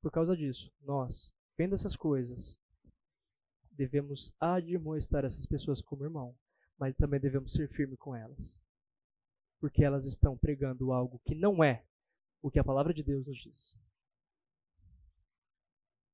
Por 0.00 0.10
causa 0.10 0.36
disso, 0.36 0.72
nós, 0.80 1.34
vendo 1.56 1.74
essas 1.74 1.94
coisas, 1.94 2.58
devemos 3.72 4.32
admoestar 4.40 5.24
essas 5.24 5.44
pessoas 5.44 5.82
como 5.82 6.04
irmão, 6.04 6.36
mas 6.78 6.96
também 6.96 7.20
devemos 7.20 7.52
ser 7.52 7.68
firme 7.68 7.96
com 7.96 8.14
elas. 8.14 8.58
Porque 9.60 9.84
elas 9.84 10.06
estão 10.06 10.38
pregando 10.38 10.92
algo 10.92 11.18
que 11.20 11.34
não 11.34 11.62
é 11.62 11.87
o 12.42 12.50
que 12.50 12.58
a 12.58 12.64
palavra 12.64 12.94
de 12.94 13.02
Deus 13.02 13.26
nos 13.26 13.38
diz. 13.38 13.76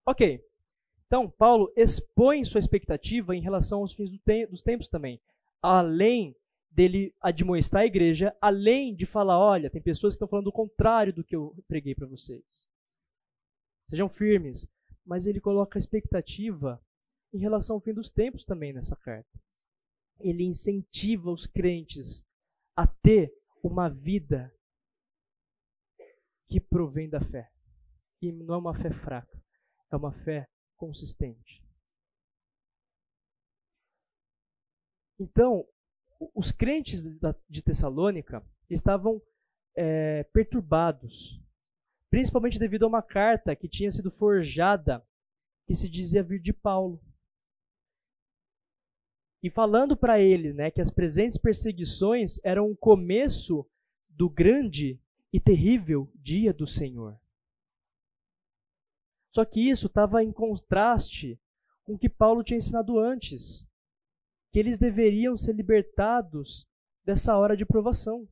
Ok. 0.07 0.45
Então, 1.07 1.31
Paulo 1.31 1.72
expõe 1.77 2.45
sua 2.45 2.59
expectativa 2.59 3.37
em 3.37 3.41
relação 3.41 3.81
aos 3.81 3.93
fins 3.93 4.11
do 4.11 4.18
te 4.18 4.47
dos 4.47 4.62
tempos 4.62 4.89
também. 4.89 5.20
Além 5.62 6.37
dele 6.70 7.14
admoestar 7.20 7.83
a 7.83 7.87
igreja, 7.87 8.37
além 8.41 8.95
de 8.95 9.07
falar, 9.07 9.39
olha, 9.39 9.70
tem 9.70 9.81
pessoas 9.81 10.14
que 10.14 10.16
estão 10.16 10.29
falando 10.29 10.49
o 10.49 10.53
contrário 10.53 11.12
do 11.12 11.22
que 11.22 11.37
eu 11.37 11.55
preguei 11.68 11.95
para 11.95 12.07
vocês. 12.07 12.68
Sejam 13.89 14.09
firmes. 14.09 14.66
Mas 15.07 15.27
ele 15.27 15.39
coloca 15.41 15.79
a 15.79 15.81
expectativa 15.81 16.83
em 17.33 17.39
relação 17.39 17.77
ao 17.77 17.81
fim 17.81 17.93
dos 17.93 18.09
tempos 18.09 18.45
também 18.45 18.72
nessa 18.72 18.97
carta. 18.97 19.39
Ele 20.18 20.45
incentiva 20.45 21.31
os 21.31 21.47
crentes 21.47 22.25
a 22.75 22.87
ter 22.87 23.31
uma 23.62 23.89
vida 23.89 24.54
que 26.49 26.61
provém 26.61 27.09
da 27.09 27.20
fé. 27.20 27.51
E 28.20 28.32
não 28.32 28.55
é 28.55 28.59
uma 28.59 28.74
fé 28.74 28.90
fraca, 28.90 29.42
é 29.90 29.97
uma 29.97 30.12
fé 30.24 30.49
consistente. 30.76 31.62
Então, 35.18 35.66
os 36.34 36.51
crentes 36.51 37.03
de 37.49 37.62
Tessalônica 37.62 38.45
estavam 38.68 39.20
é, 39.76 40.24
perturbados 40.24 41.45
principalmente 42.14 42.61
devido 42.61 42.84
a 42.84 42.86
uma 42.86 43.03
carta 43.03 43.57
que 43.57 43.68
tinha 43.68 43.90
sido 43.90 44.09
forjada, 44.09 45.05
que 45.66 45.74
se 45.74 45.90
dizia 45.90 46.22
vir 46.22 46.38
de 46.38 46.53
Paulo. 46.53 47.03
E 49.42 49.51
falando 49.51 49.97
para 49.97 50.20
ele 50.20 50.53
né, 50.53 50.70
que 50.70 50.80
as 50.80 50.92
presentes 50.92 51.36
perseguições 51.36 52.38
eram 52.45 52.70
o 52.70 52.76
começo 52.76 53.68
do 54.09 54.30
grande 54.30 55.03
e 55.35 55.41
terrível 55.41 56.09
dia 56.14 56.55
do 56.55 56.64
Senhor. 56.64 57.20
Só 59.35 59.45
que 59.45 59.68
isso 59.68 59.89
estava 59.89 60.22
em 60.22 60.30
contraste 60.30 61.41
com 61.82 61.95
o 61.95 61.99
que 61.99 62.09
Paulo 62.09 62.45
tinha 62.45 62.57
ensinado 62.57 63.01
antes, 63.01 63.66
que 64.53 64.61
eles 64.61 64.78
deveriam 64.78 65.37
ser 65.37 65.53
libertados 65.57 66.68
dessa 67.05 67.37
hora 67.37 67.57
de 67.57 67.66
provação. 67.66 68.28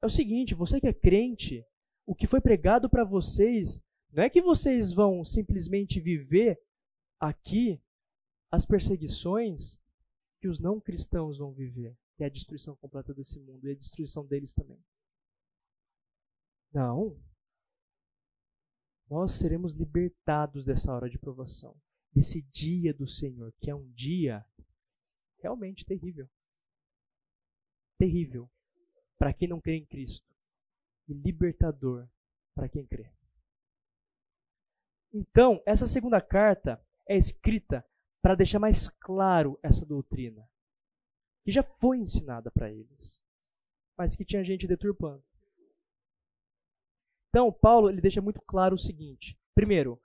É 0.00 0.06
o 0.06 0.08
seguinte, 0.08 0.54
você 0.54 0.80
que 0.80 0.86
é 0.86 0.92
crente, 0.92 1.66
o 2.06 2.14
que 2.14 2.28
foi 2.28 2.40
pregado 2.40 2.88
para 2.88 3.02
vocês 3.02 3.82
não 4.12 4.22
é 4.22 4.30
que 4.30 4.40
vocês 4.40 4.92
vão 4.92 5.24
simplesmente 5.24 5.98
viver 5.98 6.56
aqui 7.18 7.82
as 8.48 8.64
perseguições 8.64 9.76
que 10.40 10.46
os 10.46 10.60
não 10.60 10.80
cristãos 10.80 11.36
vão 11.36 11.50
viver, 11.50 11.98
que 12.16 12.22
é 12.22 12.26
a 12.28 12.30
destruição 12.30 12.76
completa 12.76 13.12
desse 13.12 13.40
mundo 13.40 13.66
e 13.66 13.72
a 13.72 13.74
destruição 13.74 14.24
deles 14.24 14.52
também. 14.52 14.80
Não. 16.72 17.18
Nós 19.08 19.32
seremos 19.32 19.72
libertados 19.72 20.64
dessa 20.64 20.92
hora 20.92 21.08
de 21.08 21.18
provação, 21.18 21.74
desse 22.12 22.42
dia 22.42 22.92
do 22.92 23.08
Senhor, 23.08 23.52
que 23.58 23.70
é 23.70 23.74
um 23.74 23.90
dia 23.92 24.44
realmente 25.40 25.84
terrível. 25.84 26.28
Terrível 27.96 28.50
para 29.18 29.32
quem 29.32 29.48
não 29.48 29.60
crê 29.60 29.76
em 29.76 29.86
Cristo 29.86 30.28
e 31.08 31.14
libertador 31.14 32.08
para 32.54 32.68
quem 32.68 32.86
crê. 32.86 33.10
Então, 35.12 35.62
essa 35.64 35.86
segunda 35.86 36.20
carta 36.20 36.80
é 37.06 37.16
escrita 37.16 37.84
para 38.20 38.34
deixar 38.34 38.58
mais 38.58 38.88
claro 38.88 39.58
essa 39.62 39.86
doutrina, 39.86 40.46
que 41.44 41.50
já 41.50 41.62
foi 41.62 41.98
ensinada 41.98 42.50
para 42.50 42.70
eles, 42.70 43.22
mas 43.96 44.14
que 44.14 44.24
tinha 44.24 44.44
gente 44.44 44.66
deturpando. 44.66 45.24
Então, 47.30 47.52
Paulo 47.52 47.90
ele 47.90 48.00
deixa 48.00 48.20
muito 48.20 48.40
claro 48.42 48.74
o 48.74 48.78
seguinte: 48.78 49.38
primeiro, 49.54 50.00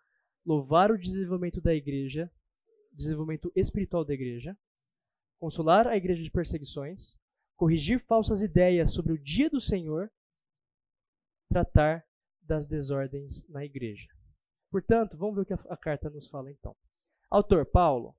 louvar 0.45 0.91
o 0.91 0.97
desenvolvimento 0.97 1.61
da 1.61 1.73
igreja, 1.73 2.31
desenvolvimento 2.91 3.51
espiritual 3.55 4.03
da 4.03 4.13
igreja, 4.13 4.57
consolar 5.39 5.87
a 5.87 5.95
igreja 5.95 6.21
de 6.21 6.31
perseguições, 6.31 7.17
corrigir 7.55 7.99
falsas 8.05 8.41
ideias 8.43 8.93
sobre 8.93 9.13
o 9.13 9.17
dia 9.17 9.49
do 9.49 9.61
Senhor, 9.61 10.11
tratar 11.49 12.05
das 12.41 12.65
desordens 12.65 13.47
na 13.47 13.63
igreja. 13.63 14.07
Portanto, 14.69 15.17
vamos 15.17 15.35
ver 15.35 15.41
o 15.41 15.45
que 15.45 15.53
a, 15.53 15.77
carta 15.77 16.09
nos 16.09 16.27
fala 16.27 16.51
então. 16.51 16.75
Autor 17.29 17.65
Paulo. 17.65 18.15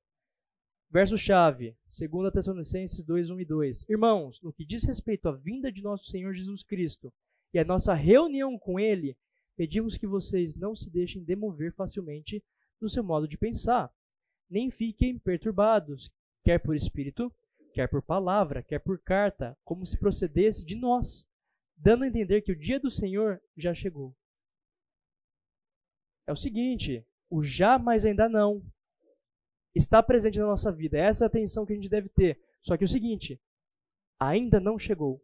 Verso-chave, 0.88 1.76
2 1.88 2.32
Tessalonicenses 2.32 3.02
2, 3.04 3.30
1 3.30 3.40
e 3.40 3.44
2. 3.44 3.88
Irmãos, 3.90 4.40
no 4.40 4.52
que 4.52 4.64
diz 4.64 4.84
respeito 4.84 5.28
à 5.28 5.32
vinda 5.32 5.72
de 5.72 5.82
nosso 5.82 6.04
Senhor 6.04 6.32
Jesus 6.32 6.62
Cristo 6.62 7.12
e 7.54 7.58
à 7.58 7.64
nossa 7.64 7.94
reunião 7.94 8.58
com 8.58 8.78
Ele, 8.78 9.16
pedimos 9.56 9.96
que 9.96 10.06
vocês 10.06 10.54
não 10.54 10.76
se 10.76 10.90
deixem 10.90 11.24
demover 11.24 11.72
facilmente 11.72 12.44
do 12.78 12.90
seu 12.90 13.02
modo 13.02 13.26
de 13.26 13.38
pensar, 13.38 13.90
nem 14.50 14.70
fiquem 14.70 15.18
perturbados, 15.18 16.12
quer 16.42 16.58
por 16.58 16.74
espírito, 16.76 17.32
quer 17.72 17.88
por 17.88 18.02
palavra, 18.02 18.62
quer 18.62 18.80
por 18.80 19.00
carta, 19.00 19.56
como 19.64 19.86
se 19.86 19.96
procedesse 19.96 20.64
de 20.64 20.76
nós, 20.76 21.26
dando 21.76 22.04
a 22.04 22.08
entender 22.08 22.42
que 22.42 22.52
o 22.52 22.58
dia 22.58 22.78
do 22.78 22.90
Senhor 22.90 23.40
já 23.56 23.72
chegou 23.72 24.14
é 26.26 26.32
o 26.32 26.36
seguinte: 26.36 27.06
o 27.30 27.42
já, 27.42 27.78
mas 27.78 28.04
ainda 28.04 28.28
não 28.28 28.62
está 29.74 30.02
presente 30.02 30.38
na 30.38 30.46
nossa 30.46 30.72
vida. 30.72 30.98
Essa 30.98 31.24
é 31.24 31.26
a 31.26 31.28
atenção 31.28 31.66
que 31.66 31.72
a 31.72 31.76
gente 31.76 31.88
deve 31.88 32.08
ter. 32.08 32.40
Só 32.62 32.76
que 32.76 32.84
é 32.84 32.86
o 32.86 32.88
seguinte: 32.88 33.40
ainda 34.18 34.60
não 34.60 34.78
chegou. 34.78 35.22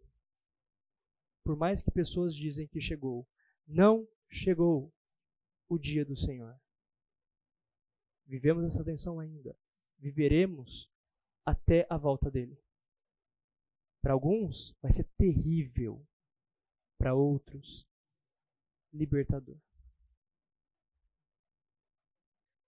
Por 1.51 1.57
mais 1.57 1.83
que 1.83 1.91
pessoas 1.91 2.33
dizem 2.33 2.69
que 2.69 2.81
chegou, 2.81 3.29
não 3.67 4.09
chegou 4.31 4.95
o 5.69 5.77
dia 5.77 6.05
do 6.05 6.17
Senhor. 6.17 6.57
Vivemos 8.25 8.63
essa 8.63 8.85
tensão 8.85 9.19
ainda. 9.19 9.59
Viveremos 9.99 10.89
até 11.45 11.89
a 11.91 11.97
volta 11.97 12.31
dele. 12.31 12.57
Para 14.01 14.13
alguns 14.13 14.77
vai 14.81 14.93
ser 14.93 15.03
terrível, 15.19 16.07
para 16.97 17.17
outros, 17.17 17.85
libertador. 18.93 19.59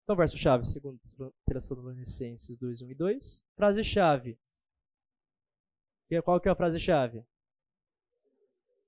Então, 0.03 0.16
verso-chave, 0.16 0.66
segundo 0.66 1.01
Tessalonicenses 1.47 2.59
2, 2.59 2.83
1 2.83 2.91
e 2.91 2.95
2. 2.97 3.45
Frase-chave. 3.55 4.37
Qual 6.24 6.41
que 6.41 6.49
é 6.49 6.51
a 6.51 6.57
frase-chave? 6.57 7.24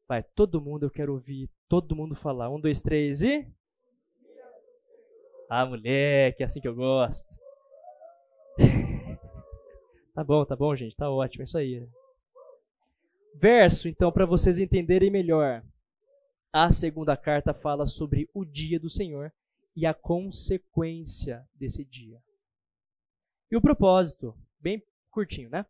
Vai, 0.06 0.22
todo 0.22 0.60
mundo, 0.60 0.84
eu 0.84 0.90
quero 0.90 1.14
ouvir 1.14 1.50
todo 1.68 1.96
mundo 1.96 2.14
falar. 2.14 2.50
Um, 2.50 2.60
dois, 2.60 2.80
três 2.80 3.22
e... 3.22 3.46
Ah, 5.48 5.64
moleque, 5.64 6.42
é 6.42 6.46
assim 6.46 6.60
que 6.60 6.68
eu 6.68 6.74
gosto. 6.74 7.28
tá 10.14 10.24
bom, 10.24 10.44
tá 10.44 10.56
bom, 10.56 10.74
gente, 10.74 10.96
tá 10.96 11.10
ótimo, 11.10 11.42
é 11.42 11.44
isso 11.44 11.56
aí. 11.56 11.88
Verso, 13.34 13.88
então, 13.88 14.12
para 14.12 14.26
vocês 14.26 14.58
entenderem 14.58 15.10
melhor. 15.10 15.62
A 16.52 16.70
segunda 16.70 17.16
carta 17.16 17.52
fala 17.52 17.86
sobre 17.86 18.28
o 18.32 18.44
dia 18.44 18.78
do 18.78 18.88
Senhor 18.88 19.32
e 19.74 19.84
a 19.86 19.92
consequência 19.92 21.44
desse 21.54 21.84
dia. 21.84 22.22
E 23.50 23.56
o 23.56 23.60
propósito, 23.60 24.36
bem 24.60 24.82
curtinho, 25.10 25.50
né? 25.50 25.66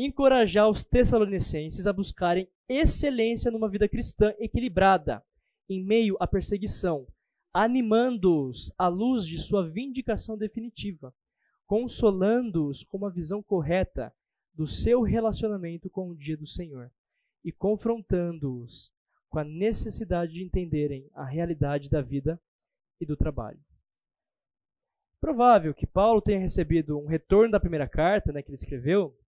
Encorajar 0.00 0.70
os 0.70 0.84
tessalonicenses 0.84 1.84
a 1.84 1.92
buscarem 1.92 2.48
excelência 2.68 3.50
numa 3.50 3.68
vida 3.68 3.88
cristã 3.88 4.32
equilibrada, 4.38 5.20
em 5.68 5.84
meio 5.84 6.16
à 6.20 6.26
perseguição, 6.26 7.04
animando-os 7.52 8.72
à 8.78 8.86
luz 8.86 9.26
de 9.26 9.36
sua 9.38 9.68
vindicação 9.68 10.38
definitiva, 10.38 11.12
consolando-os 11.66 12.84
com 12.84 12.96
uma 12.96 13.10
visão 13.10 13.42
correta 13.42 14.14
do 14.54 14.68
seu 14.68 15.02
relacionamento 15.02 15.90
com 15.90 16.10
o 16.10 16.16
dia 16.16 16.36
do 16.36 16.46
Senhor 16.46 16.92
e 17.44 17.50
confrontando-os 17.50 18.92
com 19.28 19.40
a 19.40 19.44
necessidade 19.44 20.34
de 20.34 20.44
entenderem 20.44 21.10
a 21.12 21.24
realidade 21.24 21.90
da 21.90 22.00
vida 22.00 22.40
e 23.00 23.04
do 23.04 23.16
trabalho. 23.16 23.58
Provável 25.20 25.74
que 25.74 25.88
Paulo 25.88 26.22
tenha 26.22 26.38
recebido 26.38 26.96
um 26.96 27.06
retorno 27.06 27.50
da 27.50 27.58
primeira 27.58 27.88
carta 27.88 28.32
né, 28.32 28.42
que 28.42 28.50
ele 28.50 28.56
escreveu, 28.56 29.18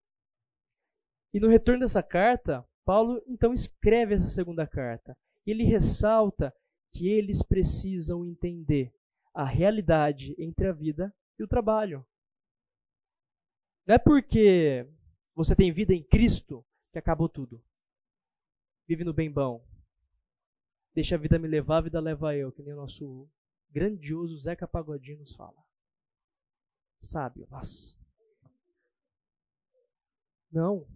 e 1.33 1.41
no 1.41 1.49
retorno 1.49 1.81
dessa 1.81 2.03
carta, 2.03 2.67
Paulo 2.85 3.23
então 3.27 3.53
escreve 3.53 4.15
essa 4.15 4.29
segunda 4.29 4.67
carta. 4.67 5.17
Ele 5.47 5.65
ressalta 5.65 6.55
que 6.93 7.09
eles 7.09 7.43
precisam 7.43 8.27
entender 8.27 8.93
a 9.33 9.45
realidade 9.45 10.35
entre 10.39 10.67
a 10.67 10.73
vida 10.73 11.15
e 11.39 11.43
o 11.43 11.49
trabalho. 11.49 12.05
Não 13.87 13.95
é 13.95 13.99
porque 13.99 14.87
você 15.35 15.55
tem 15.55 15.73
vida 15.73 15.95
em 15.95 16.03
Cristo 16.03 16.65
que 16.93 16.99
acabou 16.99 17.29
tudo. 17.29 17.63
Vive 18.87 19.05
no 19.05 19.15
bem 19.15 19.31
bom. 19.31 19.65
Deixa 20.93 21.15
a 21.15 21.19
vida 21.19 21.39
me 21.39 21.47
levar, 21.47 21.79
a 21.79 21.83
vida 21.83 22.01
leva 22.01 22.37
eu, 22.37 22.51
que 22.51 22.63
nem 22.63 22.73
o 22.73 22.77
nosso 22.77 23.29
grandioso 23.71 24.37
Zeca 24.39 24.67
Pagodinho 24.67 25.21
nos 25.21 25.33
fala. 25.35 25.63
Sábio, 27.01 27.47
nossa. 27.49 27.97
Não. 30.51 30.87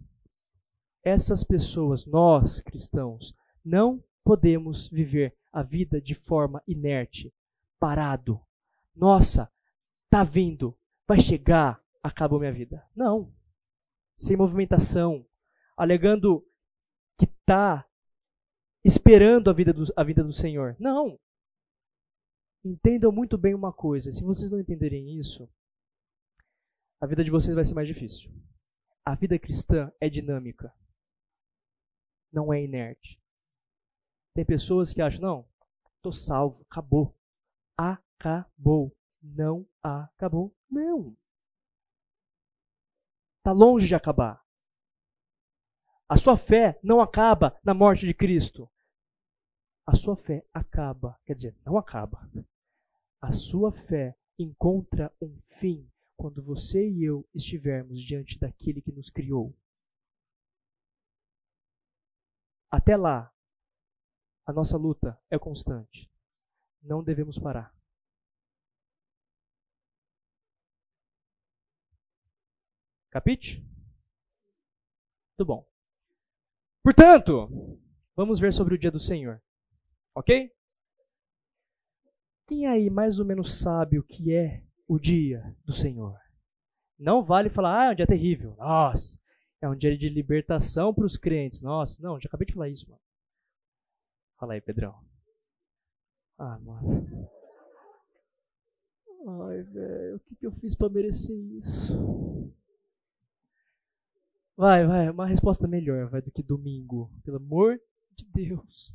Essas 1.05 1.43
pessoas, 1.43 2.03
nós 2.07 2.59
cristãos, 2.59 3.35
não 3.63 4.03
podemos 4.23 4.89
viver 4.89 5.37
a 5.53 5.61
vida 5.61 6.01
de 6.01 6.15
forma 6.15 6.63
inerte, 6.67 7.31
parado. 7.79 8.41
Nossa, 8.95 9.51
tá 10.09 10.23
vindo, 10.23 10.75
vai 11.07 11.19
chegar, 11.19 11.79
acabou 12.01 12.39
minha 12.39 12.51
vida. 12.51 12.83
Não. 12.95 13.31
Sem 14.17 14.35
movimentação, 14.35 15.23
alegando 15.77 16.43
que 17.19 17.27
tá 17.45 17.87
esperando 18.83 19.49
a 19.49 19.53
vida 19.53 19.71
do, 19.71 19.85
a 19.95 20.03
vida 20.03 20.23
do 20.23 20.33
Senhor. 20.33 20.75
Não. 20.79 21.19
Entendam 22.63 23.11
muito 23.11 23.37
bem 23.37 23.53
uma 23.53 23.71
coisa: 23.71 24.11
se 24.11 24.23
vocês 24.23 24.49
não 24.49 24.59
entenderem 24.59 25.19
isso, 25.19 25.47
a 26.99 27.05
vida 27.05 27.23
de 27.23 27.29
vocês 27.29 27.53
vai 27.53 27.63
ser 27.63 27.75
mais 27.75 27.87
difícil. 27.87 28.31
A 29.05 29.13
vida 29.13 29.37
cristã 29.37 29.91
é 30.01 30.09
dinâmica, 30.09 30.73
não 32.35 32.53
é 32.53 32.61
inerte. 32.61 33.17
Tem 34.35 34.45
pessoas 34.45 34.93
que 34.93 35.01
acham, 35.01 35.21
não, 35.21 35.49
estou 35.95 36.11
salvo, 36.11 36.65
acabou. 36.69 37.17
Acabou. 37.77 38.95
Não 39.23 39.65
acabou. 39.81 40.53
Não. 40.69 41.15
Está 43.37 43.53
longe 43.53 43.87
de 43.87 43.95
acabar. 43.95 44.43
A 46.09 46.17
sua 46.17 46.37
fé 46.37 46.77
não 46.83 46.99
acaba 47.01 47.57
na 47.63 47.73
morte 47.73 48.05
de 48.05 48.13
Cristo. 48.13 48.69
A 49.87 49.95
sua 49.95 50.15
fé 50.17 50.45
acaba, 50.53 51.17
quer 51.25 51.35
dizer, 51.35 51.55
não 51.65 51.77
acaba. 51.77 52.29
A 53.21 53.31
sua 53.31 53.71
fé 53.71 54.15
encontra 54.37 55.11
um 55.21 55.39
fim 55.59 55.89
quando 56.17 56.43
você 56.43 56.87
e 56.87 57.03
eu 57.03 57.27
estivermos 57.33 58.01
diante 58.01 58.37
daquele 58.39 58.81
que 58.81 58.91
nos 58.91 59.09
criou. 59.09 59.55
Até 62.75 62.97
lá, 62.97 63.33
a 64.45 64.51
nossa 64.51 64.77
luta 64.77 65.17
é 65.31 65.39
constante. 65.39 66.11
Não 66.83 67.01
devemos 67.01 67.39
parar. 67.39 67.73
Capite? 73.09 73.61
Muito 75.39 75.47
bom. 75.47 75.65
Portanto, 76.83 77.79
vamos 78.13 78.41
ver 78.41 78.51
sobre 78.51 78.75
o 78.75 78.77
dia 78.77 78.91
do 78.91 78.99
Senhor. 78.99 79.41
Ok? 80.13 80.53
Quem 82.45 82.67
aí 82.67 82.89
mais 82.89 83.19
ou 83.19 83.25
menos 83.25 83.57
sabe 83.57 83.97
o 83.97 84.03
que 84.03 84.33
é 84.33 84.65
o 84.85 84.99
dia 84.99 85.55
do 85.63 85.71
Senhor? 85.71 86.19
Não 86.99 87.23
vale 87.23 87.49
falar, 87.49 87.79
ah, 87.79 87.85
é 87.85 87.91
um 87.91 87.95
dia 87.95 88.05
terrível. 88.05 88.53
Nossa, 88.57 89.17
é 89.61 89.69
um 89.69 89.75
dia 89.75 89.97
de 89.97 90.09
libertação 90.09 90.93
para 90.93 91.05
os 91.05 91.17
crentes. 91.17 91.61
Nossa, 91.61 92.01
não, 92.01 92.19
já 92.19 92.27
acabei 92.27 92.45
de 92.45 92.53
falar 92.53 92.69
isso, 92.69 92.89
mano. 92.89 93.01
Fala 94.37 94.53
aí, 94.53 94.61
Pedrão. 94.61 94.95
Ah, 96.37 96.59
mano. 96.59 97.29
Ai, 99.27 99.63
velho, 99.63 100.17
o 100.17 100.19
que, 100.19 100.35
que 100.35 100.45
eu 100.45 100.51
fiz 100.51 100.75
para 100.75 100.89
merecer 100.89 101.35
isso? 101.35 102.53
Vai, 104.55 104.85
vai, 104.85 105.09
uma 105.09 105.25
resposta 105.25 105.67
melhor, 105.67 106.09
vai, 106.09 106.21
do 106.21 106.31
que 106.31 106.43
domingo. 106.43 107.11
Pelo 107.23 107.37
amor 107.37 107.79
de 108.15 108.25
Deus. 108.25 108.93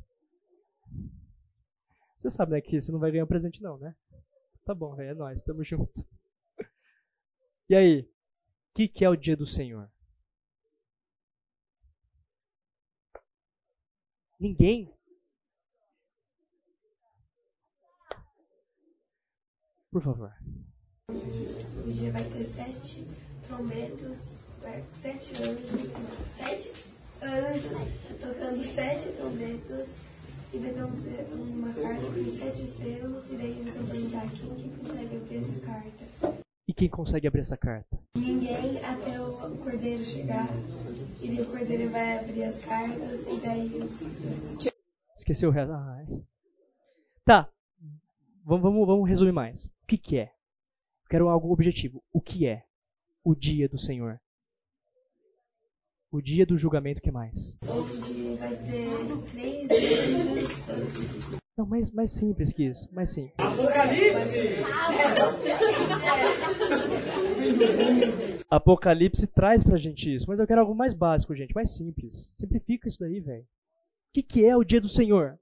Você 2.19 2.29
sabe, 2.29 2.51
né, 2.51 2.61
que 2.61 2.79
você 2.79 2.91
não 2.91 2.99
vai 2.99 3.11
ganhar 3.11 3.23
um 3.23 3.27
presente 3.27 3.61
não, 3.61 3.77
né? 3.77 3.95
Tá 4.63 4.73
bom, 4.75 4.99
é 5.01 5.13
nóis, 5.13 5.41
tamo 5.41 5.63
junto. 5.63 6.05
E 7.67 7.75
aí, 7.75 8.01
o 8.01 8.73
que, 8.75 8.87
que 8.87 9.03
é 9.03 9.09
o 9.09 9.15
dia 9.15 9.35
do 9.35 9.47
Senhor? 9.47 9.89
Ninguém? 14.41 14.91
Por 19.91 20.01
favor. 20.01 20.33
O 21.11 21.91
dia 21.91 22.11
vai 22.11 22.23
ter 22.23 22.43
sete 22.43 23.05
trombetas, 23.45 24.47
sete 24.93 25.35
anjos, 25.43 25.81
sete 26.27 26.71
anjos 27.21 27.71
tocando 28.19 28.63
sete 28.63 29.11
trombetas 29.11 30.01
e 30.51 30.57
vai 30.57 30.73
ter 30.73 31.33
uma 31.35 31.71
carta 31.71 32.05
com 32.07 32.27
sete 32.27 32.65
selos 32.65 33.31
e 33.31 33.37
daí 33.37 33.59
eles 33.59 33.75
vão 33.75 33.85
perguntar 33.85 34.27
quem 34.31 34.55
que 34.55 34.69
consegue 34.79 35.17
abrir 35.17 35.37
essa 35.37 35.59
carta. 35.59 36.41
E 36.67 36.73
quem 36.73 36.89
consegue 36.89 37.27
abrir 37.27 37.41
essa 37.41 37.57
carta? 37.57 37.99
Ninguém 38.17 38.83
até 38.83 39.21
o 39.21 39.55
cordeiro 39.57 40.03
chegar. 40.03 40.49
E 41.21 41.27
daí 41.27 41.41
o 41.41 41.45
cordeiro 41.45 41.89
vai 41.91 42.17
abrir 42.17 42.43
as 42.43 42.57
cartas 42.65 43.27
e 43.27 43.39
daí 43.39 43.77
eu 43.77 43.87
sei. 43.89 44.71
Esqueceu 45.15 45.49
o 45.49 45.51
resto. 45.51 45.71
Ah, 45.71 46.03
tá. 47.23 47.49
Vamos, 48.43 48.63
vamos, 48.63 48.87
vamos 48.87 49.07
resumir 49.07 49.31
mais. 49.31 49.67
O 49.67 49.87
que, 49.87 49.99
que 49.99 50.17
é? 50.17 50.31
Quero 51.07 51.29
algo 51.29 51.53
objetivo. 51.53 52.03
O 52.11 52.19
que 52.19 52.47
é 52.47 52.63
o 53.23 53.35
dia 53.35 53.69
do 53.69 53.77
Senhor? 53.77 54.19
O 56.11 56.19
dia 56.19 56.43
do 56.43 56.57
julgamento, 56.57 57.01
que 57.01 57.11
mais? 57.11 57.55
Onde 57.69 58.35
vai 58.37 58.55
ter 58.55 58.89
três 59.31 59.69
anjos. 59.69 61.39
Não, 61.55 61.67
mais, 61.67 61.91
mais 61.91 62.09
simples 62.09 62.51
que 62.51 62.63
isso. 62.63 62.89
Mais 62.91 63.11
simples. 63.11 63.35
Apocalipse! 63.37 64.37
Apocalipse 68.51 69.25
traz 69.27 69.63
pra 69.63 69.77
gente 69.77 70.13
isso. 70.13 70.27
Mas 70.27 70.39
eu 70.39 70.45
quero 70.45 70.61
algo 70.61 70.75
mais 70.75 70.93
básico, 70.93 71.35
gente. 71.35 71.55
Mais 71.55 71.71
simples. 71.71 72.33
Simplifica 72.35 72.87
isso 72.87 72.99
daí, 72.99 73.19
velho. 73.19 73.43
O 73.43 74.13
que, 74.13 74.21
que 74.21 74.45
é 74.45 74.55
o 74.55 74.63
dia 74.63 74.81
do 74.81 74.89
Senhor? 74.89 75.39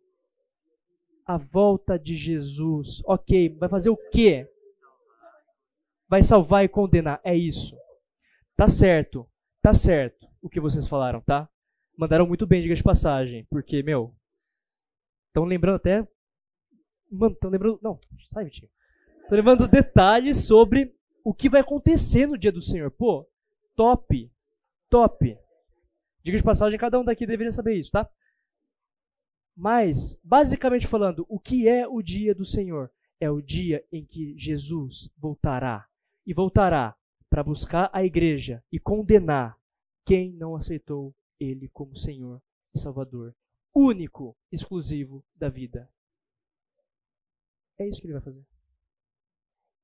A 1.26 1.38
volta 1.38 1.98
de 1.98 2.16
Jesus. 2.16 3.02
Ok, 3.06 3.58
vai 3.58 3.68
fazer 3.68 3.90
o 3.90 3.98
quê? 3.98 4.48
Vai 6.08 6.24
salvar 6.24 6.64
e 6.64 6.70
condenar. 6.70 7.20
É 7.24 7.36
isso. 7.36 7.76
Tá 8.56 8.70
certo. 8.70 9.28
Tá 9.62 9.74
certo 9.74 10.28
o 10.42 10.50
que 10.50 10.60
vocês 10.60 10.88
falaram, 10.88 11.20
tá? 11.20 11.50
Mandaram 11.98 12.26
muito 12.26 12.48
bem, 12.48 12.62
diga 12.62 12.76
de 12.76 12.84
passagem. 12.84 13.46
Porque, 13.50 13.84
meu, 13.84 14.16
Estão 15.30 15.46
lembrando 15.46 15.76
até. 15.76 16.08
Mano, 17.12 17.34
estão 17.34 17.50
lembrando. 17.50 17.80
Não, 17.82 18.00
sai, 18.32 18.46
Vitinho. 18.46 18.70
Estão 19.22 19.38
lembrando 19.38 19.68
detalhes 19.68 20.38
sobre 20.46 20.94
o 21.24 21.34
que 21.34 21.50
vai 21.50 21.62
acontecer 21.62 22.28
no 22.28 22.38
dia 22.38 22.52
do 22.52 22.62
Senhor. 22.62 22.92
Pô, 22.92 23.28
top. 23.76 24.32
Top. 24.90 25.38
Diga 26.24 26.38
de 26.38 26.44
passagem, 26.44 26.80
cada 26.80 27.00
um 27.00 27.04
daqui 27.04 27.26
deveria 27.26 27.52
saber 27.52 27.76
isso, 27.76 27.92
tá? 27.92 28.10
Mas, 29.56 30.20
basicamente 30.24 30.88
falando, 30.88 31.26
o 31.30 31.40
que 31.40 31.68
é 31.68 31.88
o 31.88 32.02
dia 32.02 32.34
do 32.34 32.46
Senhor? 32.46 32.92
É 33.20 33.30
o 33.30 33.42
dia 33.42 33.86
em 33.92 34.06
que 34.06 34.38
Jesus 34.38 35.10
voltará. 35.18 35.88
E 36.26 36.34
voltará 36.34 36.96
para 37.30 37.44
buscar 37.44 37.90
a 37.92 38.04
igreja 38.04 38.64
e 38.72 38.80
condenar 38.80 39.58
quem 40.06 40.32
não 40.34 40.56
aceitou 40.56 41.16
ele 41.40 41.70
como 41.70 41.98
Senhor 41.98 42.42
e 42.74 42.80
Salvador 42.80 43.36
único, 43.74 44.36
exclusivo 44.52 45.24
da 45.36 45.50
vida. 45.50 45.90
É 47.78 47.88
isso 47.88 48.02
que 48.02 48.08
ele 48.08 48.14
vai 48.14 48.22
fazer. 48.22 48.46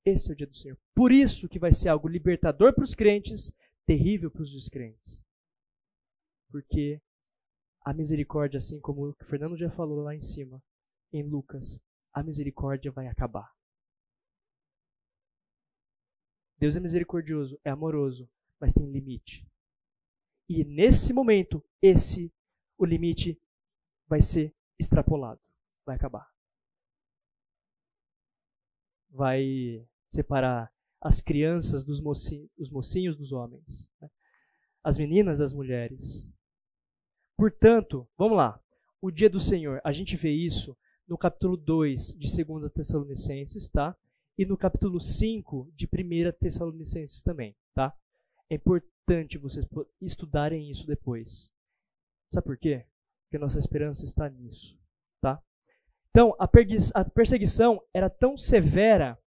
Esse 0.05 0.29
é 0.29 0.33
o 0.33 0.35
dia 0.35 0.45
do 0.45 0.55
Senhor. 0.55 0.77
Por 0.93 1.11
isso 1.11 1.49
que 1.49 1.57
vai 1.57 1.73
ser 1.73 1.89
algo 1.89 2.07
libertador 2.07 2.73
para 2.73 2.83
os 2.83 2.93
crentes, 2.93 3.51
terrível 3.87 4.29
para 4.29 4.43
os 4.43 4.51
descrentes. 4.51 5.23
Porque 6.51 7.01
a 7.81 7.91
misericórdia, 7.91 8.59
assim 8.59 8.79
como 8.79 9.09
o 9.09 9.25
Fernando 9.25 9.57
já 9.57 9.69
falou 9.71 10.03
lá 10.03 10.13
em 10.13 10.21
cima, 10.21 10.63
em 11.11 11.23
Lucas, 11.23 11.79
a 12.13 12.21
misericórdia 12.21 12.91
vai 12.91 13.07
acabar. 13.07 13.51
Deus 16.57 16.75
é 16.75 16.79
misericordioso, 16.79 17.59
é 17.63 17.71
amoroso, 17.71 18.29
mas 18.59 18.73
tem 18.73 18.89
limite. 18.89 19.45
E 20.47 20.63
nesse 20.63 21.11
momento, 21.13 21.63
esse 21.81 22.31
o 22.77 22.85
limite 22.85 23.41
vai 24.07 24.21
ser 24.21 24.55
extrapolado, 24.79 25.41
vai 25.85 25.95
acabar. 25.95 26.31
Vai 29.09 29.87
separar 30.16 30.72
as 31.01 31.22
crianças 31.22 31.84
dos 31.84 32.01
mocinhos, 32.01 32.49
os 32.57 32.70
mocinhos 32.70 33.16
dos 33.16 33.32
homens, 33.32 33.89
né? 34.01 34.09
as 34.84 34.97
meninas 34.97 35.39
das 35.39 35.53
mulheres. 35.53 36.32
Portanto, 37.38 38.07
vamos 38.18 38.38
lá. 38.38 38.59
O 39.01 39.11
dia 39.11 39.30
do 39.30 39.39
Senhor, 39.39 39.82
a 39.84 39.91
gente 39.91 40.16
vê 40.16 40.32
isso 40.32 40.76
no 41.07 41.18
capítulo 41.18 41.55
2 41.55 42.16
de 42.18 42.43
2 42.43 42.72
Tessalonicenses, 42.72 43.70
tá? 43.70 43.95
E 44.38 44.45
no 44.45 44.57
capítulo 44.57 44.99
5 44.99 45.72
de 45.76 45.86
1 45.86 46.32
Tessalonicenses 46.39 47.22
também, 47.22 47.55
tá? 47.74 47.93
É 48.49 48.55
importante 48.55 49.38
vocês 49.38 49.66
estudarem 50.01 50.72
isso 50.72 50.88
depois. 50.88 51.53
Sabe 52.32 52.45
por 52.47 52.57
quê? 52.57 52.86
porque 53.36 53.38
nossa 53.38 53.59
esperança 53.59 54.05
está 54.05 54.30
nisso, 54.30 54.80
tá? 55.20 55.41
Então, 56.09 56.34
a, 56.39 56.45
a 56.93 57.05
perseguição 57.05 57.82
era 57.93 58.09
tão 58.09 58.38
severa 58.38 59.20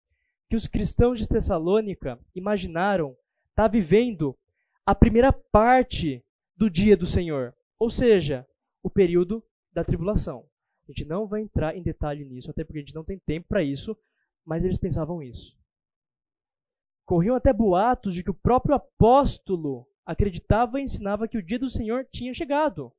que 0.50 0.56
os 0.56 0.68
cristãos 0.68 1.20
de 1.20 1.28
Tessalônica 1.28 2.20
imaginaram 2.34 3.12
estar 3.50 3.64
tá 3.64 3.68
vivendo 3.68 4.38
a 4.86 4.96
primeira 4.96 5.34
parte 5.34 6.24
do 6.56 6.70
dia 6.70 6.96
do 6.96 7.06
Senhor, 7.06 7.54
ou 7.78 7.90
seja, 7.90 8.48
o 8.82 8.90
período 8.90 9.44
da 9.74 9.84
tribulação. 9.84 10.48
A 10.88 10.92
gente 10.92 11.06
não 11.06 11.28
vai 11.28 11.42
entrar 11.42 11.76
em 11.76 11.84
detalhe 11.84 12.24
nisso, 12.24 12.50
até 12.50 12.64
porque 12.64 12.80
a 12.80 12.82
gente 12.82 12.96
não 12.96 13.04
tem 13.04 13.20
tempo 13.20 13.48
para 13.50 13.62
isso, 13.62 13.98
mas 14.46 14.64
eles 14.64 14.78
pensavam 14.78 15.22
isso. 15.22 15.58
Corriam 17.06 17.36
até 17.36 17.52
boatos 17.52 18.16
de 18.16 18.24
que 18.24 18.32
o 18.32 18.34
próprio 18.34 18.76
apóstolo 18.76 19.86
acreditava 20.06 20.80
e 20.80 20.84
ensinava 20.84 21.28
que 21.28 21.38
o 21.38 21.44
dia 21.44 21.60
do 21.60 21.70
Senhor 21.70 22.06
tinha 22.06 22.34
chegado. 22.34 22.94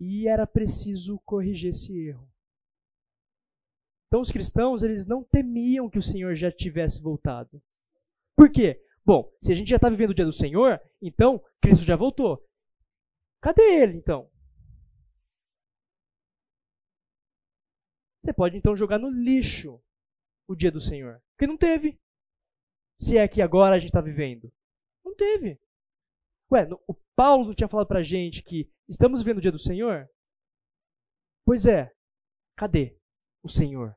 E 0.00 0.26
era 0.26 0.46
preciso 0.46 1.20
corrigir 1.20 1.70
esse 1.70 1.96
erro. 1.96 2.33
Então 4.14 4.22
os 4.22 4.30
cristãos, 4.30 4.84
eles 4.84 5.04
não 5.04 5.24
temiam 5.24 5.90
que 5.90 5.98
o 5.98 6.02
Senhor 6.02 6.36
já 6.36 6.48
tivesse 6.48 7.02
voltado. 7.02 7.60
Por 8.36 8.48
quê? 8.48 8.80
Bom, 9.04 9.28
se 9.42 9.50
a 9.50 9.56
gente 9.56 9.70
já 9.70 9.74
está 9.74 9.90
vivendo 9.90 10.10
o 10.10 10.14
dia 10.14 10.24
do 10.24 10.32
Senhor, 10.32 10.80
então 11.02 11.44
Cristo 11.60 11.84
já 11.84 11.96
voltou. 11.96 12.40
Cadê 13.42 13.82
ele, 13.82 13.96
então? 13.96 14.30
Você 18.22 18.32
pode 18.32 18.56
então 18.56 18.76
jogar 18.76 19.00
no 19.00 19.10
lixo 19.10 19.82
o 20.46 20.54
dia 20.54 20.70
do 20.70 20.80
Senhor. 20.80 21.20
Porque 21.32 21.48
não 21.48 21.56
teve. 21.56 22.00
Se 22.96 23.18
é 23.18 23.26
que 23.26 23.42
agora 23.42 23.74
a 23.74 23.78
gente 23.80 23.88
está 23.88 24.00
vivendo. 24.00 24.48
Não 25.04 25.12
teve. 25.16 25.60
Ué, 26.52 26.68
o 26.86 26.94
Paulo 27.16 27.52
tinha 27.52 27.66
falado 27.66 27.88
para 27.88 27.98
a 27.98 28.04
gente 28.04 28.44
que 28.44 28.70
estamos 28.88 29.24
vivendo 29.24 29.38
o 29.38 29.42
dia 29.42 29.50
do 29.50 29.58
Senhor? 29.58 30.08
Pois 31.44 31.66
é. 31.66 31.92
Cadê 32.56 32.96
o 33.42 33.48
Senhor? 33.48 33.96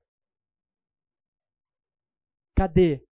Cadê 2.58 3.06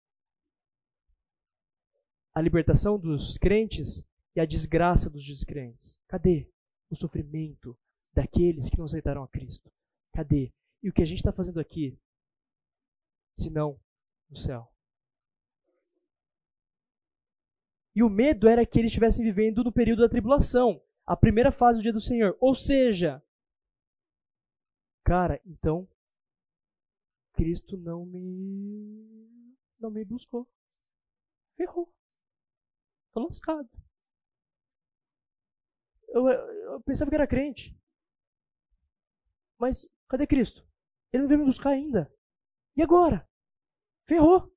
a 2.34 2.40
libertação 2.40 2.98
dos 2.98 3.36
crentes 3.36 4.02
e 4.34 4.40
a 4.40 4.46
desgraça 4.46 5.10
dos 5.10 5.22
descrentes? 5.22 5.98
Cadê 6.08 6.50
o 6.88 6.96
sofrimento 6.96 7.78
daqueles 8.10 8.70
que 8.70 8.78
não 8.78 8.86
aceitaram 8.86 9.22
a 9.22 9.28
Cristo? 9.28 9.70
Cadê? 10.14 10.50
E 10.82 10.88
o 10.88 10.94
que 10.94 11.02
a 11.02 11.04
gente 11.04 11.18
está 11.18 11.30
fazendo 11.30 11.60
aqui, 11.60 11.94
se 13.38 13.50
não 13.50 13.78
no 14.30 14.36
céu? 14.38 14.66
E 17.94 18.02
o 18.02 18.08
medo 18.08 18.48
era 18.48 18.64
que 18.64 18.78
eles 18.78 18.92
estivessem 18.92 19.22
vivendo 19.22 19.62
no 19.62 19.70
período 19.70 20.00
da 20.00 20.08
tribulação, 20.08 20.82
a 21.04 21.14
primeira 21.14 21.52
fase 21.52 21.80
do 21.80 21.82
dia 21.82 21.92
do 21.92 22.00
Senhor. 22.00 22.34
Ou 22.40 22.54
seja, 22.54 23.22
cara, 25.04 25.38
então 25.44 25.86
Cristo 27.34 27.76
não 27.76 28.06
me 28.06 29.23
me 29.90 30.04
buscou. 30.04 30.48
ferrou. 31.56 31.92
Tô 33.12 33.24
lascado. 33.24 33.68
Eu, 36.08 36.28
eu, 36.28 36.80
pensava 36.82 37.10
que 37.10 37.14
era 37.14 37.26
crente. 37.26 37.76
Mas 39.58 39.88
cadê 40.08 40.26
Cristo? 40.26 40.66
Ele 41.12 41.22
não 41.22 41.28
veio 41.28 41.40
me 41.40 41.46
buscar 41.46 41.70
ainda. 41.70 42.12
E 42.76 42.82
agora? 42.82 43.28
Ferrou. 44.06 44.52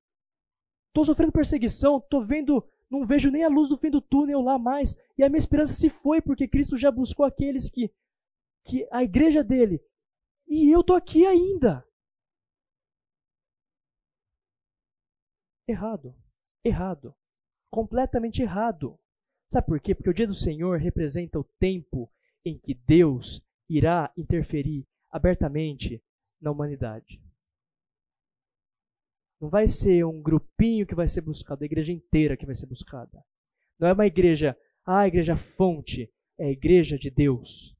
Tô 0.92 1.04
sofrendo 1.04 1.32
perseguição, 1.32 2.00
tô 2.00 2.24
vendo, 2.24 2.68
não 2.90 3.06
vejo 3.06 3.30
nem 3.30 3.44
a 3.44 3.48
luz 3.48 3.68
do 3.68 3.78
fim 3.78 3.90
do 3.90 4.00
túnel 4.00 4.40
lá 4.40 4.58
mais. 4.58 4.96
E 5.16 5.22
a 5.22 5.28
minha 5.28 5.38
esperança 5.38 5.74
se 5.74 5.88
foi, 5.88 6.20
porque 6.20 6.48
Cristo 6.48 6.76
já 6.76 6.90
buscou 6.90 7.24
aqueles 7.24 7.70
que, 7.70 7.92
que 8.64 8.88
a 8.90 9.04
igreja 9.04 9.44
dele. 9.44 9.80
E 10.48 10.70
eu 10.74 10.82
tô 10.82 10.94
aqui 10.94 11.26
ainda. 11.26 11.87
Errado. 15.68 16.16
Errado. 16.64 17.14
Completamente 17.70 18.40
errado. 18.40 18.98
Sabe 19.52 19.66
por 19.66 19.80
quê? 19.80 19.94
Porque 19.94 20.08
o 20.08 20.14
dia 20.14 20.26
do 20.26 20.34
Senhor 20.34 20.78
representa 20.78 21.38
o 21.38 21.44
tempo 21.44 22.10
em 22.42 22.58
que 22.58 22.72
Deus 22.72 23.44
irá 23.68 24.10
interferir 24.16 24.88
abertamente 25.10 26.02
na 26.40 26.50
humanidade. 26.50 27.22
Não 29.38 29.50
vai 29.50 29.68
ser 29.68 30.04
um 30.04 30.22
grupinho 30.22 30.86
que 30.86 30.94
vai 30.94 31.06
ser 31.06 31.20
buscado, 31.20 31.62
a 31.62 31.66
igreja 31.66 31.92
inteira 31.92 32.36
que 32.36 32.46
vai 32.46 32.54
ser 32.54 32.66
buscada. 32.66 33.22
Não 33.78 33.88
é 33.88 33.92
uma 33.92 34.06
igreja, 34.06 34.58
ah, 34.84 35.00
a 35.00 35.08
igreja 35.08 35.36
fonte, 35.36 36.12
é 36.38 36.46
a 36.46 36.50
igreja 36.50 36.98
de 36.98 37.10
Deus. 37.10 37.76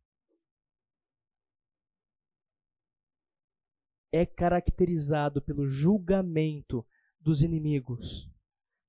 É 4.13 4.25
caracterizado 4.25 5.43
pelo 5.43 5.69
julgamento 5.69 6.87
dos 7.21 7.43
inimigos 7.43 8.31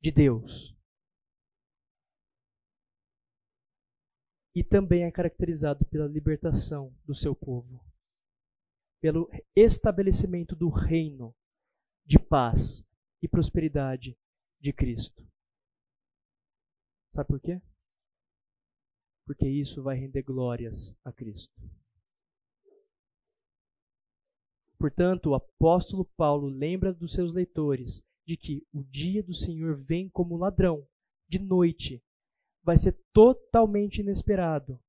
de 0.01 0.11
Deus. 0.11 0.75
E 4.55 4.63
também 4.63 5.03
é 5.03 5.11
caracterizado 5.11 5.85
pela 5.85 6.07
libertação 6.07 6.93
do 7.05 7.15
seu 7.15 7.35
povo, 7.35 7.83
pelo 8.99 9.29
estabelecimento 9.55 10.55
do 10.55 10.69
reino 10.69 11.35
de 12.05 12.17
paz 12.17 12.83
e 13.21 13.27
prosperidade 13.27 14.17
de 14.59 14.73
Cristo. 14.73 15.25
Sabe 17.13 17.27
por 17.27 17.39
quê? 17.39 17.61
Porque 19.25 19.47
isso 19.47 19.83
vai 19.83 19.95
render 19.95 20.23
glórias 20.23 20.97
a 21.03 21.11
Cristo. 21.13 21.53
Portanto, 24.77 25.31
o 25.31 25.35
apóstolo 25.35 26.05
Paulo 26.17 26.47
lembra 26.47 26.93
dos 26.93 27.13
seus 27.13 27.33
leitores 27.33 28.01
de 28.29 28.37
que 28.37 28.63
o 28.71 28.83
dia 28.83 29.23
do 29.23 29.33
Senhor 29.33 29.75
vem 29.75 30.07
como 30.07 30.37
ladrão, 30.37 30.87
de 31.27 31.39
noite, 31.39 31.99
vai 32.61 32.77
ser 32.77 32.91
totalmente 33.11 34.01
inesperado 34.01 34.79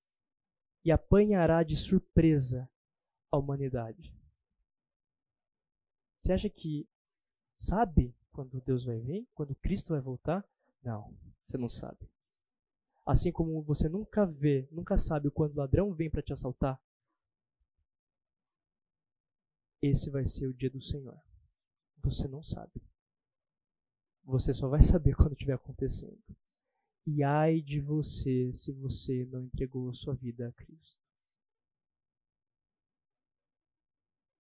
e 0.85 0.93
apanhará 0.93 1.63
de 1.63 1.75
surpresa 1.75 2.69
a 3.33 3.39
humanidade. 3.39 4.15
Você 6.21 6.35
acha 6.35 6.51
que 6.51 6.87
sabe 7.57 8.15
quando 8.31 8.61
Deus 8.61 8.85
vai 8.85 8.99
vir? 8.99 9.27
Quando 9.35 9.55
Cristo 9.55 9.95
vai 9.95 10.03
voltar? 10.03 10.47
Não, 10.83 11.17
você 11.47 11.57
não 11.57 11.71
sabe. 11.71 12.11
Assim 13.07 13.33
como 13.33 13.63
você 13.63 13.89
nunca 13.89 14.27
vê, 14.27 14.69
nunca 14.71 14.99
sabe 14.99 15.31
quando 15.31 15.55
o 15.55 15.61
ladrão 15.61 15.95
vem 15.95 16.11
para 16.11 16.21
te 16.21 16.35
assaltar, 16.35 16.79
esse 19.81 20.11
vai 20.11 20.27
ser 20.27 20.47
o 20.47 20.53
dia 20.53 20.69
do 20.69 20.83
Senhor. 20.83 21.19
Você 22.05 22.29
não 22.29 22.43
sabe. 22.43 22.90
Você 24.31 24.55
só 24.55 24.69
vai 24.69 24.81
saber 24.81 25.15
quando 25.17 25.33
estiver 25.33 25.55
acontecendo. 25.55 26.23
E 27.07 27.23
ai 27.25 27.61
de 27.61 27.81
você 27.81 28.53
se 28.55 28.73
você 28.73 29.25
não 29.27 29.45
entregou 29.45 29.91
a 29.91 29.95
sua 29.95 30.15
vida 30.15 30.49
a 30.49 30.53
Cristo. 30.53 30.99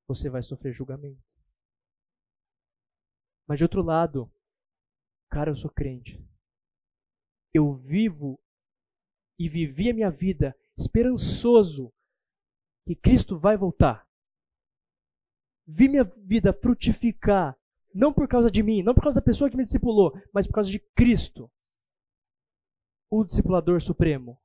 Você 0.06 0.30
vai 0.30 0.42
sofrer 0.42 0.72
julgamento. 0.72 1.22
Mas 3.48 3.58
de 3.58 3.64
outro 3.64 3.82
lado, 3.82 4.32
cara, 5.28 5.50
eu 5.50 5.56
sou 5.56 5.70
crente. 5.70 6.24
Eu 7.52 7.74
vivo 7.74 8.40
e 9.38 9.48
vivi 9.48 9.90
a 9.90 9.94
minha 9.94 10.10
vida 10.10 10.56
esperançoso 10.76 11.92
que 12.86 12.94
Cristo 12.94 13.38
vai 13.38 13.56
voltar. 13.56 14.08
Vi 15.66 15.88
minha 15.88 16.04
vida 16.04 16.52
frutificar, 16.52 17.59
não 17.94 18.12
por 18.12 18.28
causa 18.28 18.50
de 18.50 18.62
mim, 18.62 18.82
não 18.82 18.94
por 18.94 19.02
causa 19.02 19.20
da 19.20 19.24
pessoa 19.24 19.50
que 19.50 19.56
me 19.56 19.64
discipulou, 19.64 20.12
mas 20.32 20.46
por 20.46 20.54
causa 20.54 20.70
de 20.70 20.78
Cristo, 20.78 21.50
o 23.10 23.24
discipulador 23.24 23.82
supremo. 23.82 24.40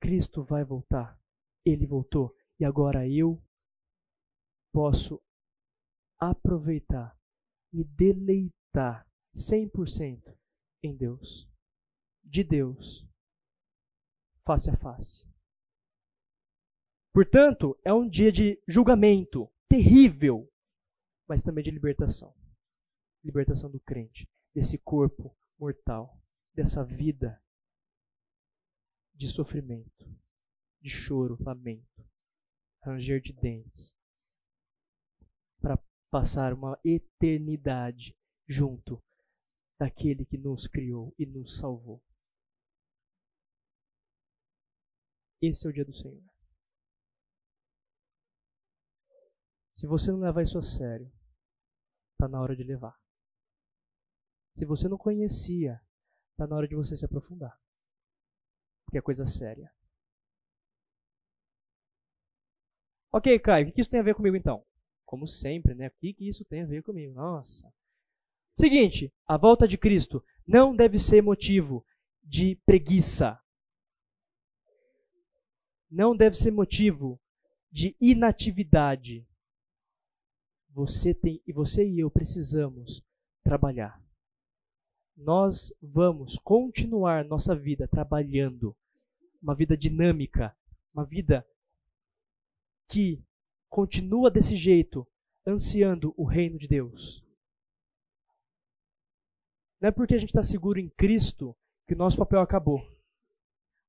Cristo 0.00 0.42
vai 0.44 0.64
voltar. 0.64 1.20
Ele 1.64 1.86
voltou. 1.86 2.34
E 2.58 2.64
agora 2.64 3.06
eu 3.06 3.42
posso 4.72 5.22
aproveitar 6.18 7.16
e 7.72 7.84
deleitar 7.84 9.06
100% 9.36 10.36
em 10.82 10.96
Deus, 10.96 11.48
de 12.24 12.42
Deus, 12.42 13.06
face 14.44 14.70
a 14.70 14.76
face. 14.76 15.28
Portanto, 17.12 17.78
é 17.84 17.92
um 17.92 18.08
dia 18.08 18.32
de 18.32 18.62
julgamento 18.66 19.50
terrível, 19.68 20.50
mas 21.28 21.42
também 21.42 21.62
de 21.62 21.70
libertação 21.70 22.34
libertação 23.24 23.70
do 23.70 23.80
crente, 23.80 24.28
desse 24.54 24.78
corpo 24.78 25.36
mortal, 25.58 26.20
dessa 26.54 26.84
vida 26.84 27.42
de 29.14 29.28
sofrimento, 29.28 30.04
de 30.80 30.88
choro, 30.88 31.36
lamento, 31.40 32.08
ranger 32.82 33.20
de 33.20 33.32
dentes, 33.32 33.96
para 35.60 35.76
passar 36.10 36.54
uma 36.54 36.78
eternidade 36.84 38.16
junto 38.46 39.02
daquele 39.78 40.24
que 40.24 40.38
nos 40.38 40.66
criou 40.66 41.14
e 41.18 41.26
nos 41.26 41.58
salvou. 41.58 42.02
Esse 45.40 45.66
é 45.66 45.70
o 45.70 45.72
dia 45.72 45.84
do 45.84 45.92
Senhor. 45.92 46.37
Se 49.78 49.86
você 49.86 50.10
não 50.10 50.18
levar 50.18 50.42
isso 50.42 50.58
a 50.58 50.62
sério, 50.62 51.08
está 52.10 52.26
na 52.26 52.40
hora 52.40 52.56
de 52.56 52.64
levar. 52.64 53.00
Se 54.56 54.64
você 54.64 54.88
não 54.88 54.98
conhecia, 54.98 55.80
está 56.32 56.48
na 56.48 56.56
hora 56.56 56.66
de 56.66 56.74
você 56.74 56.96
se 56.96 57.04
aprofundar. 57.04 57.56
Porque 58.84 58.98
é 58.98 59.00
coisa 59.00 59.24
séria. 59.24 59.72
Ok, 63.12 63.38
Caio, 63.38 63.68
o 63.68 63.72
que 63.72 63.80
isso 63.80 63.88
tem 63.88 64.00
a 64.00 64.02
ver 64.02 64.16
comigo 64.16 64.34
então? 64.34 64.66
Como 65.04 65.28
sempre, 65.28 65.76
né? 65.76 65.86
O 65.86 65.90
que 65.92 66.28
isso 66.28 66.44
tem 66.46 66.62
a 66.62 66.66
ver 66.66 66.82
comigo? 66.82 67.14
Nossa. 67.14 67.72
Seguinte, 68.58 69.14
a 69.28 69.36
volta 69.36 69.68
de 69.68 69.78
Cristo 69.78 70.24
não 70.44 70.74
deve 70.74 70.98
ser 70.98 71.22
motivo 71.22 71.86
de 72.24 72.56
preguiça. 72.66 73.40
Não 75.88 76.16
deve 76.16 76.34
ser 76.34 76.50
motivo 76.50 77.22
de 77.70 77.96
inatividade. 78.00 79.24
Você 80.78 81.12
tem 81.12 81.42
e 81.44 81.52
você 81.52 81.84
e 81.84 81.98
eu 81.98 82.08
precisamos 82.08 83.04
trabalhar. 83.42 84.00
Nós 85.16 85.74
vamos 85.82 86.38
continuar 86.38 87.24
nossa 87.24 87.52
vida 87.52 87.88
trabalhando, 87.88 88.76
uma 89.42 89.56
vida 89.56 89.76
dinâmica, 89.76 90.56
uma 90.94 91.04
vida 91.04 91.44
que 92.86 93.20
continua 93.68 94.30
desse 94.30 94.56
jeito, 94.56 95.04
ansiando 95.44 96.14
o 96.16 96.24
reino 96.24 96.56
de 96.56 96.68
Deus. 96.68 97.24
Não 99.80 99.88
é 99.88 99.90
porque 99.90 100.14
a 100.14 100.18
gente 100.18 100.30
está 100.30 100.44
seguro 100.44 100.78
em 100.78 100.88
Cristo 100.90 101.56
que 101.88 101.94
o 101.94 101.98
nosso 101.98 102.16
papel 102.16 102.40
acabou. 102.40 102.80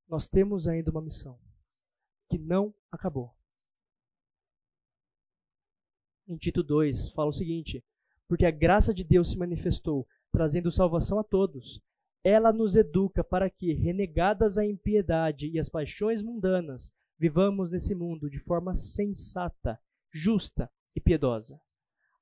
Nós 0.08 0.26
temos 0.26 0.66
ainda 0.66 0.90
uma 0.90 1.02
missão 1.02 1.38
que 2.28 2.36
não 2.36 2.74
acabou. 2.90 3.32
Em 6.30 6.36
Tito 6.36 6.62
2 6.62 7.08
fala 7.08 7.30
o 7.30 7.32
seguinte: 7.32 7.84
Porque 8.28 8.46
a 8.46 8.52
graça 8.52 8.94
de 8.94 9.02
Deus 9.02 9.30
se 9.30 9.36
manifestou, 9.36 10.06
trazendo 10.30 10.70
salvação 10.70 11.18
a 11.18 11.24
todos. 11.24 11.82
Ela 12.22 12.52
nos 12.52 12.76
educa 12.76 13.24
para 13.24 13.50
que, 13.50 13.72
renegadas 13.72 14.56
a 14.56 14.64
impiedade 14.64 15.48
e 15.48 15.58
as 15.58 15.68
paixões 15.68 16.22
mundanas, 16.22 16.92
vivamos 17.18 17.68
nesse 17.68 17.96
mundo 17.96 18.30
de 18.30 18.38
forma 18.38 18.76
sensata, 18.76 19.76
justa 20.12 20.70
e 20.94 21.00
piedosa, 21.00 21.60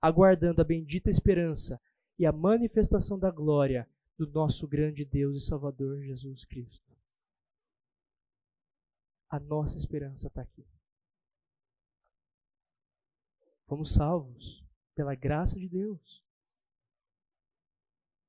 aguardando 0.01 0.63
a 0.63 0.65
bendita 0.65 1.11
esperança 1.11 1.79
e 2.19 2.25
a 2.25 2.33
manifestação 2.33 3.19
da 3.19 3.31
glória 3.31 3.87
do 4.17 4.27
nosso 4.27 4.67
grande 4.67 5.05
Deus 5.05 5.37
e 5.37 5.47
Salvador 5.47 6.01
Jesus 6.01 6.47
Cristo. 6.47 6.97
A 9.29 9.39
nossa 9.39 9.77
esperança 9.77 10.29
está 10.29 10.41
aqui. 10.41 10.65
Fomos 13.69 13.93
salvos 13.93 14.65
pela 14.95 15.15
graça 15.15 15.61
de 15.61 15.69
Deus. 15.69 16.25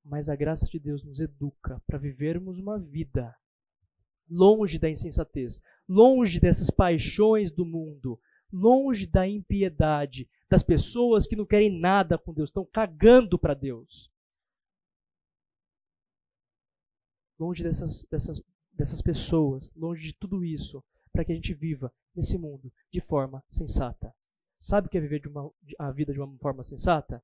Mas 0.04 0.30
a 0.30 0.36
graça 0.36 0.68
de 0.68 0.78
Deus 0.78 1.02
nos 1.04 1.22
educa 1.22 1.82
para 1.88 1.98
vivermos 1.98 2.60
uma 2.60 2.78
vida 2.78 3.36
longe 4.30 4.78
da 4.78 4.90
insensatez, 4.90 5.62
longe 5.88 6.40
dessas 6.40 6.70
paixões 6.70 7.50
do 7.50 7.66
mundo, 7.66 8.20
longe 8.52 9.08
da 9.08 9.28
impiedade, 9.28 10.30
das 10.50 10.62
pessoas 10.62 11.26
que 11.26 11.36
não 11.36 11.46
querem 11.46 11.80
nada 11.80 12.18
com 12.18 12.34
Deus, 12.34 12.50
estão 12.50 12.66
cagando 12.66 13.40
para 13.40 13.54
Deus. 13.54 14.12
Longe 17.40 17.64
dessas, 17.64 18.04
dessas, 18.12 18.44
dessas 18.74 19.02
pessoas, 19.02 19.72
longe 19.74 20.04
de 20.04 20.14
tudo 20.14 20.44
isso, 20.44 20.84
para 21.14 21.24
que 21.24 21.32
a 21.32 21.36
gente 21.36 21.54
viva 21.54 21.94
nesse 22.14 22.38
mundo 22.38 22.72
de 22.92 23.00
forma 23.00 23.44
sensata. 23.50 24.14
Sabe 24.60 24.88
o 24.88 24.90
que 24.90 24.98
é 24.98 25.02
viver 25.02 25.26
uma, 25.26 25.50
a 25.80 25.90
vida 25.92 26.12
de 26.12 26.20
uma 26.20 26.38
forma 26.38 26.64
sensata? 26.64 27.24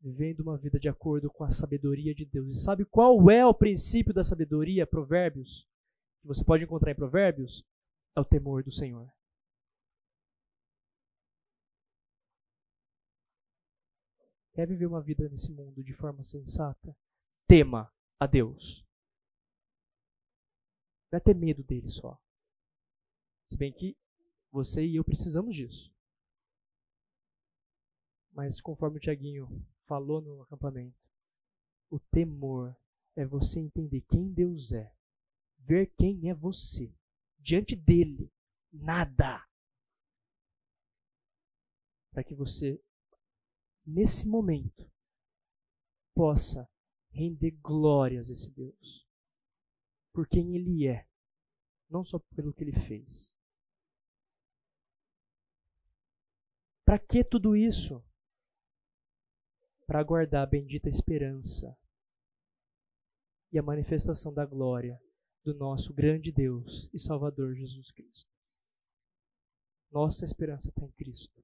Vivendo 0.00 0.40
uma 0.40 0.56
vida 0.56 0.78
de 0.78 0.88
acordo 0.88 1.28
com 1.28 1.42
a 1.42 1.50
sabedoria 1.50 2.14
de 2.14 2.24
Deus. 2.24 2.48
E 2.48 2.62
sabe 2.62 2.84
qual 2.84 3.28
é 3.28 3.44
o 3.44 3.52
princípio 3.52 4.14
da 4.14 4.22
sabedoria? 4.22 4.86
Provérbios. 4.86 5.66
Que 6.22 6.28
você 6.28 6.44
pode 6.44 6.62
encontrar 6.62 6.92
em 6.92 6.94
Provérbios? 6.94 7.64
É 8.16 8.20
o 8.20 8.24
temor 8.24 8.62
do 8.62 8.70
Senhor. 8.70 9.12
Quer 14.52 14.68
viver 14.68 14.86
uma 14.86 15.02
vida 15.02 15.28
nesse 15.28 15.52
mundo 15.52 15.82
de 15.82 15.92
forma 15.92 16.22
sensata? 16.22 16.96
Tema 17.48 17.92
a 18.20 18.26
Deus. 18.26 18.84
Não 21.10 21.16
é 21.16 21.20
ter 21.20 21.34
medo 21.34 21.64
dele 21.64 21.88
só. 21.88 22.20
Se 23.50 23.56
bem 23.56 23.72
que 23.72 23.96
você 24.52 24.84
e 24.84 24.96
eu 24.96 25.04
precisamos 25.04 25.54
disso. 25.54 25.92
Mas 28.38 28.60
conforme 28.60 28.98
o 28.98 29.00
Tiaguinho 29.00 29.48
falou 29.88 30.20
no 30.20 30.42
acampamento, 30.42 30.96
o 31.90 31.98
temor 31.98 32.72
é 33.16 33.26
você 33.26 33.58
entender 33.58 34.00
quem 34.02 34.32
Deus 34.32 34.70
é, 34.70 34.94
ver 35.58 35.92
quem 35.98 36.30
é 36.30 36.34
você, 36.34 36.94
diante 37.40 37.74
dele, 37.74 38.32
nada. 38.72 39.44
Para 42.12 42.22
que 42.22 42.32
você, 42.32 42.80
nesse 43.84 44.24
momento, 44.24 44.88
possa 46.14 46.70
render 47.10 47.50
glórias 47.60 48.30
a 48.30 48.34
esse 48.34 48.50
Deus, 48.52 49.04
por 50.12 50.28
quem 50.28 50.54
ele 50.54 50.86
é, 50.86 51.08
não 51.90 52.04
só 52.04 52.20
pelo 52.20 52.54
que 52.54 52.62
ele 52.62 52.86
fez. 52.86 53.34
Para 56.84 57.00
que 57.00 57.24
tudo 57.24 57.56
isso? 57.56 58.00
Para 59.88 60.00
aguardar 60.00 60.42
a 60.42 60.46
bendita 60.46 60.90
esperança 60.90 61.74
e 63.50 63.58
a 63.58 63.62
manifestação 63.62 64.34
da 64.34 64.44
glória 64.44 65.00
do 65.42 65.54
nosso 65.54 65.94
grande 65.94 66.30
Deus 66.30 66.90
e 66.92 66.98
Salvador 66.98 67.54
Jesus 67.54 67.90
Cristo. 67.92 68.30
Nossa 69.90 70.26
esperança 70.26 70.68
está 70.68 70.84
em 70.84 70.90
Cristo. 70.90 71.42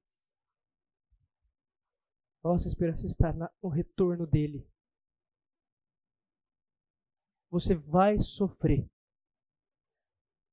Nossa 2.43 2.67
esperança 2.67 3.07
está 3.07 3.33
no 3.33 3.69
retorno 3.69 4.27
dele. 4.27 4.69
Você 7.49 7.73
vai 7.73 8.19
sofrer. 8.19 8.87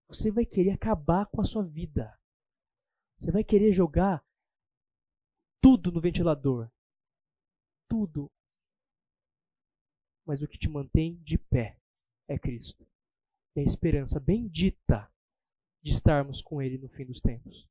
Você 0.09 0.31
vai 0.31 0.47
querer 0.47 0.71
acabar 0.71 1.27
com 1.27 1.43
a 1.43 1.45
sua 1.45 1.63
vida. 1.63 2.19
Você 3.19 3.31
vai 3.31 3.45
querer 3.45 3.75
jogar 3.75 4.25
tudo 5.61 5.93
no 5.93 6.01
ventilador. 6.01 6.71
Tudo. 7.93 8.33
Mas 10.27 10.41
o 10.41 10.49
que 10.49 10.57
te 10.57 10.67
mantém 10.67 11.23
de 11.23 11.37
pé 11.37 11.79
é 12.27 12.39
Cristo. 12.39 12.89
E 13.55 13.61
a 13.61 13.63
esperança 13.63 14.19
bendita 14.19 15.13
de 15.83 15.91
estarmos 15.91 16.41
com 16.41 16.63
Ele 16.63 16.79
no 16.79 16.89
fim 16.89 17.05
dos 17.05 17.21
tempos. 17.21 17.69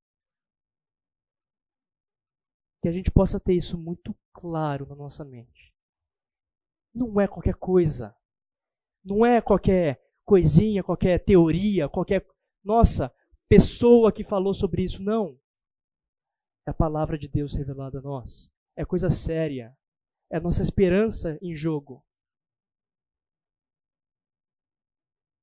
Que 2.84 2.88
a 2.88 2.92
gente 2.92 3.10
possa 3.10 3.40
ter 3.40 3.56
isso 3.56 3.80
muito 3.80 4.16
claro 4.32 4.86
na 4.86 4.96
nossa 4.96 5.26
mente. 5.26 5.74
Não 6.94 7.20
é 7.20 7.28
qualquer 7.28 7.56
coisa. 7.56 8.16
Não 9.04 9.26
é 9.26 9.42
qualquer 9.42 10.00
coisinha, 10.24 10.84
qualquer 10.84 11.26
teoria, 11.26 11.90
qualquer. 11.90 12.24
Nossa, 12.64 13.12
pessoa 13.50 14.14
que 14.14 14.24
falou 14.24 14.54
sobre 14.54 14.84
isso. 14.84 15.02
Não. 15.02 15.42
É 16.68 16.70
a 16.70 16.76
palavra 16.76 17.18
de 17.18 17.28
Deus 17.28 17.56
revelada 17.56 17.98
a 17.98 18.04
nós. 18.04 18.54
É 18.76 18.86
coisa 18.86 19.10
séria. 19.10 19.76
É 20.32 20.38
a 20.38 20.40
nossa 20.40 20.62
esperança 20.62 21.38
em 21.42 21.54
jogo. 21.54 22.02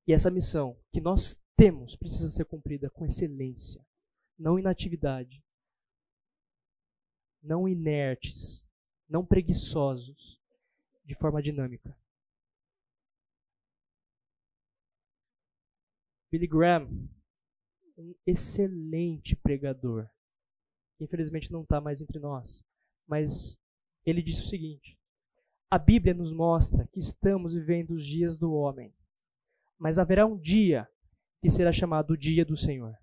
E 0.07 0.15
essa 0.15 0.31
missão 0.31 0.81
que 0.91 0.99
nós 0.99 1.39
temos 1.55 1.95
precisa 1.95 2.31
ser 2.31 2.47
cumprida 2.47 2.89
com 2.89 3.05
excelência, 3.05 3.87
não 4.39 4.59
inatividade, 4.59 5.45
não 7.43 7.69
inertes, 7.69 8.67
não 9.07 9.27
preguiçosos, 9.27 10.41
de 11.05 11.15
forma 11.15 11.43
dinâmica. 11.43 11.95
Billy 16.31 16.47
Graham, 16.47 16.89
um 17.99 18.15
excelente 18.27 19.37
pregador, 19.37 20.09
infelizmente 20.99 21.53
não 21.53 21.63
está 21.63 21.79
mais 21.79 22.01
entre 22.01 22.19
nós. 22.19 22.65
Mas 23.07 23.59
ele 24.11 24.23
disse 24.23 24.43
o 24.43 24.47
seguinte: 24.47 24.99
A 25.71 25.79
Bíblia 25.79 26.15
nos 26.15 26.33
mostra 26.33 26.87
que 26.89 26.99
estamos 26.99 27.55
vivendo 27.55 27.91
os 27.91 28.05
dias 28.05 28.37
do 28.37 28.53
homem, 28.53 28.95
mas 29.79 29.99
haverá 29.99 30.27
um 30.27 30.39
dia 30.39 30.89
que 31.41 31.49
será 31.49 31.73
chamado 31.73 32.13
o 32.13 32.17
dia 32.17 32.45
do 32.45 32.57
Senhor. 32.57 32.97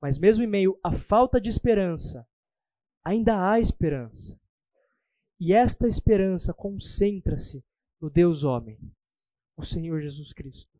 Mas 0.00 0.18
mesmo 0.18 0.44
em 0.44 0.46
meio 0.46 0.78
à 0.82 0.92
falta 0.92 1.40
de 1.40 1.48
esperança, 1.48 2.26
ainda 3.04 3.50
há 3.50 3.58
esperança. 3.58 4.38
E 5.40 5.52
esta 5.52 5.86
esperança 5.86 6.54
concentra-se 6.54 7.64
no 8.00 8.08
Deus 8.08 8.44
homem, 8.44 8.78
o 9.56 9.64
Senhor 9.64 10.00
Jesus 10.00 10.32
Cristo. 10.32 10.72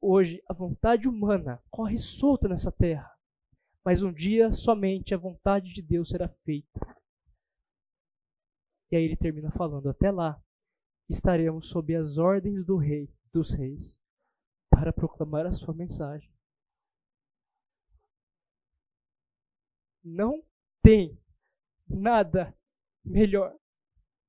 Hoje, 0.00 0.42
a 0.48 0.54
vontade 0.54 1.06
humana 1.06 1.62
corre 1.70 1.98
solta 1.98 2.48
nessa 2.48 2.72
terra 2.72 3.14
mas 3.84 4.02
um 4.02 4.12
dia 4.12 4.52
somente 4.52 5.14
a 5.14 5.18
vontade 5.18 5.72
de 5.72 5.82
Deus 5.82 6.10
será 6.10 6.28
feita. 6.44 6.99
E 8.90 8.96
aí 8.96 9.04
ele 9.04 9.16
termina 9.16 9.50
falando: 9.52 9.88
até 9.88 10.10
lá 10.10 10.42
estaremos 11.08 11.68
sob 11.68 11.94
as 11.94 12.18
ordens 12.18 12.64
do 12.64 12.76
rei, 12.76 13.12
dos 13.32 13.52
reis, 13.52 14.00
para 14.68 14.92
proclamar 14.92 15.46
a 15.46 15.52
sua 15.52 15.74
mensagem. 15.74 16.32
Não 20.02 20.42
tem 20.82 21.18
nada 21.86 22.56
melhor 23.04 23.56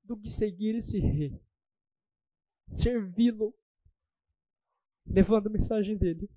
do 0.04 0.18
que 0.18 0.30
seguir 0.30 0.76
esse 0.76 1.00
rei, 1.00 1.42
servi-lo, 2.68 3.56
levando 5.06 5.48
a 5.48 5.52
mensagem 5.52 5.98
dele. 5.98 6.30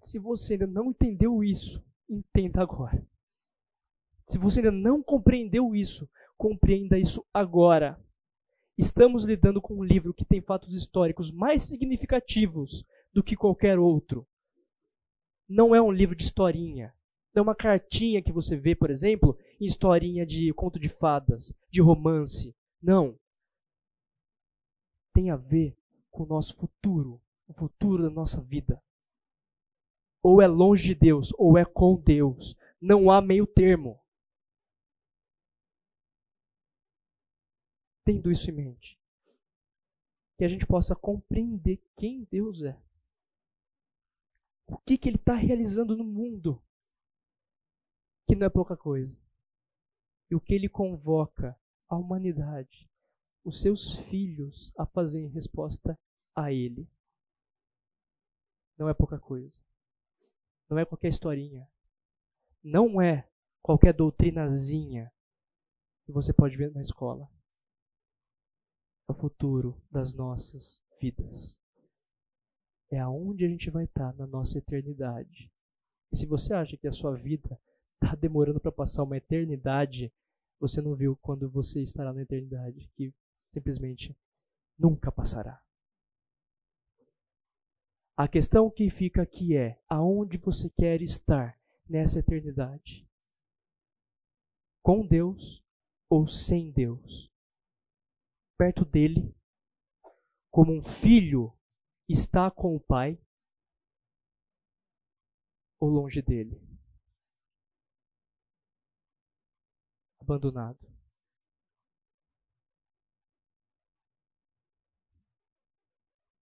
Se 0.00 0.18
você 0.20 0.54
ainda 0.54 0.68
não 0.68 0.90
entendeu 0.90 1.42
isso, 1.42 1.84
entenda 2.08 2.62
agora. 2.62 3.04
Se 4.28 4.38
você 4.38 4.60
ainda 4.60 4.72
não 4.72 5.02
compreendeu 5.02 5.74
isso, 5.74 6.08
compreenda 6.36 6.98
isso 6.98 7.24
agora. 7.32 8.00
Estamos 8.76 9.24
lidando 9.24 9.60
com 9.60 9.74
um 9.74 9.84
livro 9.84 10.12
que 10.12 10.24
tem 10.24 10.40
fatos 10.40 10.74
históricos 10.74 11.30
mais 11.30 11.62
significativos 11.62 12.84
do 13.12 13.22
que 13.22 13.36
qualquer 13.36 13.78
outro. 13.78 14.26
Não 15.48 15.74
é 15.74 15.80
um 15.80 15.92
livro 15.92 16.14
de 16.14 16.24
historinha. 16.24 16.92
Não 17.34 17.40
é 17.40 17.42
uma 17.42 17.54
cartinha 17.54 18.22
que 18.22 18.32
você 18.32 18.56
vê, 18.56 18.74
por 18.74 18.90
exemplo, 18.90 19.38
em 19.60 19.66
historinha 19.66 20.26
de 20.26 20.52
conto 20.54 20.78
de 20.78 20.88
fadas, 20.88 21.54
de 21.70 21.80
romance. 21.80 22.54
Não. 22.82 23.18
Tem 25.12 25.30
a 25.30 25.36
ver 25.36 25.76
com 26.10 26.24
o 26.24 26.26
nosso 26.26 26.56
futuro, 26.56 27.20
o 27.46 27.54
futuro 27.54 28.02
da 28.02 28.10
nossa 28.10 28.40
vida 28.40 28.82
ou 30.26 30.42
é 30.42 30.48
longe 30.48 30.88
de 30.88 30.94
Deus, 30.96 31.32
ou 31.38 31.56
é 31.56 31.64
com 31.64 31.94
Deus. 31.94 32.56
Não 32.80 33.12
há 33.12 33.20
meio 33.20 33.46
termo. 33.46 33.96
Tendo 38.06 38.30
isso 38.30 38.48
em 38.48 38.54
mente, 38.54 38.96
que 40.38 40.44
a 40.44 40.48
gente 40.48 40.64
possa 40.64 40.94
compreender 40.94 41.82
quem 41.96 42.22
Deus 42.30 42.62
é. 42.62 42.80
O 44.68 44.78
que, 44.78 44.96
que 44.96 45.08
Ele 45.08 45.16
está 45.16 45.34
realizando 45.34 45.96
no 45.96 46.04
mundo, 46.04 46.62
que 48.28 48.36
não 48.36 48.46
é 48.46 48.48
pouca 48.48 48.76
coisa. 48.76 49.20
E 50.30 50.36
o 50.36 50.40
que 50.40 50.54
Ele 50.54 50.68
convoca 50.68 51.58
a 51.88 51.96
humanidade, 51.96 52.88
os 53.44 53.60
seus 53.60 53.96
filhos, 53.96 54.72
a 54.78 54.86
fazer 54.86 55.22
em 55.22 55.28
resposta 55.28 55.98
a 56.32 56.52
Ele. 56.52 56.88
Não 58.78 58.88
é 58.88 58.94
pouca 58.94 59.18
coisa. 59.18 59.60
Não 60.70 60.78
é 60.78 60.84
qualquer 60.84 61.08
historinha. 61.08 61.68
Não 62.62 63.02
é 63.02 63.28
qualquer 63.60 63.92
doutrinazinha. 63.92 65.12
que 66.04 66.12
você 66.12 66.32
pode 66.32 66.56
ver 66.56 66.72
na 66.72 66.80
escola. 66.80 67.28
O 69.08 69.14
futuro 69.14 69.80
das 69.90 70.12
nossas 70.12 70.82
vidas. 71.00 71.58
É 72.90 72.98
aonde 72.98 73.44
a 73.44 73.48
gente 73.48 73.70
vai 73.70 73.84
estar 73.84 74.14
na 74.14 74.26
nossa 74.26 74.58
eternidade. 74.58 75.50
E 76.12 76.16
se 76.16 76.26
você 76.26 76.54
acha 76.54 76.76
que 76.76 76.86
a 76.86 76.92
sua 76.92 77.14
vida 77.14 77.60
está 78.02 78.14
demorando 78.14 78.60
para 78.60 78.72
passar 78.72 79.02
uma 79.02 79.16
eternidade, 79.16 80.12
você 80.58 80.80
não 80.80 80.94
viu 80.94 81.16
quando 81.16 81.48
você 81.48 81.82
estará 81.82 82.12
na 82.12 82.22
eternidade, 82.22 82.90
que 82.96 83.12
simplesmente 83.52 84.16
nunca 84.78 85.12
passará. 85.12 85.62
A 88.16 88.26
questão 88.26 88.70
que 88.70 88.88
fica 88.90 89.22
aqui 89.22 89.56
é: 89.56 89.78
aonde 89.88 90.38
você 90.38 90.70
quer 90.70 91.02
estar 91.02 91.58
nessa 91.88 92.18
eternidade? 92.18 93.06
Com 94.82 95.06
Deus 95.06 95.62
ou 96.08 96.26
sem 96.26 96.70
Deus? 96.70 97.30
Perto 98.58 98.86
dele, 98.86 99.36
como 100.50 100.72
um 100.72 100.82
filho 100.82 101.52
está 102.08 102.50
com 102.50 102.74
o 102.74 102.80
pai, 102.80 103.20
ou 105.78 105.90
longe 105.90 106.22
dele? 106.22 106.58
Abandonado. 110.18 110.78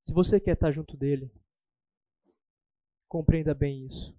Se 0.06 0.12
você 0.12 0.38
quer 0.38 0.54
estar 0.54 0.70
junto 0.70 0.96
dele, 0.96 1.28
compreenda 3.08 3.52
bem 3.52 3.86
isso. 3.86 4.16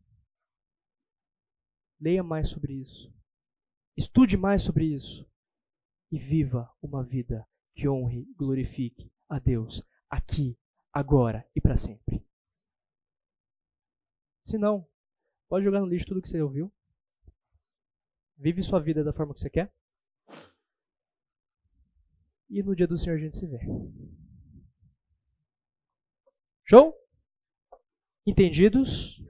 Leia 2.02 2.22
mais 2.22 2.50
sobre 2.50 2.74
isso. 2.74 3.14
Estude 3.96 4.36
mais 4.36 4.62
sobre 4.64 4.94
isso. 4.94 5.26
E 6.12 6.20
viva 6.20 6.70
uma 6.82 7.02
vida 7.02 7.48
que 7.76 7.88
honre 7.88 8.26
glorifique 8.38 9.12
a 9.28 9.38
Deus 9.38 9.84
aqui, 10.10 10.58
agora 10.94 11.46
e 11.54 11.60
para 11.60 11.76
sempre. 11.76 12.26
Se 14.46 14.58
não, 14.58 14.88
pode 15.50 15.66
jogar 15.66 15.82
no 15.82 15.88
lixo 15.88 16.08
tudo 16.08 16.22
que 16.22 16.30
você 16.30 16.42
ouviu. 16.42 16.72
Vive 18.38 18.64
sua 18.64 18.80
vida 18.80 19.04
da 19.04 19.14
forma 19.14 19.34
que 19.34 19.40
você 19.40 19.50
quer. 19.50 19.74
E 22.50 22.62
no 22.64 22.76
dia 22.76 22.88
do 22.88 22.98
Senhor 22.98 23.16
a 23.18 23.20
gente 23.20 23.38
se 23.38 23.48
vê. 23.48 23.60
Show? 26.64 26.96
Entendidos? 28.26 29.22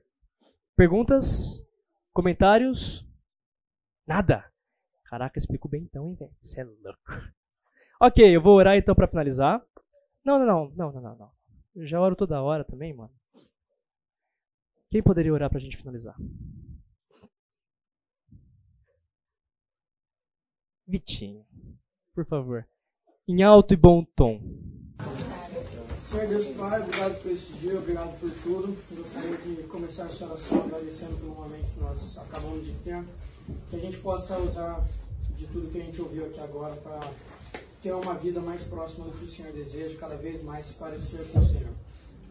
Perguntas? 0.76 1.66
Comentários? 2.12 3.08
Nada? 4.06 4.52
Caraca, 5.06 5.38
explico 5.40 5.68
bem 5.68 5.84
então, 5.84 6.10
hein, 6.10 6.16
velho? 6.16 6.36
Você 6.42 6.62
é 6.62 6.64
louco. 6.64 7.02
Ok, 8.00 8.36
eu 8.36 8.42
vou 8.42 8.56
orar 8.56 8.76
então 8.76 8.94
para 8.94 9.08
finalizar. 9.08 9.64
Não, 10.24 10.38
não, 10.38 10.46
não, 10.46 10.92
não, 10.92 11.02
não, 11.02 11.16
não. 11.16 11.32
Eu 11.76 11.88
já 11.88 12.00
oro 12.00 12.16
toda 12.16 12.42
hora 12.42 12.64
também, 12.64 12.94
mano. 12.94 13.14
Quem 14.90 15.02
poderia 15.02 15.34
orar 15.34 15.50
pra 15.50 15.60
gente 15.60 15.78
finalizar? 15.78 16.16
Vitinho, 20.88 21.46
por 22.14 22.26
favor. 22.26 22.68
Em 23.28 23.44
alto 23.44 23.74
e 23.74 23.78
bom 23.78 24.04
tom. 24.16 24.40
Senhor 26.04 26.28
Deus 26.28 26.48
Pai, 26.56 26.82
obrigado 26.82 27.22
por 27.22 27.32
esse 27.32 27.54
dia, 27.54 27.78
obrigado 27.78 28.20
por 28.20 28.32
tudo. 28.44 28.78
Gostaria 28.96 29.38
de 29.38 29.64
começar 29.64 30.06
essa 30.06 30.26
oração 30.26 30.64
agradecendo 30.64 31.18
pelo 31.18 31.34
momento 31.34 31.74
que 31.74 31.80
nós 31.80 32.18
acabamos 32.18 32.66
de 32.66 32.74
ter. 32.84 33.04
Que 33.70 33.76
a 33.76 33.80
gente 33.80 33.98
possa 33.98 34.38
usar 34.38 34.88
de 35.36 35.48
tudo 35.48 35.72
que 35.72 35.82
a 35.82 35.84
gente 35.84 36.02
ouviu 36.02 36.28
aqui 36.28 36.40
agora 36.40 36.76
para 36.76 37.12
ter 37.86 37.94
uma 37.94 38.16
vida 38.16 38.40
mais 38.40 38.64
próxima 38.64 39.06
do 39.06 39.12
que 39.12 39.26
o 39.26 39.28
Senhor 39.28 39.54
deseja, 39.54 39.96
cada 40.00 40.16
vez 40.16 40.44
mais 40.44 40.66
se 40.66 40.74
parecer 40.74 41.24
com 41.32 41.38
o 41.38 41.46
Senhor. 41.46 41.70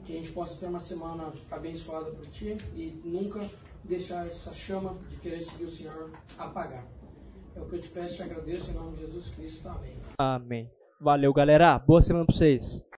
Que 0.05 0.15
a 0.15 0.17
gente 0.17 0.33
possa 0.33 0.57
ter 0.59 0.67
uma 0.67 0.81
semana 0.81 1.33
abençoada 1.49 2.11
por 2.11 2.27
Ti 2.27 2.57
e 2.75 3.01
nunca 3.05 3.41
deixar 3.85 4.27
essa 4.27 4.53
chama 4.53 4.97
de 5.09 5.17
querer 5.19 5.45
seguir 5.45 5.65
o 5.65 5.71
Senhor 5.71 6.11
apagar. 6.37 6.85
É 7.55 7.61
o 7.61 7.67
que 7.67 7.77
eu 7.77 7.81
te 7.81 7.89
peço 7.89 8.15
e 8.15 8.17
te 8.17 8.23
agradeço 8.25 8.73
em 8.73 8.75
nome 8.75 8.97
de 8.97 9.03
Jesus 9.03 9.29
Cristo. 9.29 9.69
Amém. 9.69 9.97
Amém. 10.19 10.71
Valeu, 11.01 11.33
galera. 11.33 11.79
Boa 11.79 12.03
semana 12.03 12.27
pra 12.27 12.35
vocês. 12.35 12.85